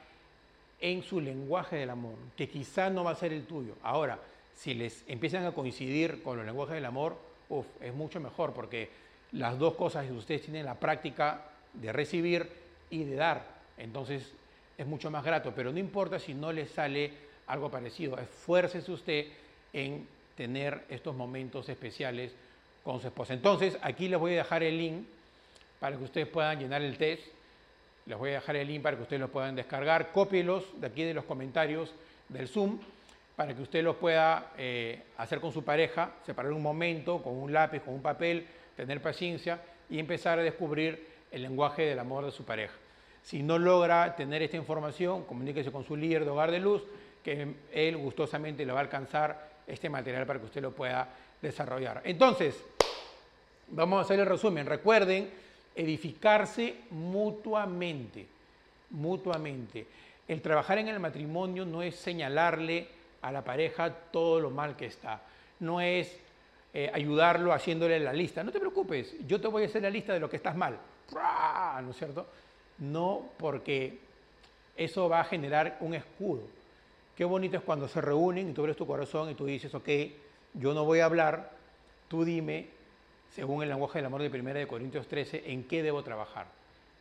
en 0.80 1.02
su 1.02 1.20
lenguaje 1.20 1.76
del 1.76 1.90
amor, 1.90 2.14
que 2.36 2.48
quizá 2.48 2.90
no 2.90 3.04
va 3.04 3.12
a 3.12 3.16
ser 3.16 3.32
el 3.32 3.44
tuyo. 3.44 3.74
Ahora, 3.82 4.18
si 4.56 4.74
les 4.74 5.04
empiezan 5.08 5.44
a 5.44 5.52
coincidir 5.52 6.22
con 6.22 6.36
los 6.36 6.46
lenguajes 6.46 6.74
del 6.74 6.84
amor, 6.84 7.16
uf, 7.48 7.66
es 7.80 7.92
mucho 7.92 8.20
mejor 8.20 8.52
porque 8.52 8.88
las 9.32 9.58
dos 9.58 9.74
cosas 9.74 10.08
ustedes 10.10 10.42
tienen 10.42 10.64
la 10.64 10.74
práctica 10.74 11.44
de 11.74 11.92
recibir 11.92 12.48
y 12.90 13.04
de 13.04 13.16
dar. 13.16 13.44
Entonces 13.76 14.32
es 14.78 14.86
mucho 14.86 15.10
más 15.10 15.24
grato, 15.24 15.52
pero 15.54 15.72
no 15.72 15.78
importa 15.78 16.20
si 16.20 16.32
no 16.32 16.52
les 16.52 16.70
sale 16.70 17.10
algo 17.48 17.70
parecido, 17.70 18.16
esfuércese 18.16 18.92
usted 18.92 19.26
en 19.72 20.06
tener 20.36 20.84
estos 20.88 21.16
momentos 21.16 21.68
especiales 21.68 22.32
con 22.84 23.00
su 23.00 23.08
esposa. 23.08 23.34
Entonces, 23.34 23.76
aquí 23.82 24.08
les 24.08 24.20
voy 24.20 24.34
a 24.34 24.36
dejar 24.36 24.62
el 24.62 24.78
link 24.78 25.04
para 25.80 25.96
que 25.96 26.04
ustedes 26.04 26.28
puedan 26.28 26.60
llenar 26.60 26.80
el 26.82 26.96
test. 26.96 27.24
Les 28.06 28.16
voy 28.16 28.30
a 28.30 28.34
dejar 28.34 28.56
el 28.56 28.68
link 28.68 28.82
para 28.82 28.96
que 28.96 29.02
ustedes 29.02 29.20
lo 29.20 29.28
puedan 29.28 29.56
descargar. 29.56 30.12
Cópielos 30.12 30.64
de 30.80 30.86
aquí 30.86 31.02
de 31.02 31.12
los 31.12 31.24
comentarios 31.24 31.92
del 32.28 32.48
Zoom 32.48 32.78
para 33.34 33.54
que 33.54 33.62
usted 33.62 33.82
lo 33.84 33.98
pueda 33.98 34.52
eh, 34.56 35.02
hacer 35.16 35.40
con 35.40 35.52
su 35.52 35.62
pareja, 35.64 36.12
separar 36.24 36.52
un 36.52 36.62
momento 36.62 37.22
con 37.22 37.36
un 37.36 37.52
lápiz, 37.52 37.80
con 37.80 37.94
un 37.94 38.02
papel, 38.02 38.46
tener 38.76 39.00
paciencia 39.00 39.60
y 39.90 39.98
empezar 39.98 40.38
a 40.38 40.42
descubrir 40.42 41.06
el 41.30 41.42
lenguaje 41.42 41.82
del 41.82 41.98
amor 41.98 42.24
de 42.24 42.32
su 42.32 42.44
pareja. 42.44 42.74
Si 43.28 43.42
no 43.42 43.58
logra 43.58 44.16
tener 44.16 44.40
esta 44.40 44.56
información, 44.56 45.24
comuníquese 45.24 45.70
con 45.70 45.84
su 45.84 45.94
líder 45.94 46.24
de 46.24 46.30
hogar 46.30 46.50
de 46.50 46.60
luz, 46.60 46.82
que 47.22 47.56
él 47.72 47.98
gustosamente 47.98 48.64
le 48.64 48.72
va 48.72 48.78
a 48.78 48.82
alcanzar 48.84 49.50
este 49.66 49.90
material 49.90 50.24
para 50.24 50.38
que 50.38 50.46
usted 50.46 50.62
lo 50.62 50.70
pueda 50.70 51.06
desarrollar. 51.42 52.00
Entonces, 52.04 52.56
vamos 53.66 53.98
a 53.98 54.00
hacer 54.00 54.18
el 54.18 54.24
resumen. 54.24 54.64
Recuerden 54.64 55.28
edificarse 55.74 56.76
mutuamente, 56.92 58.26
mutuamente. 58.92 59.86
El 60.26 60.40
trabajar 60.40 60.78
en 60.78 60.88
el 60.88 60.98
matrimonio 60.98 61.66
no 61.66 61.82
es 61.82 61.96
señalarle 61.96 62.88
a 63.20 63.30
la 63.30 63.44
pareja 63.44 63.90
todo 64.10 64.40
lo 64.40 64.48
mal 64.48 64.74
que 64.74 64.86
está, 64.86 65.20
no 65.60 65.82
es 65.82 66.18
eh, 66.72 66.90
ayudarlo 66.94 67.52
haciéndole 67.52 68.00
la 68.00 68.14
lista. 68.14 68.42
No 68.42 68.52
te 68.52 68.58
preocupes, 68.58 69.16
yo 69.26 69.38
te 69.38 69.48
voy 69.48 69.64
a 69.64 69.66
hacer 69.66 69.82
la 69.82 69.90
lista 69.90 70.14
de 70.14 70.20
lo 70.20 70.30
que 70.30 70.36
estás 70.36 70.56
mal, 70.56 70.78
¿no 71.12 71.90
es 71.90 71.96
cierto? 71.98 72.26
No 72.78 73.22
porque 73.38 73.98
eso 74.76 75.08
va 75.08 75.20
a 75.20 75.24
generar 75.24 75.76
un 75.80 75.94
escudo. 75.94 76.42
Qué 77.16 77.24
bonito 77.24 77.56
es 77.56 77.62
cuando 77.62 77.88
se 77.88 78.00
reúnen 78.00 78.50
y 78.50 78.52
tú 78.52 78.62
abres 78.62 78.76
tu 78.76 78.86
corazón 78.86 79.30
y 79.30 79.34
tú 79.34 79.46
dices, 79.46 79.74
ok, 79.74 79.88
yo 80.54 80.72
no 80.72 80.84
voy 80.84 81.00
a 81.00 81.06
hablar, 81.06 81.50
tú 82.08 82.24
dime 82.24 82.68
según 83.34 83.62
el 83.62 83.68
lenguaje 83.68 83.98
del 83.98 84.06
amor 84.06 84.22
de 84.22 84.28
1 84.28 84.54
de 84.54 84.66
Corintios 84.66 85.06
13, 85.06 85.52
en 85.52 85.64
qué 85.64 85.82
debo 85.82 86.02
trabajar. 86.02 86.46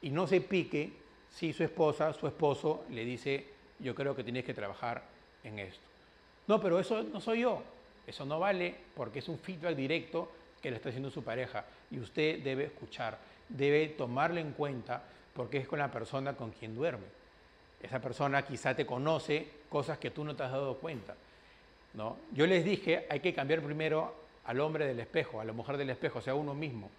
Y 0.01 0.09
no 0.09 0.27
se 0.27 0.41
pique 0.41 0.91
si 1.31 1.53
su 1.53 1.63
esposa, 1.63 2.13
su 2.13 2.27
esposo 2.27 2.83
le 2.89 3.05
dice, 3.05 3.45
yo 3.79 3.95
creo 3.95 4.15
que 4.15 4.23
tienes 4.23 4.43
que 4.43 4.53
trabajar 4.53 5.03
en 5.43 5.59
esto. 5.59 5.81
No, 6.47 6.59
pero 6.61 6.79
eso 6.79 7.03
no 7.03 7.21
soy 7.21 7.41
yo. 7.41 7.61
Eso 8.05 8.25
no 8.25 8.39
vale 8.39 8.75
porque 8.95 9.19
es 9.19 9.27
un 9.27 9.37
feedback 9.37 9.75
directo 9.75 10.31
que 10.61 10.69
le 10.69 10.77
está 10.77 10.89
haciendo 10.89 11.11
su 11.11 11.23
pareja. 11.23 11.65
Y 11.91 11.99
usted 11.99 12.41
debe 12.41 12.65
escuchar, 12.65 13.17
debe 13.49 13.87
tomarlo 13.89 14.39
en 14.39 14.53
cuenta 14.53 15.03
porque 15.37 15.59
es 15.59 15.67
con 15.67 15.77
la 15.77 15.91
persona 15.91 16.35
con 16.35 16.49
quien 16.49 16.75
duerme. 16.75 17.05
Esa 17.81 18.01
persona 18.01 18.41
quizá 18.41 18.75
te 18.75 18.87
conoce 18.87 19.47
cosas 19.69 19.99
que 19.99 20.09
tú 20.09 20.23
no 20.23 20.35
te 20.35 20.41
has 20.41 20.51
dado 20.51 20.77
cuenta. 20.77 21.15
¿no? 21.93 22.17
Yo 22.33 22.47
les 22.47 22.65
dije, 22.65 23.05
hay 23.07 23.19
que 23.19 23.35
cambiar 23.35 23.61
primero 23.61 24.15
al 24.45 24.59
hombre 24.59 24.87
del 24.87 24.99
espejo, 24.99 25.39
a 25.39 25.45
la 25.45 25.53
mujer 25.53 25.77
del 25.77 25.91
espejo, 25.91 26.19
o 26.19 26.21
sea, 26.23 26.33
uno 26.33 26.55
mismo. 26.55 26.89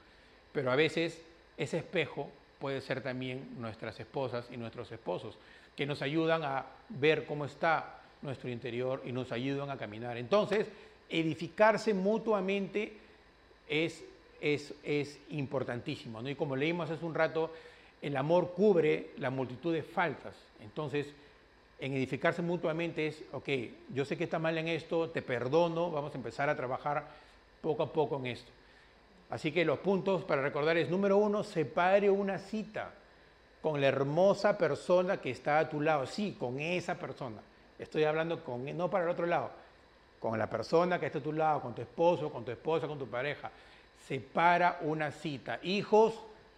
Pero 0.52 0.70
a 0.70 0.76
veces 0.76 1.20
ese 1.56 1.78
espejo 1.78 2.30
puede 2.60 2.80
ser 2.80 3.02
también 3.02 3.56
nuestras 3.58 3.98
esposas 3.98 4.46
y 4.52 4.56
nuestros 4.56 4.90
esposos, 4.92 5.36
que 5.74 5.84
nos 5.84 6.00
ayudan 6.00 6.44
a 6.44 6.64
ver 6.90 7.26
cómo 7.26 7.44
está 7.44 8.02
nuestro 8.22 8.48
interior 8.50 9.02
y 9.04 9.10
nos 9.10 9.32
ayudan 9.32 9.70
a 9.70 9.76
caminar. 9.76 10.16
Entonces, 10.16 10.68
edificarse 11.08 11.92
mutuamente 11.92 12.92
es, 13.68 14.04
es, 14.40 14.74
es 14.84 15.18
importantísimo. 15.30 16.22
¿no? 16.22 16.28
Y 16.28 16.36
como 16.36 16.54
leímos 16.54 16.88
hace 16.88 17.04
un 17.04 17.14
rato, 17.14 17.52
el 18.02 18.16
amor 18.16 18.52
cubre 18.52 19.10
la 19.18 19.30
multitud 19.30 19.72
de 19.72 19.82
faltas. 19.82 20.34
Entonces, 20.60 21.06
en 21.80 21.92
edificarse 21.94 22.42
mutuamente 22.42 23.06
es, 23.06 23.22
ok, 23.32 23.48
yo 23.94 24.04
sé 24.04 24.16
que 24.16 24.24
está 24.24 24.38
mal 24.38 24.58
en 24.58 24.68
esto, 24.68 25.10
te 25.10 25.22
perdono, 25.22 25.90
vamos 25.90 26.12
a 26.12 26.18
empezar 26.18 26.48
a 26.48 26.56
trabajar 26.56 27.06
poco 27.60 27.82
a 27.82 27.92
poco 27.92 28.16
en 28.16 28.26
esto. 28.26 28.50
Así 29.30 29.52
que 29.52 29.64
los 29.64 29.78
puntos 29.78 30.24
para 30.24 30.42
recordar 30.42 30.76
es, 30.76 30.88
número 30.88 31.18
uno, 31.18 31.44
separe 31.44 32.10
una 32.10 32.38
cita 32.38 32.92
con 33.60 33.80
la 33.80 33.88
hermosa 33.88 34.56
persona 34.56 35.20
que 35.20 35.30
está 35.30 35.58
a 35.58 35.68
tu 35.68 35.80
lado. 35.80 36.06
Sí, 36.06 36.36
con 36.38 36.60
esa 36.60 36.94
persona. 36.94 37.36
Estoy 37.78 38.04
hablando 38.04 38.42
con, 38.42 38.64
no 38.76 38.90
para 38.90 39.04
el 39.04 39.10
otro 39.10 39.26
lado, 39.26 39.50
con 40.18 40.38
la 40.38 40.48
persona 40.48 40.98
que 40.98 41.06
está 41.06 41.18
a 41.18 41.22
tu 41.22 41.32
lado, 41.32 41.60
con 41.60 41.74
tu 41.74 41.82
esposo, 41.82 42.30
con 42.30 42.44
tu 42.44 42.50
esposa, 42.50 42.88
con 42.88 42.98
tu 42.98 43.06
pareja. 43.06 43.50
Separa 44.06 44.78
una 44.82 45.12
cita. 45.12 45.60
Hijos, 45.62 46.14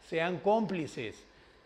sean 0.09 0.38
cómplices, 0.38 1.24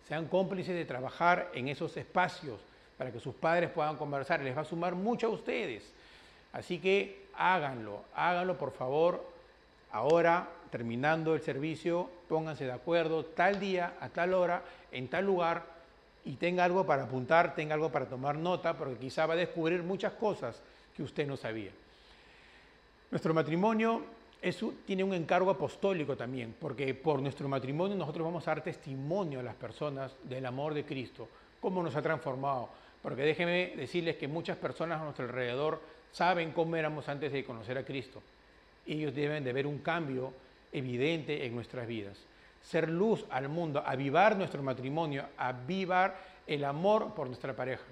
sean 0.08 0.26
cómplices 0.26 0.74
de 0.74 0.84
trabajar 0.84 1.50
en 1.54 1.68
esos 1.68 1.96
espacios 1.96 2.60
para 2.98 3.10
que 3.10 3.20
sus 3.20 3.34
padres 3.34 3.70
puedan 3.70 3.96
conversar. 3.96 4.40
Les 4.40 4.56
va 4.56 4.62
a 4.62 4.64
sumar 4.64 4.94
mucho 4.94 5.28
a 5.28 5.30
ustedes. 5.30 5.82
Así 6.52 6.78
que 6.78 7.26
háganlo, 7.36 8.04
háganlo 8.14 8.56
por 8.56 8.72
favor. 8.72 9.24
Ahora, 9.90 10.48
terminando 10.70 11.34
el 11.34 11.40
servicio, 11.40 12.10
pónganse 12.28 12.64
de 12.64 12.72
acuerdo 12.72 13.24
tal 13.24 13.60
día, 13.60 13.94
a 14.00 14.08
tal 14.08 14.34
hora, 14.34 14.62
en 14.92 15.08
tal 15.08 15.24
lugar 15.24 15.74
y 16.24 16.36
tenga 16.36 16.64
algo 16.64 16.86
para 16.86 17.04
apuntar, 17.04 17.54
tenga 17.54 17.74
algo 17.74 17.90
para 17.90 18.06
tomar 18.06 18.36
nota, 18.36 18.76
porque 18.76 18.96
quizá 18.96 19.26
va 19.26 19.34
a 19.34 19.36
descubrir 19.36 19.82
muchas 19.82 20.12
cosas 20.14 20.60
que 20.96 21.02
usted 21.02 21.26
no 21.26 21.36
sabía. 21.36 21.70
Nuestro 23.10 23.34
matrimonio 23.34 24.02
tiene 24.84 25.02
un 25.02 25.14
encargo 25.14 25.50
apostólico 25.50 26.16
también, 26.16 26.54
porque 26.60 26.92
por 26.94 27.20
nuestro 27.22 27.48
matrimonio 27.48 27.96
nosotros 27.96 28.26
vamos 28.26 28.46
a 28.46 28.50
dar 28.50 28.62
testimonio 28.62 29.40
a 29.40 29.42
las 29.42 29.54
personas 29.54 30.12
del 30.22 30.44
amor 30.44 30.74
de 30.74 30.84
Cristo, 30.84 31.28
cómo 31.60 31.82
nos 31.82 31.96
ha 31.96 32.02
transformado. 32.02 32.68
Porque 33.02 33.22
déjenme 33.22 33.72
decirles 33.76 34.16
que 34.16 34.28
muchas 34.28 34.56
personas 34.56 35.00
a 35.00 35.04
nuestro 35.04 35.24
alrededor 35.26 35.80
saben 36.12 36.52
cómo 36.52 36.76
éramos 36.76 37.08
antes 37.08 37.32
de 37.32 37.44
conocer 37.44 37.78
a 37.78 37.84
Cristo. 37.84 38.22
ellos 38.86 39.14
deben 39.14 39.44
de 39.44 39.52
ver 39.52 39.66
un 39.66 39.78
cambio 39.78 40.32
evidente 40.72 41.46
en 41.46 41.54
nuestras 41.54 41.86
vidas. 41.86 42.18
Ser 42.62 42.88
luz 42.88 43.24
al 43.30 43.48
mundo, 43.48 43.82
avivar 43.84 44.36
nuestro 44.36 44.62
matrimonio, 44.62 45.26
avivar 45.38 46.16
el 46.46 46.64
amor 46.64 47.14
por 47.14 47.26
nuestra 47.26 47.54
pareja. 47.54 47.84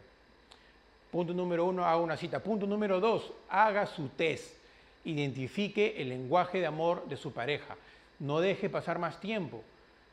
Punto 1.11 1.33
número 1.33 1.65
uno, 1.65 1.85
haga 1.85 1.99
una 1.99 2.17
cita. 2.17 2.41
Punto 2.41 2.67
número 2.67 3.01
dos, 3.01 3.33
haga 3.49 3.87
su 3.87 4.09
test. 4.09 4.62
Identifique 5.05 5.95
el 5.99 6.09
lenguaje 6.09 6.61
de 6.61 6.67
amor 6.67 7.07
de 7.09 7.17
su 7.17 7.33
pareja. 7.33 7.77
No 8.19 8.41
deje 8.41 8.71
pasar 8.71 8.99
más 8.99 9.21
tiempo. 9.21 9.63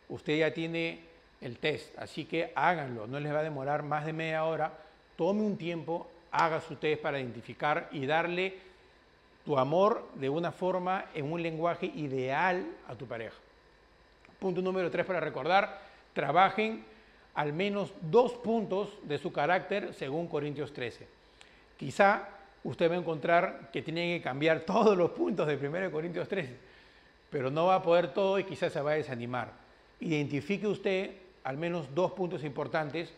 Usted 0.10 0.40
ya 0.40 0.54
tiene 0.54 1.02
el 1.42 1.58
test, 1.58 1.98
así 1.98 2.26
que 2.26 2.52
háganlo. 2.56 3.08
No 3.08 3.20
les 3.20 3.34
va 3.34 3.40
a 3.40 3.44
demorar 3.44 3.84
más 3.84 4.06
de 4.06 4.14
media 4.14 4.46
hora. 4.46 4.74
Tome 5.16 5.42
un 5.42 5.58
tiempo, 5.58 6.08
haga 6.32 6.62
su 6.62 6.76
test 6.76 7.02
para 7.02 7.20
identificar 7.20 7.90
y 7.92 8.06
darle 8.06 8.58
tu 9.46 9.58
amor 9.58 10.08
de 10.16 10.30
una 10.30 10.52
forma, 10.52 11.06
en 11.14 11.32
un 11.32 11.42
lenguaje 11.42 11.88
ideal 11.88 12.66
a 12.88 12.96
tu 12.96 13.06
pareja. 13.08 13.38
Punto 14.38 14.62
número 14.62 14.92
tres 14.92 15.06
para 15.06 15.20
recordar, 15.20 15.82
trabajen 16.14 16.84
al 17.36 17.54
menos 17.54 17.92
dos 18.02 18.34
puntos 18.34 18.90
de 19.04 19.18
su 19.18 19.32
carácter 19.32 19.94
según 19.94 20.28
Corintios 20.28 20.74
13. 20.74 21.08
Quizá 21.78 22.28
usted 22.64 22.90
va 22.90 22.96
a 22.96 23.00
encontrar 23.00 23.70
que 23.72 23.82
tiene 23.82 24.18
que 24.18 24.24
cambiar 24.24 24.60
todos 24.66 24.98
los 24.98 25.12
puntos 25.12 25.48
de 25.48 25.56
1 25.56 25.92
Corintios 25.92 26.28
13, 26.28 26.56
pero 27.30 27.50
no 27.50 27.68
va 27.68 27.76
a 27.76 27.84
poder 27.84 28.14
todo 28.14 28.40
y 28.40 28.44
quizás 28.44 28.74
se 28.74 28.82
va 28.82 28.92
a 28.92 28.96
desanimar. 28.96 29.52
Identifique 30.00 30.68
usted 30.68 31.12
al 31.44 31.58
menos 31.58 31.94
dos 31.94 32.12
puntos 32.12 32.44
importantes. 32.44 33.12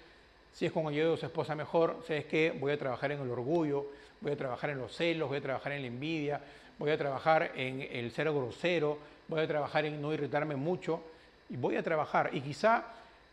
Si 0.53 0.65
es 0.65 0.71
con 0.71 0.87
ayuda 0.87 1.11
de 1.11 1.17
su 1.17 1.25
esposa 1.25 1.55
mejor, 1.55 2.03
sabes 2.05 2.25
que 2.25 2.51
voy 2.59 2.73
a 2.73 2.77
trabajar 2.77 3.11
en 3.11 3.21
el 3.21 3.29
orgullo, 3.29 3.87
voy 4.19 4.33
a 4.33 4.37
trabajar 4.37 4.69
en 4.69 4.79
los 4.79 4.95
celos, 4.95 5.29
voy 5.29 5.37
a 5.37 5.41
trabajar 5.41 5.71
en 5.71 5.81
la 5.81 5.87
envidia, 5.87 6.41
voy 6.77 6.91
a 6.91 6.97
trabajar 6.97 7.51
en 7.55 7.81
el 7.81 8.11
ser 8.11 8.31
grosero, 8.31 8.97
voy 9.27 9.41
a 9.41 9.47
trabajar 9.47 9.85
en 9.85 10.01
no 10.01 10.13
irritarme 10.13 10.55
mucho 10.55 11.01
y 11.49 11.55
voy 11.55 11.77
a 11.77 11.83
trabajar. 11.83 12.29
Y 12.33 12.41
quizá 12.41 12.85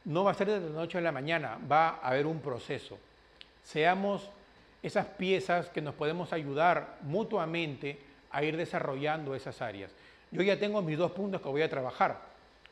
no 0.05 0.25
va 0.25 0.31
a 0.31 0.35
ser 0.35 0.49
de 0.49 0.61
la 0.61 0.69
noche 0.69 0.99
a 0.99 1.01
la 1.01 1.13
mañana, 1.13 1.59
va 1.71 1.89
a 1.89 2.09
haber 2.09 2.27
un 2.27 2.41
proceso. 2.41 2.99
Seamos 3.65 4.31
esas 4.83 5.07
piezas 5.07 5.69
que 5.71 5.81
nos 5.81 5.95
podemos 5.95 6.33
ayudar 6.33 6.99
mutuamente 7.03 7.99
a 8.31 8.43
ir 8.43 8.57
desarrollando 8.57 9.35
esas 9.35 9.61
áreas. 9.63 9.91
Yo 10.31 10.43
ya 10.43 10.59
tengo 10.59 10.83
mis 10.83 10.99
dos 10.99 11.13
puntos 11.13 11.41
que 11.41 11.49
voy 11.49 11.63
a 11.63 11.71
trabajar, 11.71 12.21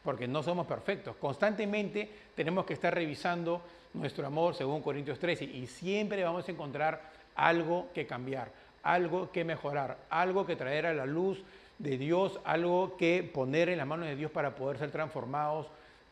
porque 0.04 0.28
no 0.28 0.42
somos 0.42 0.66
perfectos. 0.66 1.16
Constantemente 1.16 2.08
tenemos 2.34 2.64
que 2.66 2.74
estar 2.74 2.94
revisando 2.94 3.62
nuestro 3.94 4.26
amor 4.26 4.54
según 4.54 4.82
Corintios 4.82 5.18
13 5.18 5.44
y 5.44 5.66
siempre 5.66 6.22
vamos 6.22 6.46
a 6.46 6.52
encontrar 6.52 7.00
algo 7.34 7.88
que 7.94 8.06
cambiar, 8.06 8.50
algo 8.82 9.32
que 9.32 9.44
mejorar, 9.44 9.96
algo 10.10 10.46
que 10.46 10.56
traer 10.56 10.86
a 10.86 10.94
la 10.94 11.06
luz 11.06 11.42
de 11.78 11.98
Dios, 11.98 12.38
algo 12.44 12.96
que 12.96 13.22
poner 13.22 13.68
en 13.68 13.78
las 13.78 13.86
manos 13.86 14.06
de 14.06 14.16
Dios 14.16 14.30
para 14.30 14.54
poder 14.54 14.78
ser 14.78 14.90
transformados 14.90 15.66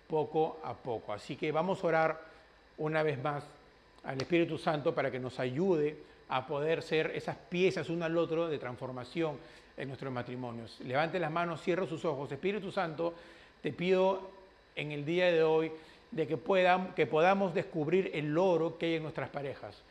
poco 0.09 0.59
a 0.65 0.75
poco. 0.75 1.13
Así 1.13 1.37
que 1.37 1.53
vamos 1.53 1.83
a 1.83 1.87
orar 1.87 2.21
una 2.79 3.03
vez 3.03 3.23
más 3.23 3.45
al 4.05 4.21
Espíritu 4.21 4.59
Santo 4.59 4.95
para 4.95 5.11
que 5.11 5.19
nos 5.19 5.41
ayude 5.41 5.97
a 6.29 6.47
poder 6.47 6.83
ser 6.83 7.13
esas 7.15 7.37
piezas 7.37 7.89
uno 7.89 8.05
al 8.05 8.17
otro 8.17 8.49
de 8.49 8.59
transformación 8.59 9.37
en 9.77 9.89
nuestros 9.89 10.13
matrimonios. 10.13 10.79
Levante 10.81 11.19
las 11.19 11.31
manos, 11.31 11.63
cierre 11.63 11.87
sus 11.87 12.05
ojos. 12.05 12.31
Espíritu 12.31 12.71
Santo, 12.71 13.15
te 13.63 13.73
pido 13.73 14.31
en 14.77 14.93
el 14.93 15.05
día 15.05 15.31
de 15.33 15.43
hoy 15.43 15.73
de 16.11 16.27
que, 16.27 16.37
puedan, 16.37 16.95
que 16.95 17.07
podamos 17.07 17.55
descubrir 17.55 18.11
el 18.15 18.37
oro 18.39 18.79
que 18.79 18.87
hay 18.87 18.95
en 18.95 19.03
nuestras 19.03 19.31
parejas. 19.31 19.83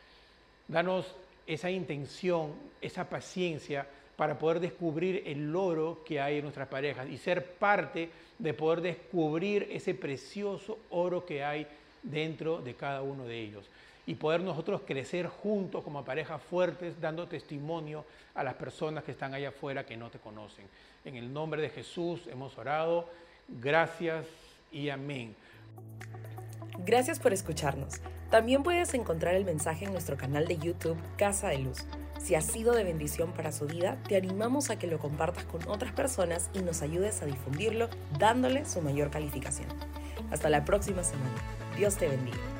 Danos 0.68 1.14
esa 1.46 1.70
intención, 1.70 2.52
esa 2.80 3.08
paciencia 3.08 3.86
para 4.16 4.38
poder 4.38 4.60
descubrir 4.60 5.22
el 5.26 5.54
oro 5.54 6.02
que 6.06 6.20
hay 6.20 6.38
en 6.38 6.44
nuestras 6.44 6.68
parejas 6.68 7.08
y 7.08 7.18
ser 7.18 7.44
parte 7.44 8.08
de 8.38 8.54
poder 8.54 8.80
descubrir 8.80 9.68
ese 9.70 9.94
precioso 9.94 10.78
oro 10.90 11.26
que 11.26 11.44
hay 11.44 11.66
dentro 12.02 12.60
de 12.60 12.74
cada 12.74 13.02
uno 13.02 13.24
de 13.24 13.40
ellos 13.40 13.68
y 14.06 14.14
poder 14.14 14.40
nosotros 14.40 14.82
crecer 14.84 15.26
juntos 15.26 15.82
como 15.82 16.04
parejas 16.04 16.42
fuertes, 16.42 17.00
dando 17.00 17.26
testimonio 17.26 18.04
a 18.34 18.44
las 18.44 18.54
personas 18.54 19.04
que 19.04 19.12
están 19.12 19.34
allá 19.34 19.48
afuera 19.48 19.86
que 19.86 19.96
no 19.96 20.10
te 20.10 20.18
conocen. 20.18 20.66
En 21.04 21.16
el 21.16 21.32
nombre 21.32 21.62
de 21.62 21.70
Jesús 21.70 22.26
hemos 22.26 22.56
orado. 22.58 23.08
Gracias 23.48 24.26
y 24.72 24.88
amén. 24.88 25.34
Gracias 26.84 27.18
por 27.18 27.32
escucharnos. 27.32 28.00
También 28.30 28.62
puedes 28.62 28.94
encontrar 28.94 29.34
el 29.34 29.44
mensaje 29.44 29.84
en 29.84 29.92
nuestro 29.92 30.16
canal 30.16 30.46
de 30.46 30.58
YouTube 30.58 30.98
Casa 31.16 31.48
de 31.48 31.58
Luz. 31.58 31.86
Si 32.18 32.34
ha 32.34 32.40
sido 32.40 32.74
de 32.74 32.84
bendición 32.84 33.32
para 33.32 33.52
su 33.52 33.66
vida, 33.66 33.98
te 34.08 34.16
animamos 34.16 34.70
a 34.70 34.78
que 34.78 34.86
lo 34.86 34.98
compartas 34.98 35.44
con 35.44 35.68
otras 35.68 35.92
personas 35.92 36.50
y 36.54 36.60
nos 36.60 36.82
ayudes 36.82 37.22
a 37.22 37.26
difundirlo 37.26 37.88
dándole 38.18 38.64
su 38.64 38.80
mayor 38.80 39.10
calificación. 39.10 39.68
Hasta 40.30 40.48
la 40.48 40.64
próxima 40.64 41.04
semana. 41.04 41.34
Dios 41.76 41.96
te 41.96 42.08
bendiga. 42.08 42.53